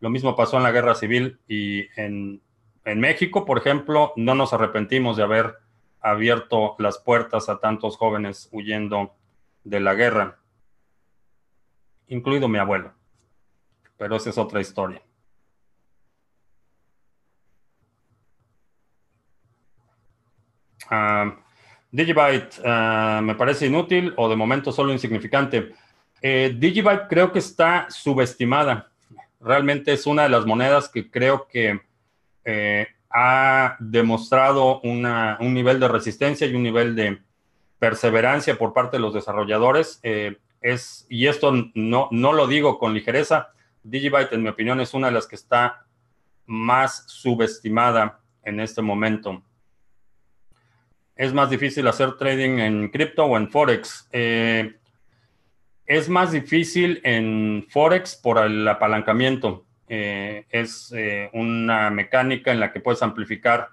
lo 0.00 0.10
mismo 0.10 0.34
pasó 0.34 0.56
en 0.56 0.62
la 0.62 0.72
guerra 0.72 0.94
civil 0.94 1.38
y 1.46 1.86
en, 2.00 2.40
en 2.84 3.00
México, 3.00 3.44
por 3.44 3.58
ejemplo, 3.58 4.14
no 4.16 4.34
nos 4.34 4.54
arrepentimos 4.54 5.16
de 5.18 5.24
haber 5.24 5.56
abierto 6.00 6.74
las 6.78 6.98
puertas 6.98 7.50
a 7.50 7.60
tantos 7.60 7.98
jóvenes 7.98 8.48
huyendo 8.50 9.14
de 9.64 9.80
la 9.80 9.94
guerra, 9.94 10.38
incluido 12.06 12.48
mi 12.48 12.58
abuelo. 12.58 12.94
Pero 13.98 14.16
esa 14.16 14.30
es 14.30 14.38
otra 14.38 14.60
historia. 14.60 15.02
Uh, 20.90 21.47
Digibyte 21.90 22.60
ah, 22.64 23.20
me 23.22 23.34
parece 23.34 23.66
inútil 23.66 24.12
o 24.16 24.28
de 24.28 24.36
momento 24.36 24.72
solo 24.72 24.92
insignificante. 24.92 25.72
Eh, 26.20 26.54
Digibyte 26.56 27.08
creo 27.08 27.32
que 27.32 27.38
está 27.38 27.86
subestimada. 27.90 28.90
Realmente 29.40 29.92
es 29.92 30.06
una 30.06 30.24
de 30.24 30.28
las 30.28 30.46
monedas 30.46 30.88
que 30.88 31.10
creo 31.10 31.46
que 31.46 31.80
eh, 32.44 32.86
ha 33.10 33.76
demostrado 33.78 34.80
un 34.80 35.54
nivel 35.54 35.80
de 35.80 35.88
resistencia 35.88 36.46
y 36.46 36.54
un 36.54 36.62
nivel 36.62 36.94
de, 36.94 37.18
perseverancia 37.78 38.58
por 38.58 38.72
parte 38.72 38.96
de 38.96 39.00
los 39.00 39.14
desarrolladores. 39.14 40.00
Es, 40.60 41.06
y 41.08 41.26
esto 41.26 41.52
no, 41.74 42.08
no 42.10 42.32
lo 42.32 42.46
digo 42.46 42.78
con 42.78 42.94
ligereza, 42.94 43.52
Digibyte 43.82 44.32
en 44.32 44.42
mi 44.42 44.48
opinión 44.48 44.80
es 44.80 44.92
una 44.92 45.06
de 45.06 45.14
las 45.14 45.26
que 45.26 45.36
está 45.36 45.86
más 46.46 47.04
subestimada 47.06 48.20
en 48.42 48.60
este 48.60 48.82
momento. 48.82 49.42
Es 51.18 51.34
más 51.34 51.50
difícil 51.50 51.84
hacer 51.88 52.16
trading 52.16 52.60
en 52.60 52.88
cripto 52.90 53.24
o 53.24 53.36
en 53.36 53.50
Forex. 53.50 54.08
Eh, 54.12 54.76
es 55.84 56.08
más 56.08 56.30
difícil 56.30 57.00
en 57.02 57.66
Forex 57.68 58.14
por 58.14 58.38
el 58.38 58.66
apalancamiento. 58.68 59.66
Eh, 59.88 60.46
es 60.48 60.94
una 61.32 61.90
mecánica 61.90 62.52
en 62.52 62.60
la 62.60 62.72
que 62.72 62.78
puedes 62.78 63.02
amplificar 63.02 63.70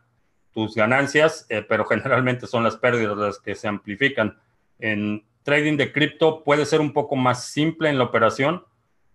tus 0.55 0.73
ganancias, 0.73 1.45
eh, 1.49 1.61
pero 1.61 1.85
generalmente 1.89 2.47
son 2.47 2.63
las 2.63 2.77
pérdidas 2.77 3.15
las 3.15 3.37
que 3.37 3.53
se 3.53 3.67
amplifican. 3.67 4.39
En 4.79 5.23
trading 5.43 5.77
de 5.77 5.91
cripto 5.91 6.43
puede 6.43 6.65
ser 6.65 6.81
un 6.81 6.93
poco 6.93 7.15
más 7.15 7.45
simple 7.45 7.89
en 7.89 7.99
la 7.99 8.05
operación, 8.05 8.63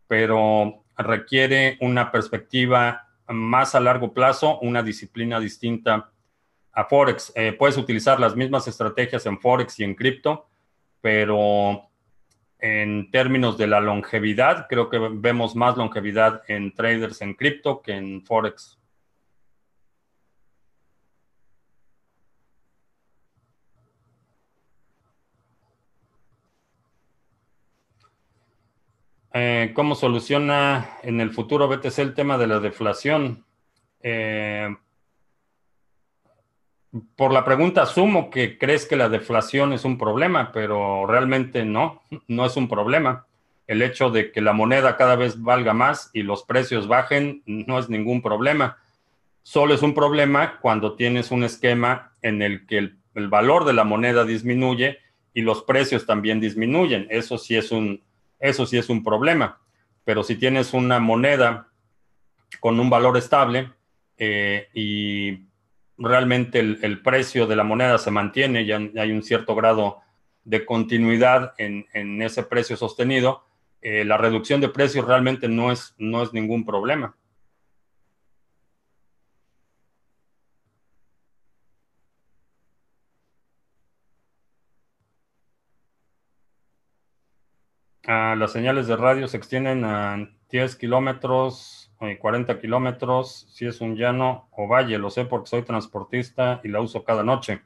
pero 0.07 0.85
requiere 0.97 1.79
una 1.81 2.13
perspectiva 2.13 3.09
más 3.27 3.75
a 3.75 3.81
largo 3.81 4.13
plazo, 4.13 4.61
una 4.61 4.85
disciplina 4.85 5.41
distinta 5.41 6.11
a 6.73 6.85
Forex. 6.85 7.33
Eh, 7.35 7.53
puedes 7.53 7.77
utilizar 7.77 8.21
las 8.21 8.37
mismas 8.37 8.69
estrategias 8.69 9.27
en 9.27 9.41
Forex 9.41 9.79
y 9.81 9.85
en 9.85 9.95
cripto, 9.95 10.47
pero 11.01 11.89
en 12.59 13.11
términos 13.11 13.57
de 13.57 13.67
la 13.67 13.81
longevidad, 13.81 14.67
creo 14.69 14.89
que 14.91 14.99
vemos 14.99 15.57
más 15.57 15.77
longevidad 15.77 16.43
en 16.49 16.75
traders 16.75 17.23
en 17.23 17.35
cripto 17.35 17.83
que 17.83 17.93
en 17.93 18.23
Forex. 18.25 18.81
Eh, 29.33 29.71
¿Cómo 29.75 29.95
soluciona 29.95 30.99
en 31.03 31.21
el 31.21 31.31
futuro 31.31 31.69
BTC 31.69 31.99
el 32.01 32.15
tema 32.15 32.37
de 32.37 32.47
la 32.49 32.59
deflación? 32.59 33.45
Eh, 34.03 34.75
por 37.17 37.33
la 37.33 37.45
pregunta 37.45 37.83
asumo 37.83 38.31
que 38.31 38.59
crees 38.59 38.87
que 38.87 38.97
la 38.97 39.09
deflación 39.09 39.73
es 39.73 39.85
un 39.85 39.97
problema, 39.97 40.51
pero 40.53 41.07
realmente 41.07 41.65
no, 41.65 42.03
no 42.27 42.47
es 42.47 42.57
un 42.57 42.69
problema. 42.69 43.27
El 43.67 43.83
hecho 43.83 44.11
de 44.11 44.33
que 44.33 44.41
la 44.41 44.53
moneda 44.53 44.97
cada 44.97 45.15
vez 45.15 45.41
valga 45.41 45.73
más 45.73 46.11
y 46.13 46.23
los 46.23 46.43
precios 46.43 46.89
bajen 46.89 47.43
no 47.47 47.79
es 47.79 47.89
ningún 47.89 48.23
problema. 48.23 48.79
Solo 49.43 49.75
es 49.75 49.83
un 49.83 49.95
problema 49.95 50.59
cuando 50.61 50.97
tienes 50.97 51.31
un 51.31 51.45
esquema 51.45 52.13
en 52.23 52.43
el 52.43 52.67
que 52.67 52.79
el, 52.79 52.97
valor 53.29 53.65
de 53.65 53.73
la 53.73 53.85
moneda 53.85 54.25
disminuye 54.25 54.99
y 55.35 55.43
los 55.43 55.63
precios 55.63 56.07
también 56.07 56.41
disminuyen. 56.41 57.07
Eso 57.11 57.39
sí 57.39 57.57
es 57.57 57.71
un, 57.71 58.03
eso 58.39 58.67
sí 58.67 58.79
es 58.79 58.89
un 58.89 59.05
problema. 59.05 59.61
Pero 60.05 60.23
si 60.23 60.37
tienes 60.37 60.73
una 60.73 60.99
moneda 60.99 61.69
con 62.59 62.81
un 62.81 62.89
valor 62.91 63.17
estable 63.17 63.71
eh, 64.17 64.69
y 64.75 65.50
realmente 66.01 66.59
el, 66.59 67.03
precio 67.03 67.47
de 67.47 67.57
la 67.57 67.63
moneda 67.63 67.99
se 67.99 68.11
mantiene, 68.11 68.67
ya 68.67 68.81
hay 68.97 69.13
un 69.13 69.23
cierto 69.23 69.55
grado 69.55 70.01
de 70.45 70.65
continuidad 70.65 71.53
en, 71.59 72.23
ese 72.23 72.43
precio 72.43 72.77
sostenido, 72.77 73.45
eh, 73.83 74.05
la 74.05 74.17
reducción 74.17 74.61
de 74.61 74.71
precios 74.71 75.07
realmente 75.07 75.49
no 75.49 75.71
es, 75.71 75.95
no 75.99 76.23
es 76.23 76.33
ningún 76.33 76.65
problema. 76.65 77.15
las 88.37 88.53
señales 88.53 88.89
de 88.89 88.97
radio 88.97 89.29
se 89.29 89.37
extienden 89.37 89.85
a 89.85 90.29
10 90.51 90.77
kilómetros, 90.77 91.90
40 92.19 92.59
kilómetros, 92.61 93.47
si 93.53 93.67
es 93.67 93.81
un 93.81 93.95
llano 93.95 94.49
o 94.53 94.67
valle, 94.67 94.97
lo 94.99 95.11
sé 95.11 95.27
porque 95.27 95.51
soy 95.51 95.63
transportista 95.63 96.61
y 96.65 96.69
la 96.69 96.81
uso 96.81 97.05
cada 97.05 97.23
noche. 97.23 97.61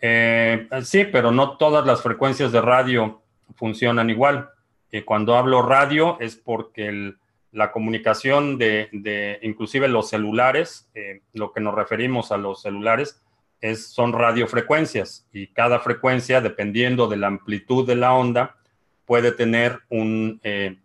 Eh, 0.00 0.68
sí, 0.82 1.04
pero 1.04 1.32
no 1.32 1.56
todas 1.56 1.84
las 1.84 2.00
frecuencias 2.00 2.52
de 2.52 2.60
radio 2.60 3.22
funcionan 3.56 4.08
igual. 4.08 4.50
Y 4.92 5.02
cuando 5.02 5.36
hablo 5.36 5.62
radio 5.62 6.16
es 6.20 6.36
porque 6.36 7.14
la 7.50 7.72
comunicación 7.72 8.56
de, 8.56 9.38
inclusive 9.42 9.88
los 9.88 10.08
celulares, 10.08 10.88
eh, 10.94 11.22
lo 11.32 11.52
que 11.52 11.60
nos 11.60 11.74
referimos 11.74 12.30
a 12.30 12.36
los 12.36 12.62
celulares, 12.62 13.20
es, 13.60 13.88
son 13.88 14.12
radiofrecuencias 14.12 15.28
y 15.32 15.48
cada 15.48 15.80
frecuencia, 15.80 16.40
dependiendo 16.40 17.08
de 17.08 17.16
la 17.16 17.26
amplitud 17.26 17.86
de 17.86 17.96
la 17.96 18.14
onda, 18.14 18.56
puede 19.04 19.32
tener 19.32 19.80
un, 19.90 20.40
eh, 20.44 20.78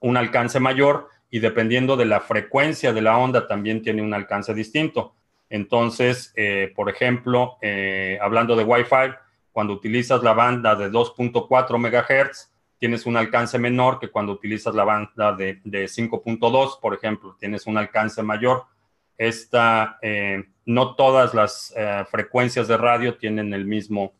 un 0.00 0.16
alcance 0.16 0.60
mayor 0.60 1.08
y 1.30 1.40
dependiendo 1.40 1.96
de 1.96 2.06
la 2.06 2.20
frecuencia 2.20 2.92
de 2.92 3.02
la 3.02 3.18
onda 3.18 3.46
también 3.46 3.82
tiene 3.82 4.02
un 4.02 4.14
alcance 4.14 4.54
distinto. 4.54 5.14
Entonces, 5.50 6.32
eh, 6.36 6.72
por 6.74 6.90
ejemplo, 6.90 7.58
eh, 7.62 8.18
hablando 8.20 8.56
de 8.56 8.64
Wi-Fi, 8.64 9.14
cuando 9.52 9.72
utilizas 9.72 10.22
la 10.22 10.32
banda 10.32 10.74
de 10.74 10.90
2.4 10.90 11.78
MHz, 11.78 12.52
tienes 12.78 13.06
un 13.06 13.16
alcance 13.16 13.58
menor 13.58 13.98
que 13.98 14.08
cuando 14.08 14.32
utilizas 14.32 14.74
la 14.74 14.84
banda 14.84 15.32
de, 15.32 15.60
de 15.64 15.84
5.2, 15.84 16.80
por 16.80 16.94
ejemplo, 16.94 17.36
tienes 17.38 17.66
un 17.66 17.76
alcance 17.76 18.22
mayor. 18.22 18.64
Esta, 19.16 19.98
no 20.64 20.94
todas 20.94 21.34
las 21.34 21.74
frecuencias 22.08 22.68
de 22.68 22.76
radio 22.76 23.16
tienen 23.16 23.52
el 23.52 23.64
mismo 23.64 24.12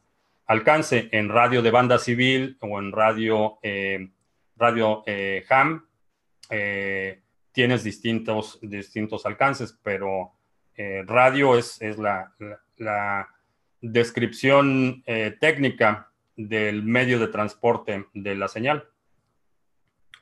alcance 0.48 1.08
en 1.12 1.28
radio 1.28 1.62
de 1.62 1.70
banda 1.70 1.98
civil 1.98 2.56
o 2.60 2.80
en 2.80 2.90
radio, 2.90 3.58
eh, 3.62 4.08
radio 4.56 5.04
eh, 5.06 5.44
ham, 5.48 5.86
eh, 6.50 7.22
tienes 7.52 7.84
distintos, 7.84 8.58
distintos 8.62 9.26
alcances, 9.26 9.78
pero 9.82 10.32
radio 11.06 11.58
es, 11.58 11.82
es 11.82 11.98
la, 11.98 12.32
la, 12.76 13.28
descripción 13.80 15.02
técnica 15.40 16.12
del 16.36 16.84
medio 16.84 17.18
de 17.18 17.26
transporte 17.26 18.06
de 18.14 18.34
la 18.36 18.46
señal. 18.46 18.88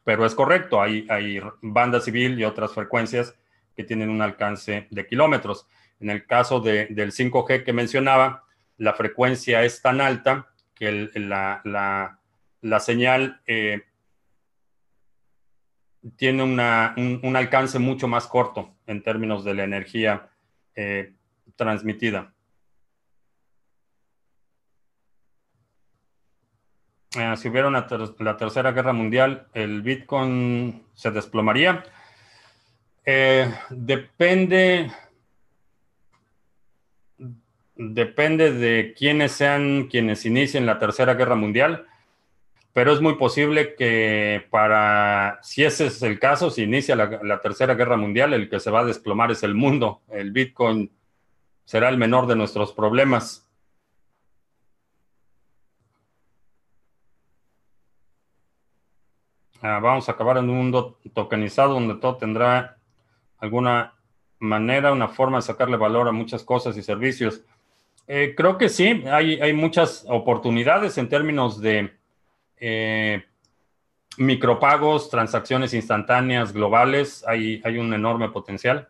Pero 0.02 0.24
es 0.24 0.34
correcto, 0.34 0.80
hay, 0.80 1.06
hay 1.10 1.40
banda 1.60 2.00
civil 2.00 2.38
y 2.38 2.44
otras 2.44 2.72
frecuencias 2.72 3.34
que 3.76 3.84
tienen 3.84 4.08
un 4.08 4.22
alcance 4.22 4.86
de 4.90 5.06
kilómetros. 5.06 5.66
En 6.00 6.10
el 6.10 6.26
caso 6.26 6.60
de, 6.60 6.86
del 6.86 7.12
5G 7.12 7.64
que 7.64 7.72
mencionaba, 7.72 8.44
la 8.78 8.94
frecuencia 8.94 9.62
es 9.64 9.82
tan 9.82 10.00
alta 10.00 10.48
que 10.74 11.10
la, 11.14 12.80
señal 12.80 13.40
eh, 13.46 13.82
tiene 16.16 16.42
un, 16.42 17.36
alcance 17.36 17.78
mucho 17.78 18.06
más 18.08 18.26
corto 18.26 18.74
en 18.86 19.02
términos 19.02 19.44
de 19.44 19.54
la 19.54 19.64
energía 19.64 20.28
eh, 20.74 21.14
transmitida. 21.56 22.32
Eh, 27.18 27.34
si 27.36 27.48
hubiera 27.48 27.70
la 27.70 28.36
tercera 28.36 28.72
guerra 28.72 28.92
mundial, 28.92 29.48
¿el 29.54 29.82
Bitcoin 29.82 30.84
se 30.94 31.10
desplomaría? 31.10 31.82
depende, 33.70 34.90
depende 37.76 38.52
de 38.52 38.94
quiénes 38.98 39.30
sean 39.30 39.86
quienes 39.86 40.26
inicien 40.26 40.66
la 40.66 40.80
Tercera 40.80 41.14
Guerra 41.14 41.36
Mundial, 41.36 41.86
pero 42.76 42.92
es 42.92 43.00
muy 43.00 43.14
posible 43.14 43.74
que 43.74 44.46
para, 44.50 45.38
si 45.42 45.64
ese 45.64 45.86
es 45.86 46.02
el 46.02 46.18
caso, 46.18 46.50
si 46.50 46.64
inicia 46.64 46.94
la, 46.94 47.40
Tercera 47.40 47.72
Guerra 47.72 47.96
Mundial, 47.96 48.34
el 48.34 48.50
que 48.50 48.60
se 48.60 48.70
va 48.70 48.80
a 48.80 48.84
desplomar 48.84 49.30
es 49.30 49.42
el 49.44 49.54
mundo. 49.54 50.02
El 50.10 50.30
Bitcoin 50.30 50.92
será 51.64 51.88
el 51.88 51.96
menor 51.96 52.26
de 52.26 52.36
nuestros 52.36 52.74
problemas. 52.74 53.48
Ah, 59.62 59.80
vamos 59.82 60.10
a 60.10 60.12
acabar 60.12 60.36
en 60.36 60.50
un 60.50 60.58
mundo 60.58 60.98
tokenizado 61.14 61.72
donde 61.72 61.94
todo 61.94 62.18
tendrá 62.18 62.76
alguna 63.38 63.94
manera, 64.38 64.92
una 64.92 65.08
forma 65.08 65.38
de 65.38 65.42
sacarle 65.44 65.78
valor 65.78 66.08
a 66.08 66.12
muchas 66.12 66.44
cosas 66.44 66.76
y 66.76 66.82
servicios. 66.82 67.40
Eh, 68.06 68.34
creo 68.36 68.58
que 68.58 68.68
sí, 68.68 69.02
hay, 69.10 69.54
muchas 69.54 70.04
oportunidades 70.10 70.98
en 70.98 71.08
términos 71.08 71.58
de 71.58 71.96
eh, 72.58 73.24
micropagos, 74.18 75.10
transacciones 75.10 75.74
instantáneas 75.74 76.52
globales, 76.52 77.24
hay, 77.26 77.60
un 77.78 77.92
enorme 77.92 78.30
potencial. 78.30 78.88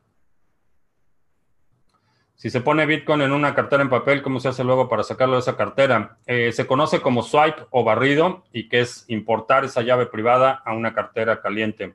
Si 2.34 2.50
se 2.50 2.60
pone 2.60 2.86
Bitcoin 2.86 3.22
en 3.22 3.32
una 3.32 3.54
cartera 3.54 3.82
en 3.82 3.88
papel, 3.88 4.22
¿cómo 4.22 4.40
se 4.40 4.48
hace 4.48 4.62
luego 4.62 4.88
para 4.88 5.02
sacarlo 5.02 5.34
de 5.34 5.40
esa 5.40 5.56
cartera? 5.56 6.18
Eh, 6.26 6.52
se 6.52 6.66
conoce 6.66 7.00
como 7.00 7.22
swipe 7.22 7.62
o 7.70 7.82
barrido 7.82 8.44
y 8.52 8.68
que 8.68 8.80
es 8.80 9.04
importar 9.08 9.64
esa 9.64 9.82
llave 9.82 10.06
privada 10.06 10.62
a 10.64 10.74
una 10.74 10.92
cartera 10.92 11.40
caliente. 11.40 11.94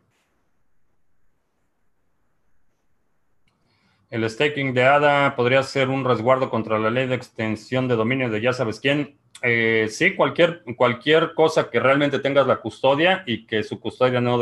El 4.11 4.29
staking 4.29 4.73
de 4.73 4.83
ADA 4.83 5.35
podría 5.37 5.63
ser 5.63 5.87
un 5.87 6.03
resguardo 6.03 6.49
contra 6.49 6.77
la 6.77 6.89
ley 6.89 7.07
de 7.07 7.15
extensión 7.15 7.87
de 7.87 7.95
dominio 7.95 8.29
de 8.29 8.41
ya 8.41 8.51
sabes 8.51 8.81
quién. 8.81 9.20
Eh, 9.41 9.87
sí, 9.89 10.15
cualquier, 10.15 10.63
cualquier 10.75 11.33
cosa 11.33 11.69
que 11.69 11.79
realmente 11.79 12.19
tengas 12.19 12.45
la 12.45 12.57
custodia 12.57 13.23
y 13.25 13.47
que 13.47 13.63
su 13.63 13.79
custodia 13.79 14.21
no, 14.21 14.39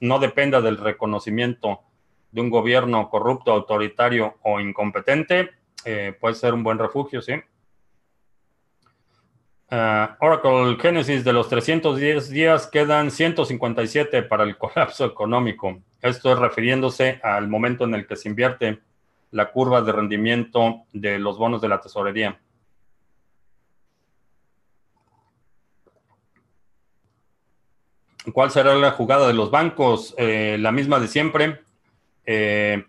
no 0.00 0.18
dependa 0.18 0.60
del 0.60 0.76
reconocimiento 0.76 1.80
de 2.32 2.40
un 2.40 2.50
gobierno 2.50 3.08
corrupto, 3.08 3.52
autoritario 3.52 4.38
o 4.42 4.60
incompetente, 4.60 5.50
eh, 5.84 6.16
puede 6.20 6.34
ser 6.34 6.54
un 6.54 6.62
buen 6.62 6.78
refugio, 6.78 7.22
sí. 7.22 7.34
Ah, 9.72 10.16
Oracle 10.20 10.76
Genesis 10.80 11.22
de 11.22 11.32
los 11.32 11.48
310 11.48 12.28
días 12.30 12.66
quedan 12.66 13.12
157 13.12 14.24
para 14.24 14.42
el 14.42 14.56
colapso 14.58 15.04
económico. 15.04 15.80
Esto 16.02 16.32
es 16.32 16.38
refiriéndose 16.38 17.20
al 17.22 17.46
momento 17.46 17.84
en 17.84 17.94
el 17.94 18.06
que 18.06 18.16
se 18.16 18.28
invierte 18.28 18.80
la 19.30 19.52
curva 19.52 19.80
de 19.82 19.92
rendimiento 19.92 20.82
de 20.92 21.20
los 21.20 21.38
bonos 21.38 21.60
de 21.60 21.68
la 21.68 21.80
tesorería. 21.80 22.40
¿Cuál 28.32 28.50
será 28.50 28.74
la 28.74 28.92
jugada 28.92 29.26
de 29.26 29.34
los 29.34 29.50
bancos? 29.50 30.14
Eh, 30.18 30.56
la 30.60 30.72
misma 30.72 31.00
de 31.00 31.08
siempre. 31.08 31.62
Eh, 32.26 32.84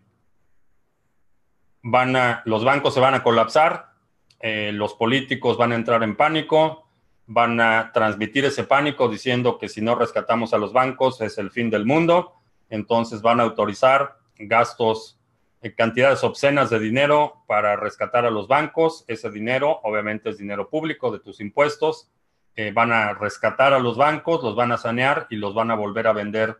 van 1.83 2.15
a, 2.15 2.41
los 2.45 2.63
bancos 2.63 2.93
se 2.93 2.99
van 2.99 3.13
a 3.15 3.23
colapsar, 3.23 3.91
eh, 4.39 4.71
los 4.73 4.93
políticos 4.93 5.57
van 5.57 5.71
a 5.71 5.75
entrar 5.75 6.03
en 6.03 6.15
pánico, 6.15 6.87
van 7.27 7.59
a 7.61 7.91
transmitir 7.93 8.45
ese 8.45 8.65
pánico 8.65 9.07
diciendo 9.07 9.57
que 9.57 9.69
si 9.69 9.81
no 9.81 9.95
rescatamos 9.95 10.53
a 10.53 10.57
los 10.57 10.73
bancos 10.73 11.21
es 11.21 11.37
el 11.37 11.49
fin 11.51 11.69
del 11.69 11.85
mundo. 11.85 12.33
Entonces 12.69 13.21
van 13.21 13.39
a 13.39 13.43
autorizar 13.43 14.17
gastos, 14.37 15.19
eh, 15.61 15.73
cantidades 15.73 16.23
obscenas 16.23 16.69
de 16.69 16.79
dinero 16.79 17.43
para 17.47 17.75
rescatar 17.75 18.25
a 18.25 18.31
los 18.31 18.47
bancos. 18.47 19.05
Ese 19.07 19.29
dinero 19.29 19.79
obviamente 19.83 20.29
es 20.29 20.37
dinero 20.37 20.69
público 20.69 21.11
de 21.11 21.19
tus 21.19 21.39
impuestos. 21.39 22.09
Eh, 22.55 22.71
van 22.73 22.91
a 22.91 23.13
rescatar 23.13 23.73
a 23.73 23.79
los 23.79 23.97
bancos, 23.97 24.43
los 24.43 24.55
van 24.55 24.71
a 24.71 24.77
sanear 24.77 25.27
y 25.29 25.37
los 25.37 25.53
van 25.53 25.71
a 25.71 25.75
volver 25.75 26.07
a 26.07 26.13
vender 26.13 26.57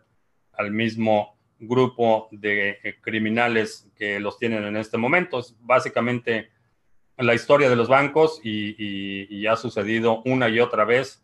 al 0.54 0.72
mismo 0.72 1.38
grupo 1.60 2.28
de 2.32 2.80
eh, 2.84 3.00
criminales 3.02 3.90
que 3.96 4.20
los 4.20 4.38
tienen 4.38 4.64
en 4.64 4.78
este 4.78 4.98
momento. 4.98 5.40
Es 5.40 5.56
básicamente 5.60 6.50
la 7.18 7.34
historia 7.34 7.70
de 7.70 7.76
los 7.76 7.88
bancos 7.88 8.40
y, 8.44 9.46
ha 9.48 9.56
sucedido 9.56 10.22
una 10.26 10.50
y 10.50 10.60
otra 10.60 10.86
vez 10.86 11.24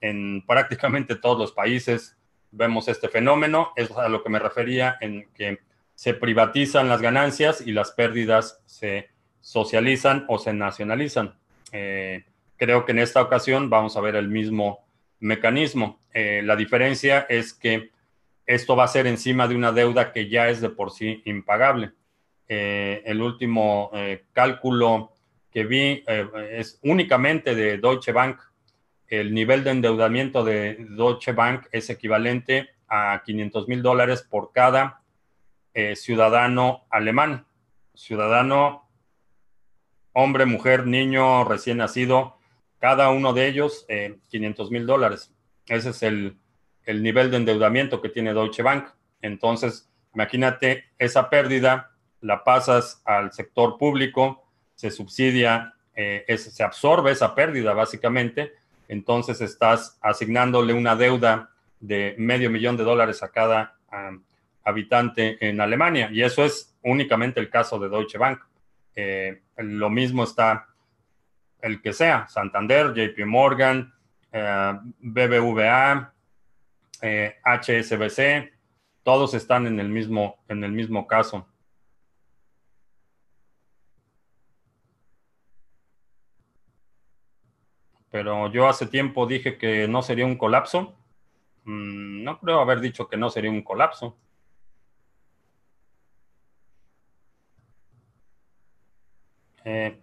en 0.00 0.44
prácticamente 0.46 1.16
todos 1.16 1.38
los 1.38 1.52
países. 1.52 2.16
Vemos 2.50 2.88
este 2.88 3.08
fenómeno, 3.08 3.72
es 3.76 3.90
a 3.92 4.08
lo 4.08 4.22
que 4.22 4.30
me 4.30 4.38
refería 4.38 4.96
en 5.00 5.28
que 5.34 5.60
se 5.94 6.14
privatizan 6.14 6.88
las 6.88 7.00
ganancias 7.00 7.60
y 7.64 7.72
las 7.72 7.92
pérdidas 7.92 8.62
se 8.66 9.10
socializan 9.40 10.24
o 10.28 10.38
se 10.38 10.52
nacionalizan. 10.52 11.38
Eh, 11.72 12.24
creo 12.58 12.84
que 12.84 12.92
en 12.92 12.98
esta 12.98 13.22
ocasión 13.22 13.70
vamos 13.70 13.96
a 13.96 14.02
ver 14.02 14.16
el 14.16 14.28
mismo 14.28 14.84
mecanismo. 15.20 16.00
Eh, 16.12 16.42
la 16.44 16.56
diferencia 16.56 17.26
es 17.28 17.54
que 17.54 17.90
esto 18.44 18.76
va 18.76 18.84
a 18.84 18.88
ser 18.88 19.06
encima 19.06 19.48
de 19.48 19.56
una 19.56 19.72
deuda 19.72 20.12
que 20.12 20.28
ya 20.28 20.48
es 20.48 20.60
de 20.60 20.68
por 20.68 20.90
sí 20.90 21.22
impagable. 21.24 21.92
Eh, 22.48 23.02
el 23.06 23.22
último 23.22 23.90
cálculo 24.32 25.12
que 25.50 25.64
vi 25.64 26.04
eh, 26.06 26.28
es 26.52 26.78
únicamente 26.82 27.54
de 27.54 27.78
Deutsche 27.78 28.12
Bank. 28.12 28.40
El 29.06 29.32
nivel 29.32 29.64
de 29.64 29.70
endeudamiento 29.70 30.44
de 30.44 30.76
Deutsche 30.90 31.32
Bank 31.32 31.66
es 31.72 31.88
equivalente 31.90 32.70
a 32.88 33.22
500 33.24 33.68
mil 33.68 33.82
dólares 33.82 34.26
por 34.28 34.52
cada 34.52 35.02
eh, 35.74 35.96
ciudadano 35.96 36.86
alemán. 36.90 37.46
Ciudadano, 37.94 38.88
hombre, 40.12 40.46
mujer, 40.46 40.86
niño, 40.86 41.44
recién 41.44 41.78
nacido, 41.78 42.37
cada 42.78 43.10
uno 43.10 43.32
de 43.32 43.48
ellos 43.48 43.86
500 44.28 44.68
eh, 44.68 44.72
mil 44.72 44.86
dólares. 44.86 45.32
Ese 45.66 45.90
es 45.90 46.02
el, 46.02 46.36
el 46.84 47.02
nivel 47.02 47.30
de 47.30 47.38
endeudamiento 47.38 48.00
que 48.00 48.08
tiene 48.08 48.32
Deutsche 48.32 48.62
Bank. 48.62 48.88
Entonces, 49.20 49.90
imagínate 50.14 50.84
esa 50.98 51.28
pérdida, 51.28 51.90
la 52.20 52.44
pasas 52.44 53.02
al 53.04 53.32
sector 53.32 53.78
público, 53.78 54.44
se 54.74 54.90
subsidia, 54.90 55.74
eh, 55.94 56.24
se 56.38 56.62
absorbe 56.62 57.10
esa 57.10 57.34
pérdida 57.34 57.74
básicamente, 57.74 58.52
entonces 58.86 59.40
estás 59.40 59.98
asignándole 60.00 60.72
una 60.72 60.94
deuda 60.96 61.50
de 61.80 62.14
medio 62.18 62.50
millón 62.50 62.76
de 62.76 62.84
dólares 62.84 63.22
a 63.22 63.30
cada 63.30 63.76
habitante 64.64 65.36
en 65.40 65.60
Alemania 65.60 66.10
y 66.12 66.22
eso 66.22 66.44
es 66.44 66.76
únicamente 66.82 67.40
el 67.40 67.50
caso 67.50 67.78
de 67.78 67.88
Deutsche 67.88 68.18
Bank. 68.18 68.40
Eh, 68.94 69.42
lo 69.56 69.90
mismo 69.90 70.24
está 70.24 70.68
el 71.60 71.82
que 71.82 71.92
sea, 71.92 72.26
Santander, 72.28 72.94
JP 72.94 73.26
Morgan, 73.26 73.92
eh, 74.32 74.78
BBVA, 75.00 76.12
HSBC, 77.00 78.52
todos 79.02 79.34
están 79.34 79.66
en 79.66 79.78
el 79.80 79.88
mismo, 79.88 80.36
en 80.48 80.64
el 80.64 80.72
mismo 80.72 81.06
caso. 81.06 81.46
pero 88.10 88.50
yo 88.50 88.68
hace 88.68 88.86
tiempo 88.86 89.26
dije 89.26 89.58
que 89.58 89.86
no 89.88 90.02
sería 90.02 90.26
un 90.26 90.36
colapso. 90.36 90.94
Mm, 91.64 92.24
no 92.24 92.38
creo 92.40 92.60
haber 92.60 92.80
dicho 92.80 93.08
que 93.08 93.16
no 93.16 93.30
sería 93.30 93.50
un 93.50 93.62
colapso. 93.62 94.16
Eh, 99.64 100.00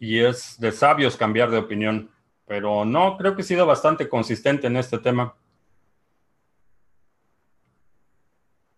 y 0.00 0.20
es 0.20 0.58
de 0.60 0.72
sabios 0.72 1.16
cambiar 1.16 1.50
de 1.50 1.58
opinión, 1.58 2.10
pero 2.46 2.84
no, 2.84 3.16
creo 3.16 3.34
que 3.34 3.42
he 3.42 3.44
sido 3.44 3.66
bastante 3.66 4.08
consistente 4.08 4.66
en 4.66 4.76
este 4.76 4.98
tema. 4.98 5.34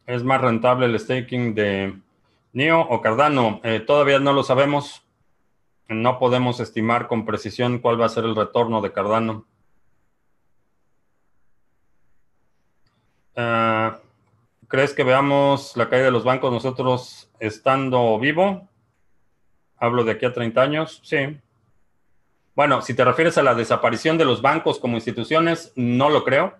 ¿Es 0.06 0.24
más 0.24 0.40
rentable 0.40 0.86
el 0.86 0.98
staking 0.98 1.54
de 1.54 1.96
NIO 2.52 2.80
o 2.80 3.00
Cardano? 3.00 3.60
Eh, 3.62 3.80
todavía 3.80 4.18
no 4.18 4.32
lo 4.32 4.42
sabemos. 4.42 5.04
No 5.88 6.18
podemos 6.18 6.58
estimar 6.60 7.06
con 7.06 7.24
precisión 7.24 7.78
cuál 7.78 8.00
va 8.00 8.06
a 8.06 8.08
ser 8.08 8.24
el 8.24 8.34
retorno 8.34 8.80
de 8.80 8.92
Cardano. 8.92 9.46
Eh, 13.36 13.92
¿Crees 14.66 14.94
que 14.94 15.04
veamos 15.04 15.76
la 15.76 15.88
caída 15.88 16.06
de 16.06 16.10
los 16.10 16.24
bancos 16.24 16.52
nosotros 16.52 17.30
estando 17.38 18.18
vivo? 18.18 18.69
Hablo 19.80 20.04
de 20.04 20.12
aquí 20.12 20.26
a 20.26 20.32
30 20.32 20.60
años, 20.60 21.00
sí. 21.02 21.40
Bueno, 22.54 22.82
si 22.82 22.92
te 22.92 23.02
refieres 23.02 23.38
a 23.38 23.42
la 23.42 23.54
desaparición 23.54 24.18
de 24.18 24.26
los 24.26 24.42
bancos 24.42 24.78
como 24.78 24.96
instituciones, 24.96 25.72
no 25.74 26.10
lo 26.10 26.22
creo, 26.22 26.54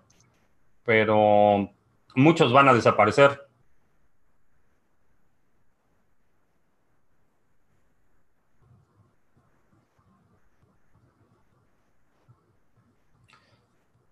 pero 0.84 1.70
muchos 2.14 2.50
van 2.50 2.68
a 2.68 2.74
desaparecer. 2.74 3.46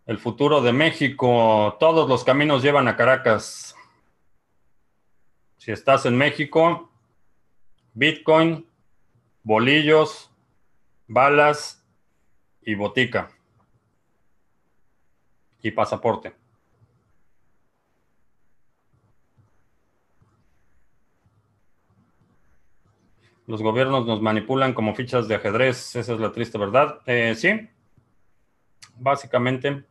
El 0.05 0.19
futuro 0.19 0.61
de 0.61 0.75
México, 0.75 1.79
todos 1.81 2.07
los 2.11 2.25
caminos 2.25 2.63
llevan 2.63 2.89
a 2.89 2.97
Caracas. 2.97 3.75
Si 5.57 5.73
estás 5.73 6.05
en 6.05 6.17
México, 6.17 6.91
Bitcoin, 7.95 8.69
bolillos, 9.49 10.31
balas 11.07 11.83
y 12.61 12.75
botica. 12.75 13.31
Y 15.63 15.71
pasaporte. 15.71 16.35
Los 23.47 23.63
gobiernos 23.63 24.07
nos 24.07 24.21
manipulan 24.21 24.75
como 24.75 24.95
fichas 24.95 25.27
de 25.29 25.37
ajedrez, 25.37 25.97
esa 25.97 26.13
es 26.13 26.21
la 26.21 26.31
triste 26.31 26.59
verdad. 26.59 27.01
Eh, 27.07 27.35
sí, 27.35 27.71
básicamente. 28.97 29.83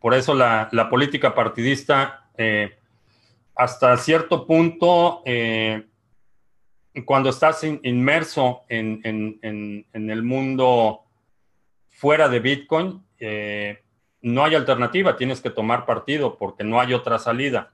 Por 0.00 0.12
eso 0.12 0.34
la, 0.34 0.68
política 0.90 1.34
partidista, 1.34 2.28
eh, 2.36 2.78
hasta 3.54 3.96
cierto 3.96 4.46
punto, 4.46 5.22
eh, 5.24 5.86
cuando 7.04 7.30
estás 7.30 7.64
inmerso 7.64 8.62
en, 8.68 9.00
el 9.92 10.22
mundo 10.22 11.02
fuera 11.88 12.28
de 12.28 12.40
Bitcoin, 12.40 13.02
no 14.22 14.44
hay 14.44 14.54
alternativa, 14.54 15.16
tienes 15.16 15.40
que 15.40 15.50
tomar 15.50 15.86
partido 15.86 16.36
porque 16.36 16.64
no 16.64 16.80
hay 16.80 16.92
otra 16.94 17.18
salida 17.18 17.72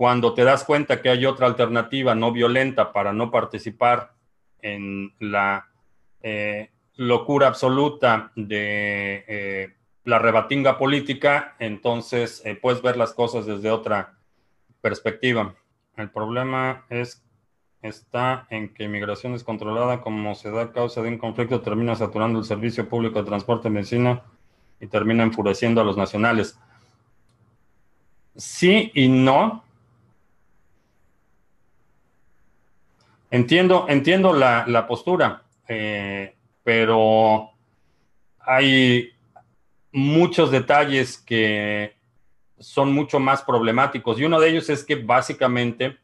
cuando 0.00 0.32
te 0.32 0.44
das 0.44 0.64
cuenta 0.64 1.02
que 1.02 1.10
hay 1.10 1.26
otra 1.26 1.46
alternativa 1.46 2.14
no 2.14 2.32
violenta 2.32 2.90
para 2.90 3.12
no 3.12 3.30
participar 3.30 4.14
en 4.62 5.12
la 5.18 5.68
eh, 6.22 6.70
locura 6.96 7.48
absoluta 7.48 8.32
de 8.34 9.26
eh, 9.28 9.74
la 10.04 10.18
rebatinga 10.18 10.78
política, 10.78 11.54
entonces 11.58 12.40
eh, 12.46 12.54
puedes 12.54 12.80
ver 12.80 12.96
las 12.96 13.12
cosas 13.12 13.44
desde 13.44 13.70
otra 13.70 14.14
perspectiva. 14.80 15.54
El 16.00 16.10
problema 16.10 16.84
es 16.88 17.22
está 17.82 18.46
en 18.50 18.74
que 18.74 18.84
inmigración 18.84 19.32
descontrolada, 19.32 20.00
como 20.00 20.34
se 20.34 20.50
da 20.50 20.72
causa 20.72 21.02
de 21.02 21.08
un 21.08 21.18
conflicto, 21.18 21.62
termina 21.62 21.96
saturando 21.96 22.38
el 22.38 22.44
servicio 22.44 22.88
público 22.88 23.20
de 23.20 23.28
transporte 23.28 23.68
de 23.68 23.74
medicina 23.74 24.22
y 24.80 24.86
termina 24.86 25.22
enfureciendo 25.22 25.80
a 25.80 25.84
los 25.84 25.96
nacionales. 25.96 26.58
Sí 28.36 28.90
y 28.94 29.08
no, 29.08 29.64
Entiendo, 33.30 33.86
entiendo 33.88 34.32
la, 34.32 34.86
postura, 34.88 35.44
eh, 35.68 36.34
pero 36.64 37.50
hay 38.40 39.10
muchos 39.92 40.50
detalles 40.50 41.18
que 41.18 41.94
son 42.60 42.92
mucho 42.92 43.18
más 43.18 43.42
problemáticos 43.42 44.20
y 44.20 44.24
uno 44.24 44.38
de 44.38 44.50
ellos 44.50 44.68
es 44.68 44.84
que 44.84 44.94
básicamente 44.96 45.96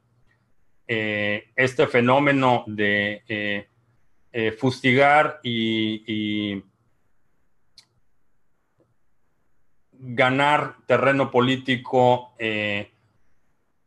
eh, 0.88 1.50
este 1.54 1.86
fenómeno 1.86 2.64
de 2.66 3.22
eh, 3.28 4.52
fustigar 4.52 5.40
y, 5.42 6.62
ganar 9.98 10.76
terreno 10.86 11.30
político 11.30 12.34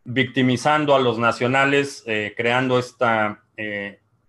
victimizando 0.03 0.95
a 0.95 0.99
los 0.99 1.19
nacionales, 1.19 2.03
creando 2.35 2.79
este 2.79 3.05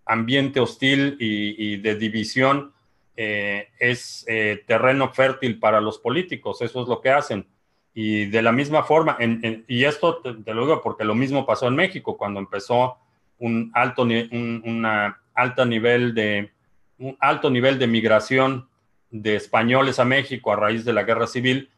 ambiente 0.04 0.60
hostil 0.60 1.16
y 1.18 1.78
de 1.78 1.94
división, 1.96 2.74
es 3.16 4.24
terreno 4.66 5.08
fértil 5.08 5.58
para 5.58 5.80
los 5.80 5.98
políticos. 5.98 6.60
Eso 6.60 6.82
es 6.82 6.88
lo 6.88 7.00
que 7.00 7.10
hacen. 7.10 7.46
Y 7.92 8.26
de 8.26 8.42
la 8.42 8.52
misma 8.52 8.84
forma, 8.84 9.18
y 9.66 9.84
esto 9.84 10.18
te, 10.18 10.54
lo 10.54 10.62
digo 10.62 10.80
porque 10.80 11.04
lo 11.04 11.14
mismo 11.14 11.44
pasó 11.44 11.66
en 11.66 11.74
México 11.74 12.16
cuando 12.16 12.38
empezó 12.38 12.98
un 13.38 13.70
alto, 13.74 14.02
un, 14.02 14.86
alta 15.34 15.64
nivel 15.64 16.14
de, 16.14 16.52
un 16.98 17.16
alto 17.18 17.50
nivel 17.50 17.78
de 17.78 17.88
migración 17.88 18.68
de 19.10 19.34
españoles 19.34 19.98
a 19.98 20.04
México 20.04 20.52
a 20.52 20.56
raíz 20.56 20.84
de 20.84 20.92
la 20.92 21.02
guerra 21.02 21.26
civil. 21.26 21.70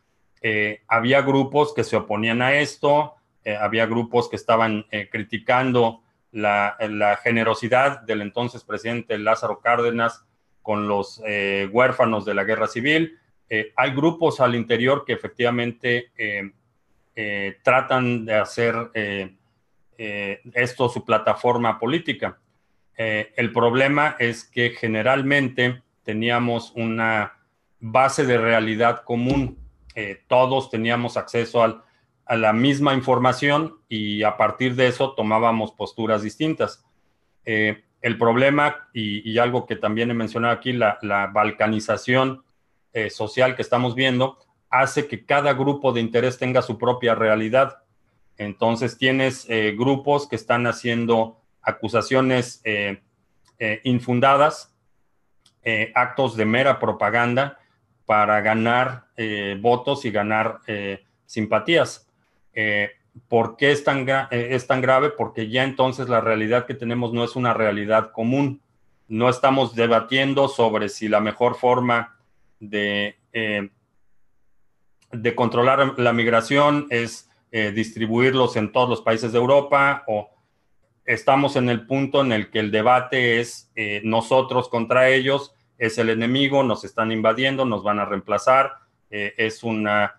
Eh, 0.43 0.83
había 0.87 1.23
grupos 1.23 1.73
que 1.73 1.85
se 1.85 1.97
oponían 1.97 2.43
a 2.43 2.55
esto, 2.55 3.15
eh, 3.45 3.57
había 3.57 3.87
grupos 3.87 4.29
que 4.29 4.37
estaban 4.37 4.85
eh, 4.91 5.09
criticando 5.11 6.03
la, 6.31 6.77
la, 6.81 7.17
generosidad 7.17 8.03
del 8.03 8.23
entonces 8.23 8.65
presidente 8.65 9.19
Lázaro 9.19 9.61
Cárdenas 9.61 10.25
con 10.63 10.89
los 10.89 11.21
huérfanos 11.73 12.25
de 12.25 12.35
la 12.35 12.45
guerra 12.45 12.69
civil 12.69 13.19
eh, 13.49 13.70
hay 13.76 13.90
grupos 13.90 14.40
al 14.40 14.55
interior 14.55 15.05
que 15.05 15.12
efectivamente 15.12 16.11
eh, 16.16 16.53
eh, 17.14 17.59
tratan 17.62 18.24
de 18.24 18.34
hacer 18.34 18.74
esto 19.95 20.88
su 20.88 21.05
plataforma 21.05 21.78
política. 21.78 22.40
el 22.97 23.53
problema 23.53 24.16
es 24.18 24.43
que 24.43 24.70
generalmente 24.70 25.82
teníamos 26.03 26.72
una 26.74 27.34
base 27.78 28.24
de 28.24 28.38
realidad 28.38 29.05
común. 29.05 29.59
todos 30.26 30.70
teníamos 30.70 31.16
acceso 31.16 31.62
a 31.62 32.36
la 32.36 32.53
misma 32.53 32.95
información 32.95 33.76
y 33.88 34.24
a 34.24 34.36
partir 34.36 34.74
de 34.74 34.88
eso 34.88 35.12
tomábamos 35.12 35.70
posturas 35.72 36.22
distintas. 36.22 36.84
el 37.45 38.18
problema, 38.18 38.88
y, 38.93 39.38
algo 39.38 39.66
que 39.66 39.76
también 39.76 40.11
he 40.11 40.14
mencionado 40.14 40.55
aquí, 40.55 40.72
la 40.72 41.30
balcanización 41.32 42.43
eh, 42.95 43.09
social 43.09 43.57
que 43.57 43.62
estamos 43.62 43.95
viendo 43.95 44.38
hace 44.68 45.07
que 45.07 45.24
cada 45.24 45.55
grupo 45.55 45.93
de 45.93 46.03
interés 46.03 46.38
tenga 46.38 46.61
su 46.61 46.76
propia 46.76 47.14
realidad. 47.14 47.78
Entonces 48.36 48.99
tienes 48.99 49.47
eh, 49.49 49.74
grupos 49.78 50.28
que 50.28 50.36
están 50.36 50.66
haciendo 50.66 51.40
acusaciones 51.62 52.61
eh, 52.64 53.01
infundadas, 53.84 54.74
actos 55.95 56.36
de 56.36 56.45
mera 56.45 56.80
propaganda 56.80 57.61
para 58.05 58.40
ganar 58.40 59.05
votos 59.61 60.05
y 60.05 60.11
ganar 60.11 60.59
simpatías. 61.26 62.11
¿Por 63.28 63.57
qué 63.57 63.70
es 63.70 63.84
tan, 63.84 64.05
es 64.32 64.66
tan 64.66 64.80
grave? 64.80 65.11
Porque 65.11 65.49
ya 65.49 65.62
entonces 65.62 66.09
la 66.09 66.20
realidad 66.20 66.66
que 66.66 66.74
tenemos 66.74 67.12
no 67.12 67.22
es 67.22 67.36
una 67.36 67.55
realidad 67.55 68.11
común. 68.11 68.61
No 69.07 69.28
estamos 69.28 69.76
debatiendo 69.76 70.49
sobre 70.49 70.88
si 70.88 71.07
la 71.07 71.20
mejor 71.20 71.55
forma 71.55 72.16
de, 72.63 73.17
eh, 73.33 73.69
de 75.11 75.35
controlar 75.35 75.99
la 75.99 76.13
migración 76.13 76.87
es 76.91 77.29
eh, 77.51 77.73
distribuirlos 77.73 78.57
en 78.57 78.71
todos 78.71 78.89
los 78.89 79.03
países 79.03 79.33
de 79.33 79.39
Europa 79.39 80.05
o 80.07 80.31
estamos 81.05 81.57
en 81.57 81.69
el 81.69 81.87
punto 81.87 82.21
en 82.21 82.31
el 82.31 82.51
que 82.51 82.61
el 82.61 82.71
debate 82.71 83.41
es 83.41 83.71
eh, 83.75 84.01
nosotros 84.05 84.69
contra 84.69 85.09
ellos, 85.09 85.55
es 85.77 85.99
el 85.99 86.09
enemigo, 86.09 86.63
nos 86.63 86.85
están 86.85 87.11
invadiendo, 87.11 87.65
nos 87.65 87.83
van 87.83 87.99
a 87.99 88.05
reemplazar, 88.05 88.73
es 89.11 89.63
una 89.63 90.15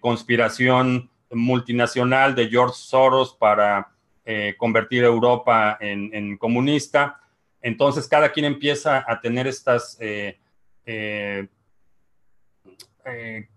conspiración 0.00 1.10
multinacional 1.32 2.34
de 2.36 2.48
George 2.48 2.76
Soros 2.76 3.34
para 3.34 3.88
convertir 4.56 5.02
Europa 5.02 5.78
en, 5.80 6.36
comunista. 6.36 7.20
Entonces 7.60 8.06
cada 8.06 8.30
quien 8.30 8.44
empieza 8.44 9.04
a 9.08 9.20
tener 9.20 9.48
estas 9.48 9.98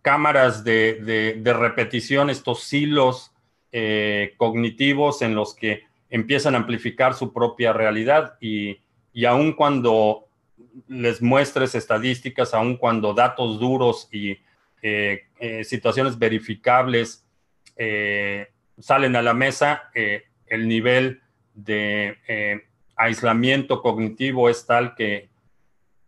cámaras 0.01 0.63
de, 0.63 1.41
repetición, 1.45 2.29
estos 2.29 2.71
hilos 2.71 3.31
eh, 3.71 4.33
cognitivos 4.37 5.21
en 5.21 5.35
los 5.35 5.55
que 5.55 5.83
empiezan 6.09 6.55
a 6.55 6.59
amplificar 6.59 7.13
su 7.13 7.33
propia 7.33 7.73
realidad 7.73 8.37
y, 8.39 8.79
aun 9.27 9.53
cuando 9.53 10.27
les 10.87 11.21
muestres 11.21 11.75
estadísticas, 11.75 12.53
aun 12.53 12.77
cuando 12.77 13.13
datos 13.13 13.59
duros 13.59 14.07
y 14.11 14.37
eh, 14.81 15.23
situaciones 15.63 16.17
verificables 16.17 17.25
salen 18.77 19.15
a 19.15 19.21
la 19.21 19.33
mesa, 19.33 19.89
el 19.93 20.67
nivel 20.67 21.21
de 21.53 22.61
aislamiento 22.95 23.81
cognitivo 23.81 24.49
es 24.49 24.65
tal 24.65 24.95
que 24.95 25.29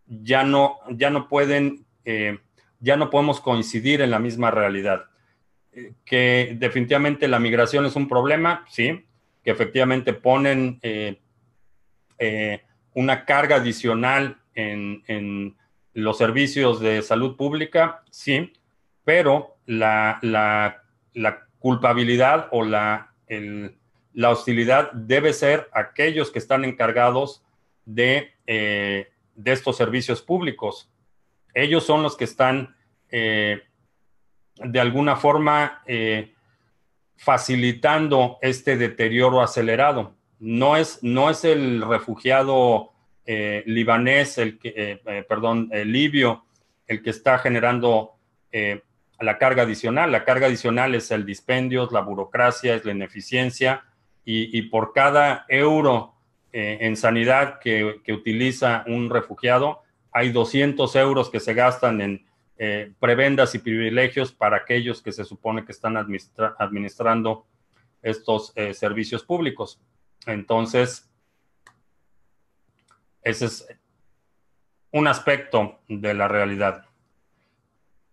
ya 0.06 0.44
no, 0.44 0.78
ya 0.90 1.10
no 1.10 1.28
pueden 1.28 1.84
ya 2.82 2.96
no 2.96 3.08
podemos 3.08 3.40
coincidir 3.40 4.02
en 4.02 4.10
la 4.10 4.18
misma 4.18 4.50
realidad. 4.50 5.04
Eh, 5.72 5.94
que 6.04 6.54
definitivamente 6.58 7.28
la 7.28 7.38
migración 7.38 7.86
es 7.86 7.96
un 7.96 8.08
problema, 8.08 8.66
sí, 8.68 9.06
que 9.42 9.52
efectivamente 9.52 10.12
ponen 10.12 10.78
eh, 10.82 11.18
eh, 12.18 12.62
una 12.94 13.24
carga 13.24 13.56
adicional 13.56 14.38
en, 14.54 15.56
los 15.94 16.16
servicios 16.16 16.80
de 16.80 17.02
salud 17.02 17.36
pública, 17.36 18.02
sí, 18.10 18.50
pero 19.04 19.58
la, 19.66 20.18
culpabilidad 21.58 22.48
o 22.50 22.64
la, 22.64 23.12
hostilidad 24.24 24.90
debe 24.92 25.34
ser 25.34 25.68
aquellos 25.72 26.30
que 26.30 26.38
están 26.38 26.64
encargados 26.64 27.44
de 27.84 28.32
estos 29.44 29.76
servicios 29.76 30.22
públicos 30.22 30.91
ellos 31.54 31.84
son 31.84 32.02
los 32.02 32.16
que 32.16 32.24
están 32.24 32.74
eh, 33.10 33.60
de 34.56 34.80
alguna 34.80 35.16
forma 35.16 35.82
eh, 35.86 36.32
facilitando 37.16 38.38
este 38.40 38.76
deterioro 38.76 39.42
acelerado. 39.42 40.14
No 40.38 40.76
es, 40.76 41.02
no 41.02 41.30
es 41.30 41.44
el 41.44 41.82
refugiado 41.82 42.92
eh, 43.26 43.62
libanés, 43.66 44.38
el 44.38 44.58
que, 44.58 45.00
perdón, 45.28 45.68
el 45.72 45.92
libio, 45.92 46.44
el 46.86 47.02
que 47.02 47.10
está 47.10 47.38
generando 47.38 48.14
la 49.20 49.38
carga 49.38 49.62
adicional. 49.62 50.10
La 50.10 50.24
carga 50.24 50.48
adicional 50.48 50.94
es 50.94 51.10
el 51.12 51.24
dispendio, 51.24 51.88
la 51.92 52.00
burocracia, 52.00 52.74
es 52.74 52.84
la 52.84 52.92
ineficiencia 52.92 53.84
y, 54.24 54.62
por 54.62 54.92
cada 54.92 55.46
euro 55.48 56.14
en 56.52 56.96
sanidad 56.96 57.60
que, 57.60 58.00
que 58.04 58.12
utiliza 58.12 58.84
un 58.86 59.08
refugiado, 59.08 59.81
hay 60.12 60.30
200 60.30 60.94
euros 60.96 61.30
que 61.30 61.40
se 61.40 61.54
gastan 61.54 62.00
en 62.00 62.26
eh, 62.58 62.92
prebendas 63.00 63.54
y 63.54 63.58
privilegios 63.58 64.30
para 64.30 64.58
aquellos 64.58 65.02
que 65.02 65.10
se 65.10 65.24
supone 65.24 65.64
que 65.64 65.72
están 65.72 65.96
administrando 65.96 67.46
estos 68.02 68.52
eh, 68.54 68.74
servicios 68.74 69.24
públicos. 69.24 69.80
Entonces, 70.26 71.10
ese 73.22 73.46
es 73.46 73.66
un 74.90 75.08
aspecto 75.08 75.80
de 75.88 76.14
la 76.14 76.28
realidad. 76.28 76.84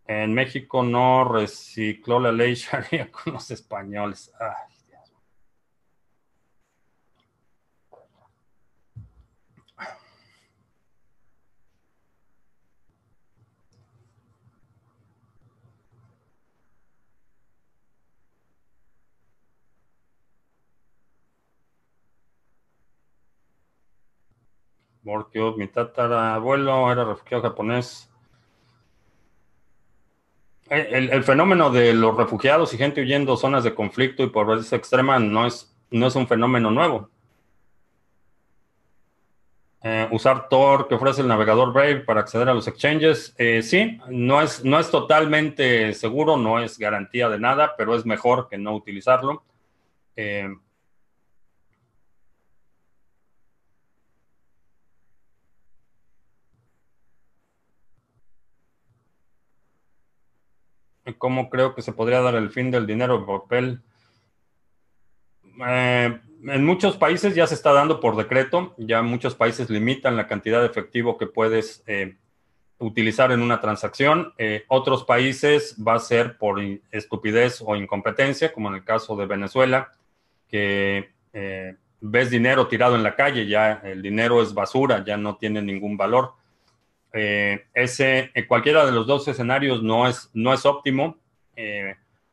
En 0.08 0.34
México 0.34 0.82
no 0.82 1.26
recicló 1.26 2.20
la 2.20 2.32
ley 2.32 2.56
Sharia 2.56 3.12
con 3.12 3.34
los 3.34 3.52
españoles. 3.52 4.32
Porque 25.04 25.40
mi 25.58 25.68
tatarabuelo 25.68 26.92
era 26.92 27.06
refugiado 27.06 27.44
japonés. 27.44 28.10
El, 30.70 31.24
fenómeno 31.24 31.72
de 31.72 31.94
los 31.94 32.16
refugiados 32.16 32.74
y 32.74 32.78
gente 32.78 33.02
huyendo 33.02 33.36
zonas 33.38 33.64
de 33.64 33.74
conflicto 33.74 34.22
y 34.22 34.30
pobreza 34.30 34.76
extrema 34.76 35.18
no 35.18 35.48
es, 35.48 35.76
no 35.90 36.06
es 36.06 36.16
un 36.16 36.28
fenómeno 36.28 36.70
nuevo. 36.70 37.10
Eh, 39.82 40.08
usar 40.12 40.50
Tor 40.50 40.88
que 40.88 40.96
ofrece 40.96 41.22
el 41.22 41.28
navegador 41.28 41.72
Brave 41.72 42.02
para 42.02 42.20
acceder 42.20 42.50
a 42.50 42.54
los 42.54 42.68
exchanges. 42.68 43.34
Eh, 43.38 43.64
sí, 43.64 44.00
no 44.10 44.42
es, 44.42 44.64
no 44.64 44.78
es 44.78 44.92
totalmente 44.92 45.94
seguro, 45.94 46.38
no 46.38 46.60
es 46.60 46.78
garantía 46.78 47.30
de 47.30 47.40
nada, 47.40 47.76
pero 47.78 47.96
es 47.96 48.06
mejor 48.06 48.48
que 48.50 48.58
no 48.58 48.76
utilizarlo. 48.76 49.44
Eh, 50.16 50.50
cómo 61.18 61.50
creo 61.50 61.76
que 61.76 61.82
se 61.82 61.94
podría 61.94 62.22
dar 62.22 62.36
el 62.36 62.50
fin 62.50 62.72
del 62.72 62.88
dinero 62.88 63.20
de 63.20 63.26
papel. 63.26 63.82
Eh, 65.68 66.20
en 66.44 66.66
muchos 66.66 66.98
países 66.98 67.36
ya 67.36 67.48
se 67.48 67.56
está 67.56 67.74
dando 67.74 68.00
por 68.00 68.16
decreto, 68.16 68.74
ya 68.78 69.02
muchos 69.02 69.36
países 69.36 69.70
limitan 69.70 70.16
la 70.16 70.28
cantidad 70.28 70.62
de 70.62 70.68
efectivo 70.68 71.18
que 71.18 71.28
puedes 71.28 71.84
eh, 71.86 72.16
utilizar 72.78 73.32
en 73.32 73.42
una 73.42 73.60
transacción. 73.60 74.34
Eh, 74.38 74.64
otros 74.68 75.04
países 75.04 75.76
va 75.86 75.96
a 75.96 76.00
ser 76.00 76.38
por 76.38 76.62
estupidez 76.92 77.62
o 77.66 77.76
incompetencia, 77.76 78.54
como 78.54 78.70
en 78.70 78.76
el 78.76 78.84
caso 78.84 79.16
de 79.16 79.26
Venezuela, 79.26 79.92
que 80.48 81.10
ves 82.02 82.30
dinero 82.30 82.68
tirado 82.68 82.96
en 82.96 83.04
la 83.04 83.16
calle, 83.16 83.46
ya 83.46 83.82
el 83.84 84.02
dinero 84.02 84.42
es 84.42 84.54
basura, 84.54 85.04
ya 85.04 85.18
no 85.18 85.36
tiene 85.36 85.62
ningún 85.62 85.98
valor. 85.98 86.34
Ese, 87.12 88.32
cualquiera 88.48 88.86
de 88.86 88.92
los 88.92 89.08
dos 89.08 89.28
escenarios 89.28 89.82
no 89.82 90.08
es, 90.08 90.30
no 90.34 90.54
es 90.54 90.66
óptimo, 90.66 91.18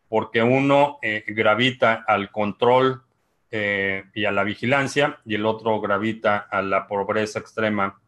porque 0.09 0.43
uno 0.43 0.99
gravita 1.27 2.05
al 2.07 2.31
control 2.31 3.03
eh, 3.59 4.05
y 4.13 4.25
a 4.25 4.33
la 4.33 4.43
vigilancia, 4.43 5.21
y 5.25 5.37
el 5.37 5.47
otro 5.47 5.81
gravita 5.81 6.49
a 6.51 6.63
la 6.63 6.89
pobreza 6.89 7.39
extrema 7.39 8.01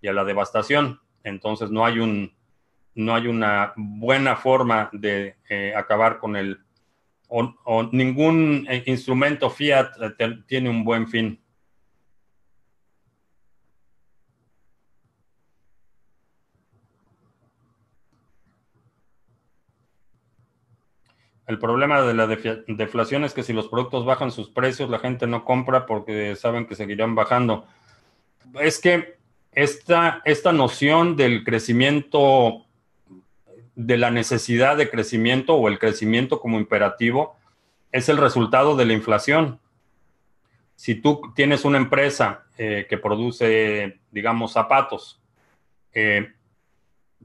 y 0.00 0.06
a 0.06 0.12
la 0.12 0.24
devastación. 0.24 1.00
Entonces 1.24 1.70
no 1.70 1.84
hay 1.84 1.98
un 1.98 2.32
no 2.94 3.14
hay 3.14 3.26
una 3.26 3.72
buena 3.76 4.36
forma 4.36 4.88
de 4.92 5.34
eh, 5.48 5.74
acabar 5.76 6.20
con 6.20 6.36
el 6.36 6.60
o, 7.28 7.88
ningún 7.90 8.66
eh, 8.70 8.84
instrumento 8.86 9.50
fiat 9.50 9.90
tiene 10.46 10.70
un 10.70 10.84
buen 10.84 11.08
fin. 11.08 11.40
El 21.46 21.58
problema 21.58 22.00
de 22.00 22.14
la 22.14 22.26
deflación 22.26 23.24
es 23.24 23.34
que 23.34 23.42
si 23.42 23.52
los 23.52 23.68
productos 23.68 24.06
bajan 24.06 24.32
sus 24.32 24.48
precios, 24.48 24.88
la 24.88 24.98
gente 24.98 25.26
no 25.26 25.44
compra 25.44 25.84
porque 25.84 26.36
saben 26.36 26.66
que 26.66 26.74
seguirán 26.74 27.14
bajando. 27.14 27.66
Es 28.60 28.78
que 28.78 29.18
esta, 29.52 30.22
esta 30.24 30.52
noción 30.52 31.16
del 31.16 31.44
crecimiento, 31.44 32.64
de 33.74 33.98
la 33.98 34.10
necesidad 34.10 34.76
de 34.78 34.88
crecimiento 34.88 35.54
o 35.54 35.68
el 35.68 35.78
crecimiento 35.78 36.40
como 36.40 36.58
imperativo, 36.58 37.36
es 37.92 38.08
el 38.08 38.16
resultado 38.16 38.74
de 38.74 38.86
la 38.86 38.94
inflación. 38.94 39.60
Si 40.76 40.94
tú 40.94 41.20
tienes 41.34 41.64
una 41.64 41.78
empresa 41.78 42.46
eh, 42.56 42.86
que 42.88 42.96
produce, 42.96 44.00
digamos, 44.10 44.52
zapatos, 44.52 45.20
eh, 45.92 46.32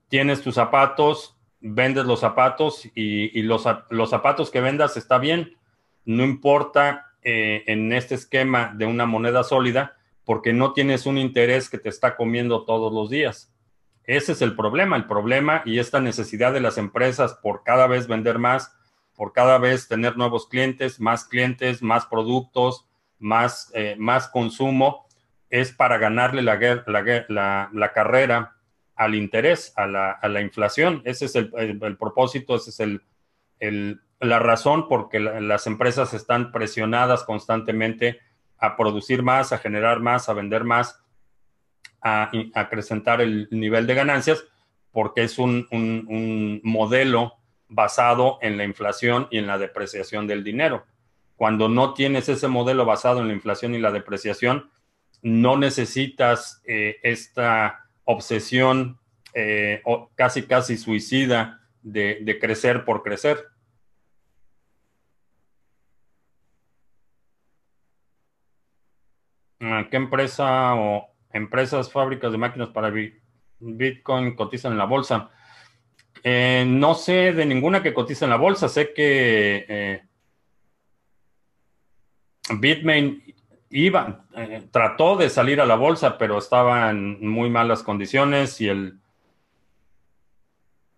tienes 0.09 0.41
tus 0.41 0.55
zapatos 0.55 1.38
vendes 1.61 2.05
los 2.05 2.19
zapatos 2.19 2.89
y, 2.95 3.41
los, 3.43 3.63
zapatos 3.63 4.49
que 4.49 4.61
vendas 4.61 4.97
está 4.97 5.17
bien. 5.17 5.57
No 6.05 6.23
importa 6.23 7.13
eh, 7.21 7.63
en 7.67 7.91
este 7.93 8.15
esquema 8.15 8.73
de 8.75 8.85
una 8.85 9.05
moneda 9.05 9.43
sólida 9.43 9.97
porque 10.23 10.53
no 10.53 10.73
tienes 10.73 11.05
un 11.05 11.17
interés 11.17 11.69
que 11.69 11.77
te 11.77 11.89
está 11.89 12.15
comiendo 12.15 12.63
todos 12.65 12.93
los 12.93 13.09
días. 13.09 13.53
Ese 14.03 14.31
es 14.31 14.41
el 14.41 14.55
problema, 14.55 14.95
el 14.95 15.05
problema 15.05 15.61
y 15.65 15.79
esta 15.79 15.99
necesidad 15.99 16.53
de 16.53 16.61
las 16.61 16.77
empresas 16.77 17.33
por 17.35 17.63
cada 17.63 17.87
vez 17.87 18.07
vender 18.07 18.39
más, 18.39 18.75
por 19.15 19.33
cada 19.33 19.57
vez 19.57 19.87
tener 19.87 20.17
nuevos 20.17 20.47
clientes, 20.47 20.99
más 20.99 21.25
clientes, 21.25 21.81
más 21.81 22.05
productos, 22.05 22.87
más, 23.19 23.71
eh, 23.75 23.95
más 23.99 24.27
consumo, 24.29 25.07
es 25.49 25.71
para 25.71 25.97
ganarle 25.97 26.41
la, 26.41 26.59
la, 27.27 27.69
la 27.73 27.91
carrera 27.91 28.58
al 28.99 29.15
interés, 29.15 29.71
a 29.77 29.87
la, 29.87 30.41
inflación. 30.41 31.01
Ese 31.05 31.25
es 31.25 31.35
el, 31.35 31.49
propósito, 31.97 32.57
esa 32.57 32.69
es 32.69 33.01
el, 33.61 34.01
la 34.19 34.39
razón 34.39 34.89
por 34.89 35.07
que 35.07 35.21
las 35.21 35.67
empresas 35.67 36.13
están 36.13 36.51
presionadas 36.51 37.23
constantemente 37.23 38.19
a 38.57 38.75
producir 38.75 39.23
más, 39.23 39.53
a 39.53 39.57
generar 39.57 40.01
más, 40.01 40.27
a 40.27 40.33
vender 40.33 40.65
más, 40.65 41.01
a, 42.01 42.29
acrecentar 42.53 43.21
el 43.21 43.47
nivel 43.51 43.87
de 43.87 43.95
ganancias, 43.95 44.43
porque 44.91 45.23
es 45.23 45.39
un, 45.39 45.65
un 45.71 46.59
modelo 46.65 47.35
basado 47.69 48.37
en 48.41 48.57
la 48.57 48.65
inflación 48.65 49.29
y 49.31 49.37
en 49.37 49.47
la 49.47 49.57
depreciación 49.57 50.27
del 50.27 50.43
dinero. 50.43 50.83
Cuando 51.37 51.69
no 51.69 51.93
tienes 51.93 52.27
ese 52.27 52.49
modelo 52.49 52.83
basado 52.83 53.21
en 53.21 53.29
la 53.29 53.33
inflación 53.33 53.73
y 53.75 53.79
la 53.79 53.93
depreciación, 53.93 54.69
no 55.21 55.55
necesitas 55.55 56.61
eh, 56.65 56.97
esta 57.01 57.88
obsesión 58.09 58.99
eh, 59.35 59.83
casi 60.15 60.47
casi 60.47 60.77
suicida 60.77 61.61
de, 61.83 62.37
crecer 62.41 62.83
por 62.83 63.03
crecer. 63.03 63.37
Ah, 69.59 69.87
¿Qué 69.91 69.97
empresa 69.97 70.73
o 70.73 71.07
empresas, 71.31 71.91
fábricas 71.91 72.31
de 72.31 72.37
máquinas 72.39 72.69
para 72.69 72.91
Bitcoin 73.59 74.35
cotizan 74.35 74.71
en 74.71 74.77
la 74.79 74.85
bolsa? 74.85 75.29
Eh, 76.23 76.65
no 76.67 76.95
sé 76.95 77.33
de 77.33 77.45
ninguna 77.45 77.83
que 77.83 77.93
cotiza 77.93 78.25
en 78.25 78.31
la 78.31 78.37
bolsa. 78.37 78.69
Sé 78.69 78.93
que 78.93 79.65
eh, 79.69 80.01
Bitmain 82.57 83.23
iba, 83.69 84.25
eh, 84.35 84.67
trató 84.71 85.15
de 85.15 85.29
salir 85.29 85.61
a 85.61 85.65
la 85.65 85.75
bolsa, 85.75 86.17
pero 86.17 86.37
estaba 86.37 86.89
en 86.89 87.27
muy 87.27 87.49
malas 87.49 87.83
condiciones 87.83 88.59
y 88.61 88.67
el, 88.67 88.99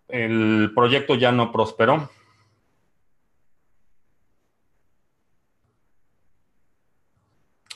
el 0.07 0.71
proyecto 0.73 1.15
ya 1.15 1.31
no 1.31 1.51
prosperó. 1.51 2.09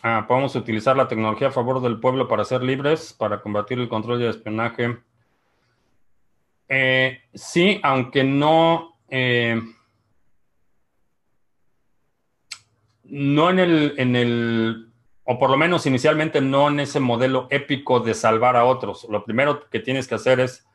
Ah, 0.08 0.26
podemos 0.28 0.56
utilizar 0.56 0.96
la 0.96 1.08
tecnología 1.08 1.48
a 1.48 1.52
favor 1.52 1.82
del 1.82 2.00
pueblo 2.00 2.28
para 2.28 2.46
ser 2.46 2.62
libres, 2.62 3.12
para 3.12 3.42
combatir 3.42 3.80
el 3.80 3.90
control 3.90 4.22
y 4.22 4.26
el 4.26 4.30
espionaje. 4.30 5.00
Eh, 6.70 7.24
sí, 7.34 7.80
aunque 7.82 8.24
no, 8.24 9.00
eh, 9.10 9.60
no 13.06 13.50
en 13.50 13.60
el, 13.60 13.96
en 13.98 14.16
el, 14.16 14.85
o 15.26 15.40
por 15.40 15.50
lo 15.50 15.58
menos 15.58 15.86
inicialmente 15.88 16.40
no 16.40 16.70
en 16.70 16.80
ese 16.80 17.00
modelo 17.00 17.48
épico 17.50 18.00
de 18.00 18.14
salvar 18.14 18.56
a 18.56 18.66
otros. 18.66 19.08
Lo 19.10 19.26
primero 19.26 19.68
que 19.70 19.80
tienes 19.80 20.08
que 20.08 20.16
hacer 20.16 20.40
es 20.40 20.68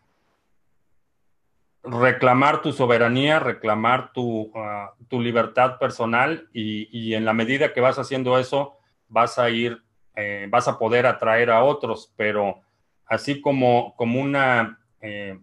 reclamar 1.84 2.60
tu 2.60 2.72
soberanía, 2.72 3.38
reclamar 3.38 4.12
tu, 4.12 4.50
ah, 4.56 4.92
libertad 5.12 5.78
personal 5.78 6.48
y, 6.52 7.14
en 7.14 7.24
la 7.24 7.32
medida 7.32 7.72
que 7.72 7.80
vas 7.80 7.98
haciendo 7.98 8.38
eso, 8.38 8.76
vas 9.08 9.38
a 9.38 9.50
ir, 9.50 9.82
eh, 10.16 10.46
vas 10.50 10.68
a 10.68 10.78
poder 10.78 11.06
atraer 11.06 11.50
a 11.50 11.62
otros, 11.62 12.12
pero 12.16 12.60
así 13.06 13.40
como, 13.40 13.94
como 13.96 14.20
una... 14.20 14.78
Eh, 15.00 15.38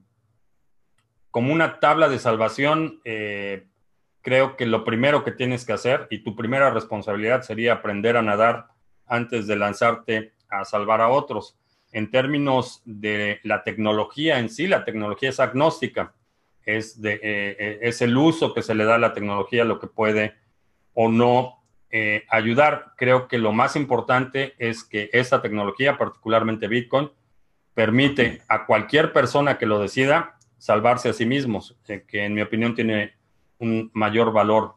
como 1.31 1.53
una 1.53 1.79
tabla 1.79 2.09
de 2.09 2.17
salvación, 2.17 2.99
eh, 3.05 3.67
creo 4.23 4.57
que 4.57 4.65
lo 4.65 4.83
primero 4.83 5.23
que 5.23 5.31
tienes 5.31 5.65
que 5.65 5.73
hacer 5.73 6.07
y 6.09 6.23
tu 6.23 6.35
primera 6.35 6.71
responsabilidad 6.71 7.43
sería 7.43 7.73
aprender 7.73 8.17
a 8.17 8.23
nadar 8.23 8.69
antes 9.07 9.47
de 9.47 9.55
lanzarte 9.55 10.33
a 10.49 10.65
salvar 10.65 11.01
a 11.01 11.09
otros. 11.09 11.55
En 11.91 12.11
términos 12.11 12.81
de 12.85 13.39
la 13.43 13.63
tecnología 13.63 14.39
en 14.39 14.49
sí, 14.49 14.67
la 14.67 14.85
tecnología 14.85 15.29
es 15.29 15.39
agnóstica, 15.39 16.13
es, 16.65 17.01
de, 17.01 17.13
eh, 17.13 17.19
eh, 17.23 17.79
es 17.81 18.01
el 18.01 18.17
uso 18.17 18.53
que 18.53 18.61
se 18.61 18.75
le 18.75 18.83
da 18.83 18.95
a 18.95 18.99
la 18.99 19.13
tecnología 19.13 19.63
lo 19.63 19.79
que 19.79 19.87
puede 19.87 20.35
o 20.93 21.09
no 21.09 21.63
eh, 21.89 22.25
ayudar. 22.29 22.93
Creo 22.97 23.27
que 23.27 23.37
lo 23.37 23.53
más 23.53 23.75
importante 23.75 24.53
es 24.57 24.83
que 24.83 25.09
esta 25.13 25.41
tecnología, 25.41 25.97
particularmente 25.97 26.67
Bitcoin, 26.67 27.09
permite 27.73 28.41
a 28.47 28.65
cualquier 28.65 29.13
persona 29.13 29.57
que 29.57 29.65
lo 29.65 29.79
decida 29.79 30.37
salvarse 30.57 31.09
a 31.09 31.13
sí 31.13 31.25
mismos, 31.25 31.77
que 31.85 32.25
en 32.25 32.33
mi 32.33 32.41
opinión 32.41 32.75
tiene 32.75 33.13
un 33.59 33.89
mayor 33.93 34.33
valor. 34.33 34.73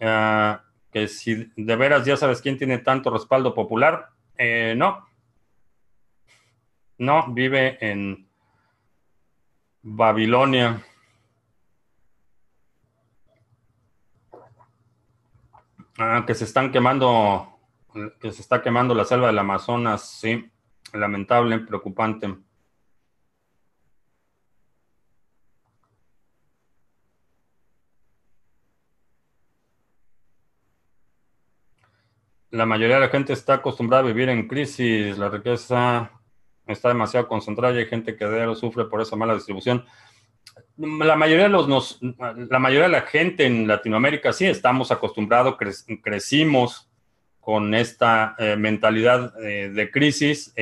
Ah, 0.00 0.61
que 0.92 1.08
si 1.08 1.50
de 1.56 1.76
veras 1.76 2.04
ya 2.04 2.16
sabes 2.16 2.42
quién 2.42 2.58
tiene 2.58 2.78
tanto 2.78 3.10
respaldo 3.10 3.54
popular, 3.54 4.10
eh, 4.36 4.74
no. 4.76 5.06
No, 6.98 7.32
vive 7.32 7.78
en 7.80 8.28
Babilonia. 9.82 10.84
Ah, 15.98 16.24
que 16.26 16.34
se 16.34 16.44
están 16.44 16.70
quemando, 16.70 17.58
que 18.20 18.32
se 18.32 18.42
está 18.42 18.62
quemando 18.62 18.94
la 18.94 19.04
selva 19.04 19.28
del 19.28 19.38
Amazonas, 19.38 20.08
sí, 20.08 20.50
lamentable, 20.92 21.58
preocupante. 21.60 22.34
La 32.52 32.66
mayoría 32.66 32.96
de 32.96 33.02
la 33.02 33.08
gente 33.08 33.32
está 33.32 33.54
acostumbrada 33.54 34.04
a 34.04 34.06
vivir 34.06 34.28
en 34.28 34.46
crisis, 34.46 35.18
la 35.18 35.30
riqueza 35.30 36.10
está 36.66 36.88
demasiado 36.88 37.26
concentrada 37.26 37.74
y 37.74 37.78
hay 37.78 37.86
gente 37.86 38.14
que 38.14 38.26
de 38.26 38.54
sufre 38.54 38.84
por 38.84 39.00
esa 39.00 39.16
mala 39.16 39.34
distribución. 39.34 39.84
La 40.76 41.16
mayoría 41.16 41.44
de 41.44 41.48
los 41.48 41.98
la 42.00 42.58
mayoría 42.58 42.84
de 42.84 42.92
la 42.92 43.02
gente 43.02 43.46
en 43.46 43.66
Latinoamérica 43.66 44.32
sí 44.32 44.46
estamos 44.46 44.92
acostumbrados, 44.92 45.56
crecimos 46.02 46.90
con 47.40 47.74
esta 47.74 48.36
mentalidad 48.58 49.32
de 49.34 49.90
crisis. 49.90 50.54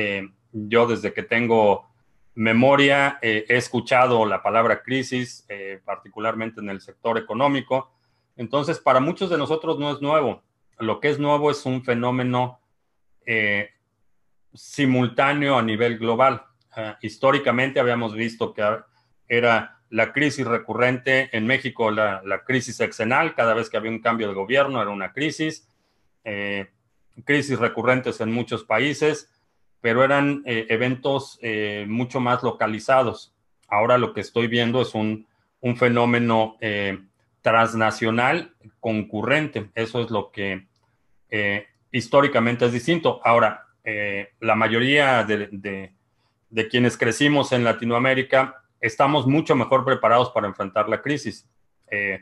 yo 0.51 0.87
desde 0.87 1.13
que 1.13 1.23
tengo 1.23 1.89
memoria 2.35 3.19
he 3.21 3.45
escuchado 3.49 4.25
la 4.25 4.41
palabra 4.41 4.81
crisis, 4.81 5.45
particularmente 5.85 6.61
en 6.61 6.69
el 6.69 6.81
sector 6.81 7.17
económico. 7.17 7.91
Entonces, 8.37 8.79
para 8.79 8.99
muchos 8.99 9.29
de 9.29 9.37
nosotros 9.37 9.77
no 9.77 9.91
es 9.91 10.01
nuevo. 10.01 10.41
Lo 10.81 10.99
que 10.99 11.09
es 11.09 11.19
nuevo 11.19 11.51
es 11.51 11.65
un 11.65 11.83
fenómeno 11.83 12.59
simultáneo 14.53 15.57
a 15.57 15.61
nivel 15.61 15.97
global. 15.97 16.43
Ah, 16.71 16.97
históricamente 17.01 17.79
habíamos 17.79 18.13
visto 18.13 18.53
que 18.53 18.63
era 19.27 19.81
la 19.89 20.13
crisis 20.13 20.45
recurrente 20.45 21.29
en 21.35 21.45
México, 21.45 21.91
la, 21.91 22.43
crisis 22.45 22.79
exenal, 22.79 23.35
cada 23.35 23.53
vez 23.53 23.69
que 23.69 23.77
había 23.77 23.91
un 23.91 23.99
cambio 23.99 24.27
de 24.29 24.33
gobierno 24.33 24.81
era 24.81 24.89
una 24.89 25.11
crisis, 25.11 25.67
eh, 26.23 26.69
crisis 27.25 27.59
recurrentes 27.59 28.21
en 28.21 28.31
muchos 28.31 28.63
países, 28.63 29.29
pero 29.81 30.03
eran 30.03 30.43
eh, 30.45 30.67
eventos 30.69 31.39
eh, 31.41 31.85
mucho 31.89 32.21
más 32.21 32.41
localizados. 32.41 33.33
Ahora 33.67 33.97
lo 33.97 34.13
que 34.13 34.21
estoy 34.21 34.47
viendo 34.47 34.81
es 34.81 34.95
un, 34.95 35.27
un 35.59 35.75
fenómeno 35.77 36.57
transnacional 37.41 38.53
concurrente, 38.79 39.69
eso 39.75 40.01
es 40.01 40.11
lo 40.11 40.31
que 40.31 40.67
históricamente 41.91 42.65
es 42.65 42.73
distinto. 42.73 43.21
Ahora, 43.23 43.65
la 44.39 44.55
mayoría 44.55 45.23
de 45.23 46.67
quienes 46.69 46.97
crecimos 46.97 47.51
en 47.51 47.63
Latinoamérica, 47.63 48.61
estamos 48.81 49.27
mucho 49.27 49.55
mejor 49.55 49.85
preparados 49.85 50.31
para 50.31 50.47
enfrentar 50.47 50.89
la 50.89 51.01
crisis. 51.01 51.47
Eh, 51.89 52.19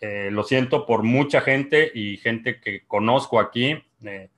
eh, 0.00 0.30
lo 0.30 0.44
siento 0.44 0.86
por 0.86 1.02
mucha 1.02 1.40
gente 1.40 1.90
y 1.92 2.16
gente 2.18 2.60
que 2.60 2.86
conozco 2.86 3.40
aquí, 3.40 3.84
eh, 4.04 4.30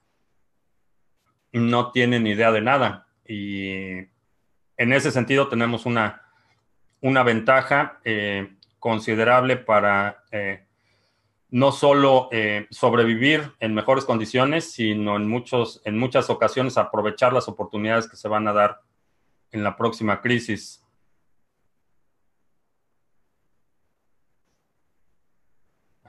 no 1.53 1.93
tienen 1.93 2.27
idea 2.27 2.51
de 2.51 2.63
nada. 2.63 3.07
Y 3.27 3.99
en 4.77 4.93
ese 4.93 5.11
sentido 5.11 5.49
tenemos 5.49 5.85
una, 5.85 6.23
una 7.01 7.23
ventaja 7.23 8.01
considerable 8.79 9.57
para 9.57 10.25
no 11.51 11.73
solo 11.73 12.29
sobrevivir 12.71 13.53
en 13.61 13.75
mejores 13.75 14.05
condiciones, 14.05 14.73
sino 14.73 15.17
en, 15.17 15.29
muchos, 15.29 15.81
en 15.85 15.99
muchas 15.99 16.31
ocasiones 16.31 16.79
aprovechar 16.79 17.33
las 17.33 17.49
oportunidades 17.49 18.09
que 18.09 18.17
se 18.17 18.29
van 18.29 18.47
a 18.49 18.53
dar 18.53 18.81
en 19.53 19.65
la 19.65 19.77
próxima 19.77 20.21
crisis. 20.21 20.85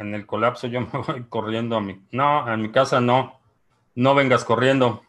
En 0.02 0.16
el 0.16 0.26
colapso 0.26 0.68
yo 0.68 0.82
me 0.94 1.00
voy 1.00 1.24
corriendo 1.30 1.78
a 1.78 1.82
mi... 1.82 2.02
No, 2.12 2.40
a 2.40 2.58
mi 2.58 2.72
casa 2.72 3.00
no. 3.00 3.40
No 3.94 4.16
vengas 4.16 4.44
corriendo. 4.44 5.04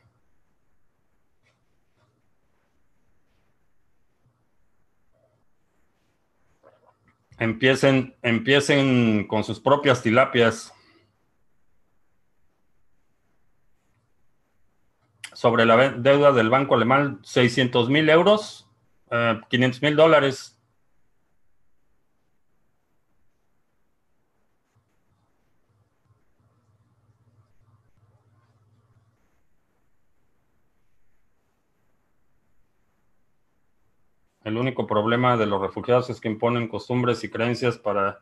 Empiecen, 7.42 8.14
empiecen 8.22 9.26
con 9.26 9.42
sus 9.42 9.58
propias 9.58 10.02
tilapias. 10.02 10.72
sobre 15.34 15.66
la 15.66 15.90
deuda 15.90 16.30
del 16.30 16.50
banco 16.50 16.76
alemán, 16.76 17.18
600 17.24 17.88
mil 17.88 18.08
euros, 18.10 18.68
500 19.48 19.82
eh, 19.82 19.86
mil 19.86 19.96
dólares. 19.96 20.56
El 34.44 34.56
único 34.56 34.86
problema 34.86 35.36
de 35.36 35.46
los 35.46 35.60
refugiados 35.60 36.10
es 36.10 36.20
que 36.20 36.28
imponen 36.28 36.68
costumbres 36.68 37.22
y 37.24 37.30
creencias 37.30 37.78
para 37.78 38.20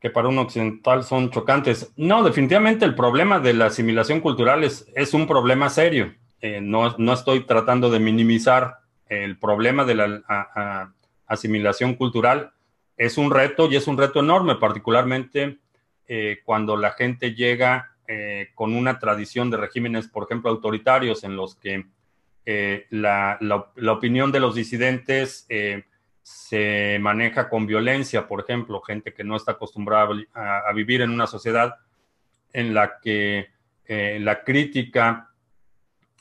que 0.00 0.10
para 0.10 0.28
un 0.28 0.38
occidental 0.38 1.02
son 1.02 1.30
chocantes. 1.30 1.92
No, 1.96 2.22
definitivamente 2.22 2.84
el 2.84 2.94
problema 2.94 3.40
de 3.40 3.54
la 3.54 3.66
asimilación 3.66 4.20
cultural 4.20 4.62
es, 4.62 5.14
un 5.14 5.26
problema 5.26 5.70
serio. 5.70 6.14
Eh, 6.40 6.60
no, 6.60 6.94
no, 6.98 7.12
estoy 7.14 7.46
tratando 7.46 7.90
de 7.90 8.00
minimizar 8.00 8.80
el 9.08 9.38
problema 9.38 9.84
de 9.84 9.94
la 9.94 10.94
asimilación 11.26 11.94
cultural. 11.94 12.52
Es 12.96 13.16
un 13.16 13.30
reto 13.30 13.66
y 13.70 13.76
es 13.76 13.86
un 13.86 13.96
reto 13.96 14.20
enorme, 14.20 14.56
particularmente 14.56 15.58
eh, 16.06 16.40
cuando 16.44 16.76
la 16.76 16.92
gente 16.92 17.34
llega 17.34 17.96
eh, 18.06 18.50
con 18.54 18.74
una 18.74 18.98
tradición 18.98 19.50
de 19.50 19.56
regímenes, 19.56 20.08
por 20.08 20.24
ejemplo, 20.24 20.50
autoritarios, 20.50 21.24
en 21.24 21.36
los 21.36 21.54
que 21.54 21.86
la, 22.44 23.38
la, 23.40 23.72
la, 23.74 23.92
opinión 23.92 24.30
de 24.30 24.40
los 24.40 24.54
disidentes 24.54 25.46
se 26.24 26.98
maneja 27.02 27.50
con 27.50 27.66
violencia, 27.66 28.26
por 28.26 28.40
ejemplo, 28.40 28.80
gente 28.80 29.12
que 29.12 29.24
no 29.24 29.36
está 29.36 29.52
acostumbrada 29.52 30.08
a, 30.32 30.72
vivir 30.72 31.02
en 31.02 31.10
una 31.10 31.26
sociedad 31.26 31.76
en 32.54 32.72
la 32.72 32.98
que 32.98 33.50
eh, 33.84 34.18
la 34.20 34.42
crítica 34.42 35.28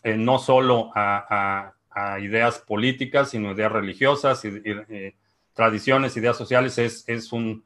eh, 0.03 0.17
no 0.17 0.39
solo 0.39 0.91
a, 0.93 1.74
ideas 2.19 2.59
políticas, 2.59 3.30
sino 3.30 3.51
ideas 3.51 3.71
religiosas, 3.71 4.43
y, 4.43 4.61
eh, 4.65 5.15
tradiciones, 5.53 6.17
ideas 6.17 6.36
sociales, 6.36 6.80
es, 6.80 7.07
es 7.07 7.32
un, 7.32 7.63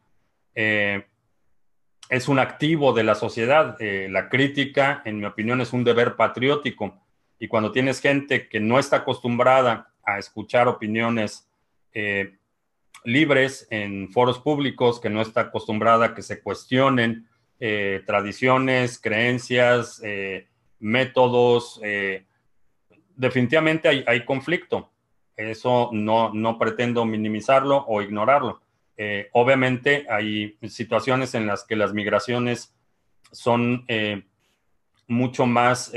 es 0.54 2.28
un 2.28 2.38
activo 2.38 2.92
de 2.92 3.04
la 3.04 3.16
sociedad. 3.16 3.78
la 3.80 4.28
crítica, 4.28 5.02
en 5.06 5.20
mi 5.20 5.26
opinión, 5.26 5.62
es 5.62 5.72
un 5.72 5.86
deber 5.86 6.18
patriótico. 6.18 7.02
Y 7.40 7.48
cuando 7.48 7.72
tienes 7.72 8.02
gente 8.02 8.48
que 8.48 8.60
no 8.60 8.80
está 8.80 8.98
acostumbrada 8.98 9.94
a 10.04 10.18
escuchar 10.18 10.68
opiniones 10.68 11.48
eh, 11.94 12.38
libres 13.04 13.68
en 13.70 14.10
foros 14.10 14.40
públicos, 14.40 15.00
que 15.00 15.10
no 15.10 15.22
está 15.22 15.42
acostumbrada 15.42 16.06
a 16.06 16.16
que 16.16 16.22
se 16.22 16.42
cuestionen 16.42 17.28
eh, 17.60 18.02
tradiciones, 18.06 19.00
creencias, 19.00 20.02
eh, 20.04 20.48
métodos. 20.80 21.82
definitivamente 23.16 24.04
hay, 24.06 24.26
conflicto. 24.26 24.92
Eso 25.36 25.90
no, 25.92 26.34
no, 26.34 26.58
pretendo 26.58 27.06
minimizarlo 27.06 27.86
o 27.88 28.02
ignorarlo. 28.02 28.62
obviamente 29.34 30.06
hay 30.10 30.58
situaciones 30.68 31.36
en 31.36 31.48
las 31.48 31.64
que 31.64 31.76
las 31.76 31.94
migraciones 31.94 32.76
son 33.32 33.86
mucho 35.08 35.46
más 35.46 35.92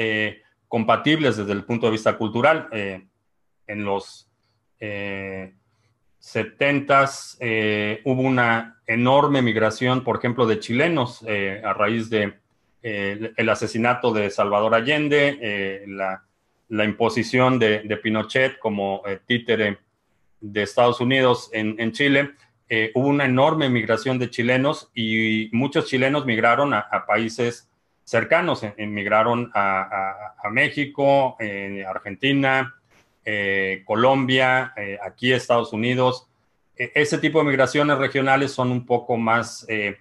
compatibles 0.70 1.36
desde 1.36 1.52
el 1.52 1.64
punto 1.64 1.84
de 1.84 1.92
vista 1.92 2.16
cultural. 2.16 2.68
en 2.72 3.84
los 3.84 4.30
70 6.20 7.10
eh, 7.40 8.00
hubo 8.04 8.22
una 8.22 8.80
enorme 8.86 9.42
migración, 9.42 10.04
por 10.04 10.18
ejemplo, 10.18 10.46
de 10.46 10.60
chilenos 10.60 11.24
eh, 11.26 11.62
a 11.64 11.72
raíz 11.72 12.10
de 12.10 12.34
eh, 12.82 13.32
el 13.36 13.48
asesinato 13.48 14.12
de 14.12 14.30
Salvador 14.30 14.74
Allende, 14.74 15.84
la, 15.88 16.84
imposición 16.84 17.58
de, 17.58 17.80
Pinochet 18.02 18.58
como 18.58 19.02
títere 19.26 19.78
de 20.40 20.62
Estados 20.62 21.00
Unidos 21.00 21.50
en, 21.52 21.92
Chile. 21.92 22.34
hubo 22.94 23.08
una 23.08 23.24
enorme 23.24 23.68
migración 23.68 24.18
de 24.18 24.30
chilenos 24.30 24.90
y 24.94 25.48
muchos 25.52 25.86
chilenos 25.86 26.24
migraron 26.26 26.72
a, 26.72 27.04
países 27.06 27.69
cercanos, 28.10 28.64
emigraron 28.76 29.52
a, 29.54 30.34
a, 30.42 30.50
México, 30.50 31.36
Argentina, 31.86 32.74
eh, 33.24 33.84
Colombia, 33.84 34.72
eh, 34.76 34.98
aquí 35.00 35.32
Estados 35.32 35.72
Unidos. 35.72 36.26
E, 36.76 36.90
ese 36.96 37.18
tipo 37.18 37.38
de 37.38 37.44
migraciones 37.44 37.98
regionales 37.98 38.50
son 38.50 38.72
un 38.72 38.84
poco 38.84 39.16
más, 39.16 39.64
eh, 39.68 39.98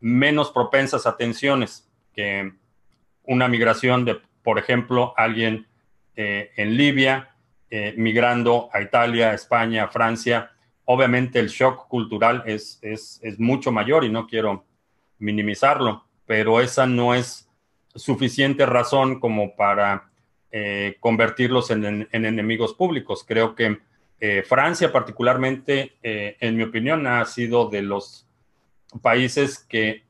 menos 0.00 0.50
propensas 0.50 1.06
a 1.06 1.18
tensiones 1.18 1.86
que 2.14 2.50
una 3.24 3.46
migración 3.46 4.06
de, 4.06 4.18
por 4.42 4.58
ejemplo, 4.58 5.12
alguien 5.18 5.66
en 6.16 6.76
Libia 6.76 7.34
migrando 7.96 8.68
a 8.72 8.82
Italia, 8.82 9.32
España, 9.32 9.88
Francia. 9.88 10.50
Obviamente 10.84 11.38
el 11.38 11.48
shock 11.48 11.88
cultural 11.88 12.42
es, 12.46 12.78
es, 12.82 13.20
es 13.22 13.38
mucho 13.38 13.70
mayor 13.70 14.04
y 14.04 14.10
no 14.10 14.26
quiero 14.26 14.64
minimizarlo, 15.18 16.04
pero 16.26 16.60
esa 16.60 16.86
no 16.86 17.14
es 17.14 17.49
suficiente 17.94 18.66
razón 18.66 19.20
como 19.20 19.56
para 19.56 20.10
eh, 20.52 20.96
convertirlos 21.00 21.70
en, 21.70 22.08
enemigos 22.12 22.74
públicos. 22.74 23.24
Creo 23.26 23.54
que 23.54 23.78
eh, 24.18 24.42
Francia 24.46 24.92
particularmente, 24.92 25.92
eh, 26.02 26.36
en 26.40 26.56
mi 26.56 26.64
opinión, 26.64 27.06
ha 27.06 27.24
sido 27.24 27.68
de 27.68 27.82
los 27.82 28.26
países 29.00 29.58
que, 29.58 30.04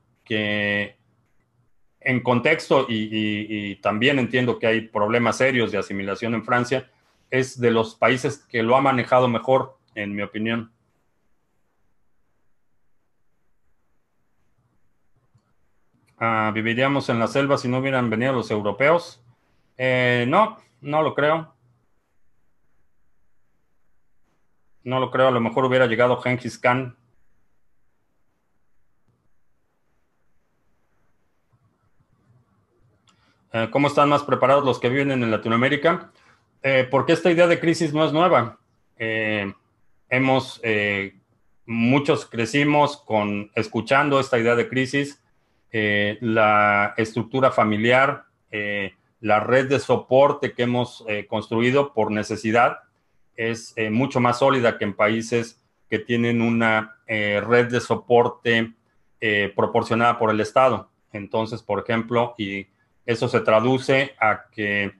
en 1.99 2.19
contexto, 2.21 2.87
y, 2.89 3.75
también 3.75 4.17
entiendo 4.17 4.57
que 4.57 4.67
hay 4.67 4.81
problemas 4.81 5.37
serios 5.37 5.71
de 5.71 5.77
asimilación 5.77 6.33
en 6.33 6.43
Francia, 6.43 6.89
es 7.29 7.59
de 7.59 7.71
los 7.71 7.95
países 7.95 8.37
que 8.37 8.63
lo 8.63 8.75
ha 8.75 8.81
manejado 8.81 9.27
mejor, 9.27 9.77
en 9.93 10.15
mi 10.15 10.23
opinión. 10.23 10.71
Ah, 16.23 16.51
¿Viviríamos 16.53 17.09
en 17.09 17.17
la 17.17 17.27
selva 17.27 17.57
si 17.57 17.67
no 17.67 17.79
hubieran 17.79 18.11
venido 18.11 18.31
los 18.31 18.51
europeos? 18.51 19.23
Eh, 19.75 20.25
no, 20.27 20.55
no 20.79 21.01
lo 21.01 21.15
creo. 21.15 21.51
No 24.83 24.99
lo 24.99 25.09
creo, 25.09 25.29
a 25.29 25.31
lo 25.31 25.41
mejor 25.41 25.65
hubiera 25.65 25.87
llegado 25.87 26.21
Genghis 26.21 26.59
Khan. 26.59 26.95
Eh, 33.53 33.69
¿Cómo 33.71 33.87
están 33.87 34.09
más 34.09 34.21
preparados 34.21 34.63
los 34.63 34.79
que 34.79 34.89
viven 34.89 35.11
en 35.11 35.31
Latinoamérica? 35.31 36.11
Eh, 36.61 36.87
porque 36.91 37.13
esta 37.13 37.31
idea 37.31 37.47
de 37.47 37.59
crisis 37.59 37.95
no 37.95 38.05
es 38.05 38.13
nueva. 38.13 38.59
Eh, 38.99 39.51
hemos, 40.07 40.61
muchos 41.65 42.27
crecimos 42.27 42.97
con 42.97 43.49
escuchando 43.55 44.19
esta 44.19 44.37
idea 44.37 44.55
de 44.55 44.69
crisis, 44.69 45.20
la 45.71 46.93
estructura 46.97 47.51
familiar, 47.51 48.25
la 49.21 49.39
red 49.39 49.69
de 49.69 49.79
soporte 49.79 50.53
que 50.53 50.63
hemos 50.63 51.05
construido 51.29 51.93
por 51.93 52.11
necesidad 52.11 52.79
es 53.35 53.73
eh, 53.75 53.89
mucho 53.89 54.19
más 54.19 54.39
sólida 54.39 54.77
que 54.77 54.85
en 54.85 54.93
países 54.93 55.59
que 55.89 55.99
tienen 55.99 56.41
una 56.41 56.97
eh, 57.07 57.41
red 57.45 57.69
de 57.69 57.81
soporte 57.81 58.73
eh, 59.19 59.51
proporcionada 59.55 60.17
por 60.17 60.29
el 60.29 60.39
Estado. 60.39 60.89
Entonces, 61.11 61.61
por 61.61 61.79
ejemplo, 61.79 62.35
y 62.37 62.67
eso 63.05 63.27
se 63.27 63.41
traduce 63.41 64.15
a 64.19 64.45
que 64.51 64.93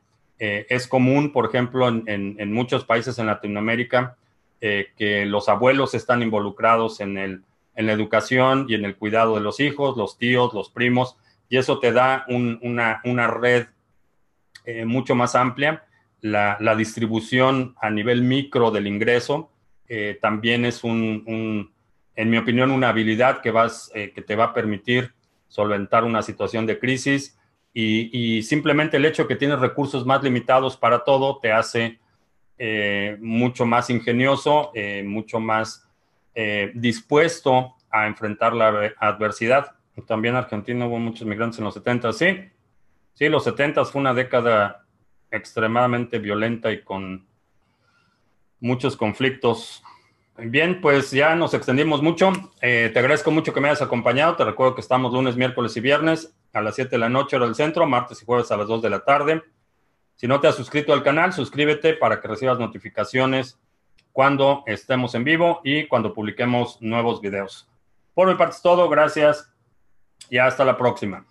es 0.43 0.87
común, 0.87 1.31
por 1.31 1.45
ejemplo, 1.45 1.87
en, 1.87 2.51
muchos 2.51 2.83
países 2.83 3.19
en 3.19 3.27
Latinoamérica, 3.27 4.17
que 4.59 5.23
los 5.27 5.47
abuelos 5.49 5.93
están 5.93 6.23
involucrados 6.23 6.99
en, 6.99 7.19
el, 7.19 7.43
en 7.75 7.87
la 7.87 7.93
educación 7.93 8.65
y 8.67 8.75
en 8.75 8.85
el 8.85 8.95
cuidado 8.95 9.35
de 9.35 9.41
los 9.41 9.59
hijos, 9.59 9.97
los 9.97 10.17
tíos, 10.17 10.53
los 10.53 10.69
primos, 10.69 11.17
y 11.49 11.57
eso 11.57 11.79
te 11.79 11.91
da 11.91 12.25
una, 12.29 13.27
red 13.27 13.67
mucho 14.85 15.15
más 15.15 15.35
amplia. 15.35 15.83
La, 16.21 16.75
distribución 16.77 17.75
a 17.81 17.89
nivel 17.89 18.21
micro 18.21 18.71
del 18.71 18.87
ingreso 18.87 19.51
eh, 19.93 20.17
también 20.21 20.63
es 20.63 20.85
un, 20.85 21.73
en 22.15 22.29
mi 22.29 22.37
opinión, 22.37 22.71
una 22.71 22.87
habilidad 22.87 23.41
que, 23.41 23.51
vas, 23.51 23.91
eh, 23.93 24.13
que 24.15 24.21
te 24.21 24.37
va 24.37 24.45
a 24.45 24.53
permitir 24.53 25.13
solventar 25.49 26.05
una 26.05 26.21
situación 26.21 26.65
de 26.65 26.79
crisis. 26.79 27.37
Y, 27.73 28.41
simplemente 28.43 28.95
el 28.95 29.05
hecho 29.05 29.27
que 29.27 29.35
tienes 29.35 29.59
recursos 29.59 30.05
más 30.05 30.23
limitados 30.23 30.77
para 30.77 31.03
todo 31.03 31.39
te 31.39 31.51
hace 31.51 31.99
eh, 32.57 33.17
mucho 33.19 33.65
más 33.65 33.89
ingenioso, 33.89 34.71
mucho 35.03 35.41
más 35.41 35.90
dispuesto 36.73 37.75
a 37.89 38.07
enfrentar 38.07 38.53
la 38.53 38.93
adversidad. 38.97 39.75
También 40.07 40.35
en 40.35 40.39
Argentina 40.39 40.85
hubo 40.85 40.99
muchos 40.99 41.27
migrantes 41.27 41.59
en 41.59 41.65
los 41.65 41.73
70, 41.73 42.13
sí. 42.13 42.49
Sí, 43.13 43.29
los 43.29 43.43
70 43.43 43.85
fue 43.85 44.01
una 44.01 44.13
década 44.13 44.85
extremadamente 45.29 46.19
violenta 46.19 46.71
y 46.71 46.81
con 46.81 47.27
muchos 48.59 48.95
conflictos. 48.95 49.83
Bien, 50.37 50.81
pues 50.81 51.11
ya 51.11 51.35
nos 51.35 51.53
extendimos 51.53 52.01
mucho. 52.01 52.31
Eh, 52.61 52.89
te 52.93 52.99
agradezco 52.99 53.31
mucho 53.31 53.53
que 53.53 53.59
me 53.59 53.67
hayas 53.67 53.81
acompañado. 53.81 54.35
Te 54.35 54.45
recuerdo 54.45 54.75
que 54.75 54.81
estamos 54.81 55.13
lunes, 55.13 55.35
miércoles 55.35 55.75
y 55.77 55.81
viernes 55.81 56.33
a 56.53 56.61
las 56.61 56.75
7 56.75 56.89
de 56.89 56.97
la 56.97 57.09
noche 57.09 57.35
hora 57.35 57.45
del 57.45 57.55
centro, 57.55 57.85
martes 57.85 58.21
y 58.21 58.25
jueves 58.25 58.51
a 58.51 58.57
las 58.57 58.67
2 58.67 58.81
de 58.81 58.89
la 58.89 59.03
tarde. 59.03 59.43
Si 60.15 60.27
no 60.27 60.39
te 60.39 60.47
has 60.47 60.55
suscrito 60.55 60.93
al 60.93 61.03
canal, 61.03 61.33
suscríbete 61.33 61.93
para 61.93 62.21
que 62.21 62.27
recibas 62.27 62.59
notificaciones 62.59 63.59
cuando 64.11 64.63
estemos 64.65 65.15
en 65.15 65.23
vivo 65.23 65.61
y 65.63 65.87
cuando 65.87 66.13
publiquemos 66.13 66.81
nuevos 66.81 67.21
videos. 67.21 67.69
Por 68.13 68.27
mi 68.27 68.35
parte 68.35 68.55
es 68.55 68.61
todo. 68.61 68.89
Gracias 68.89 69.51
y 70.29 70.37
hasta 70.37 70.65
la 70.65 70.77
próxima. 70.77 71.25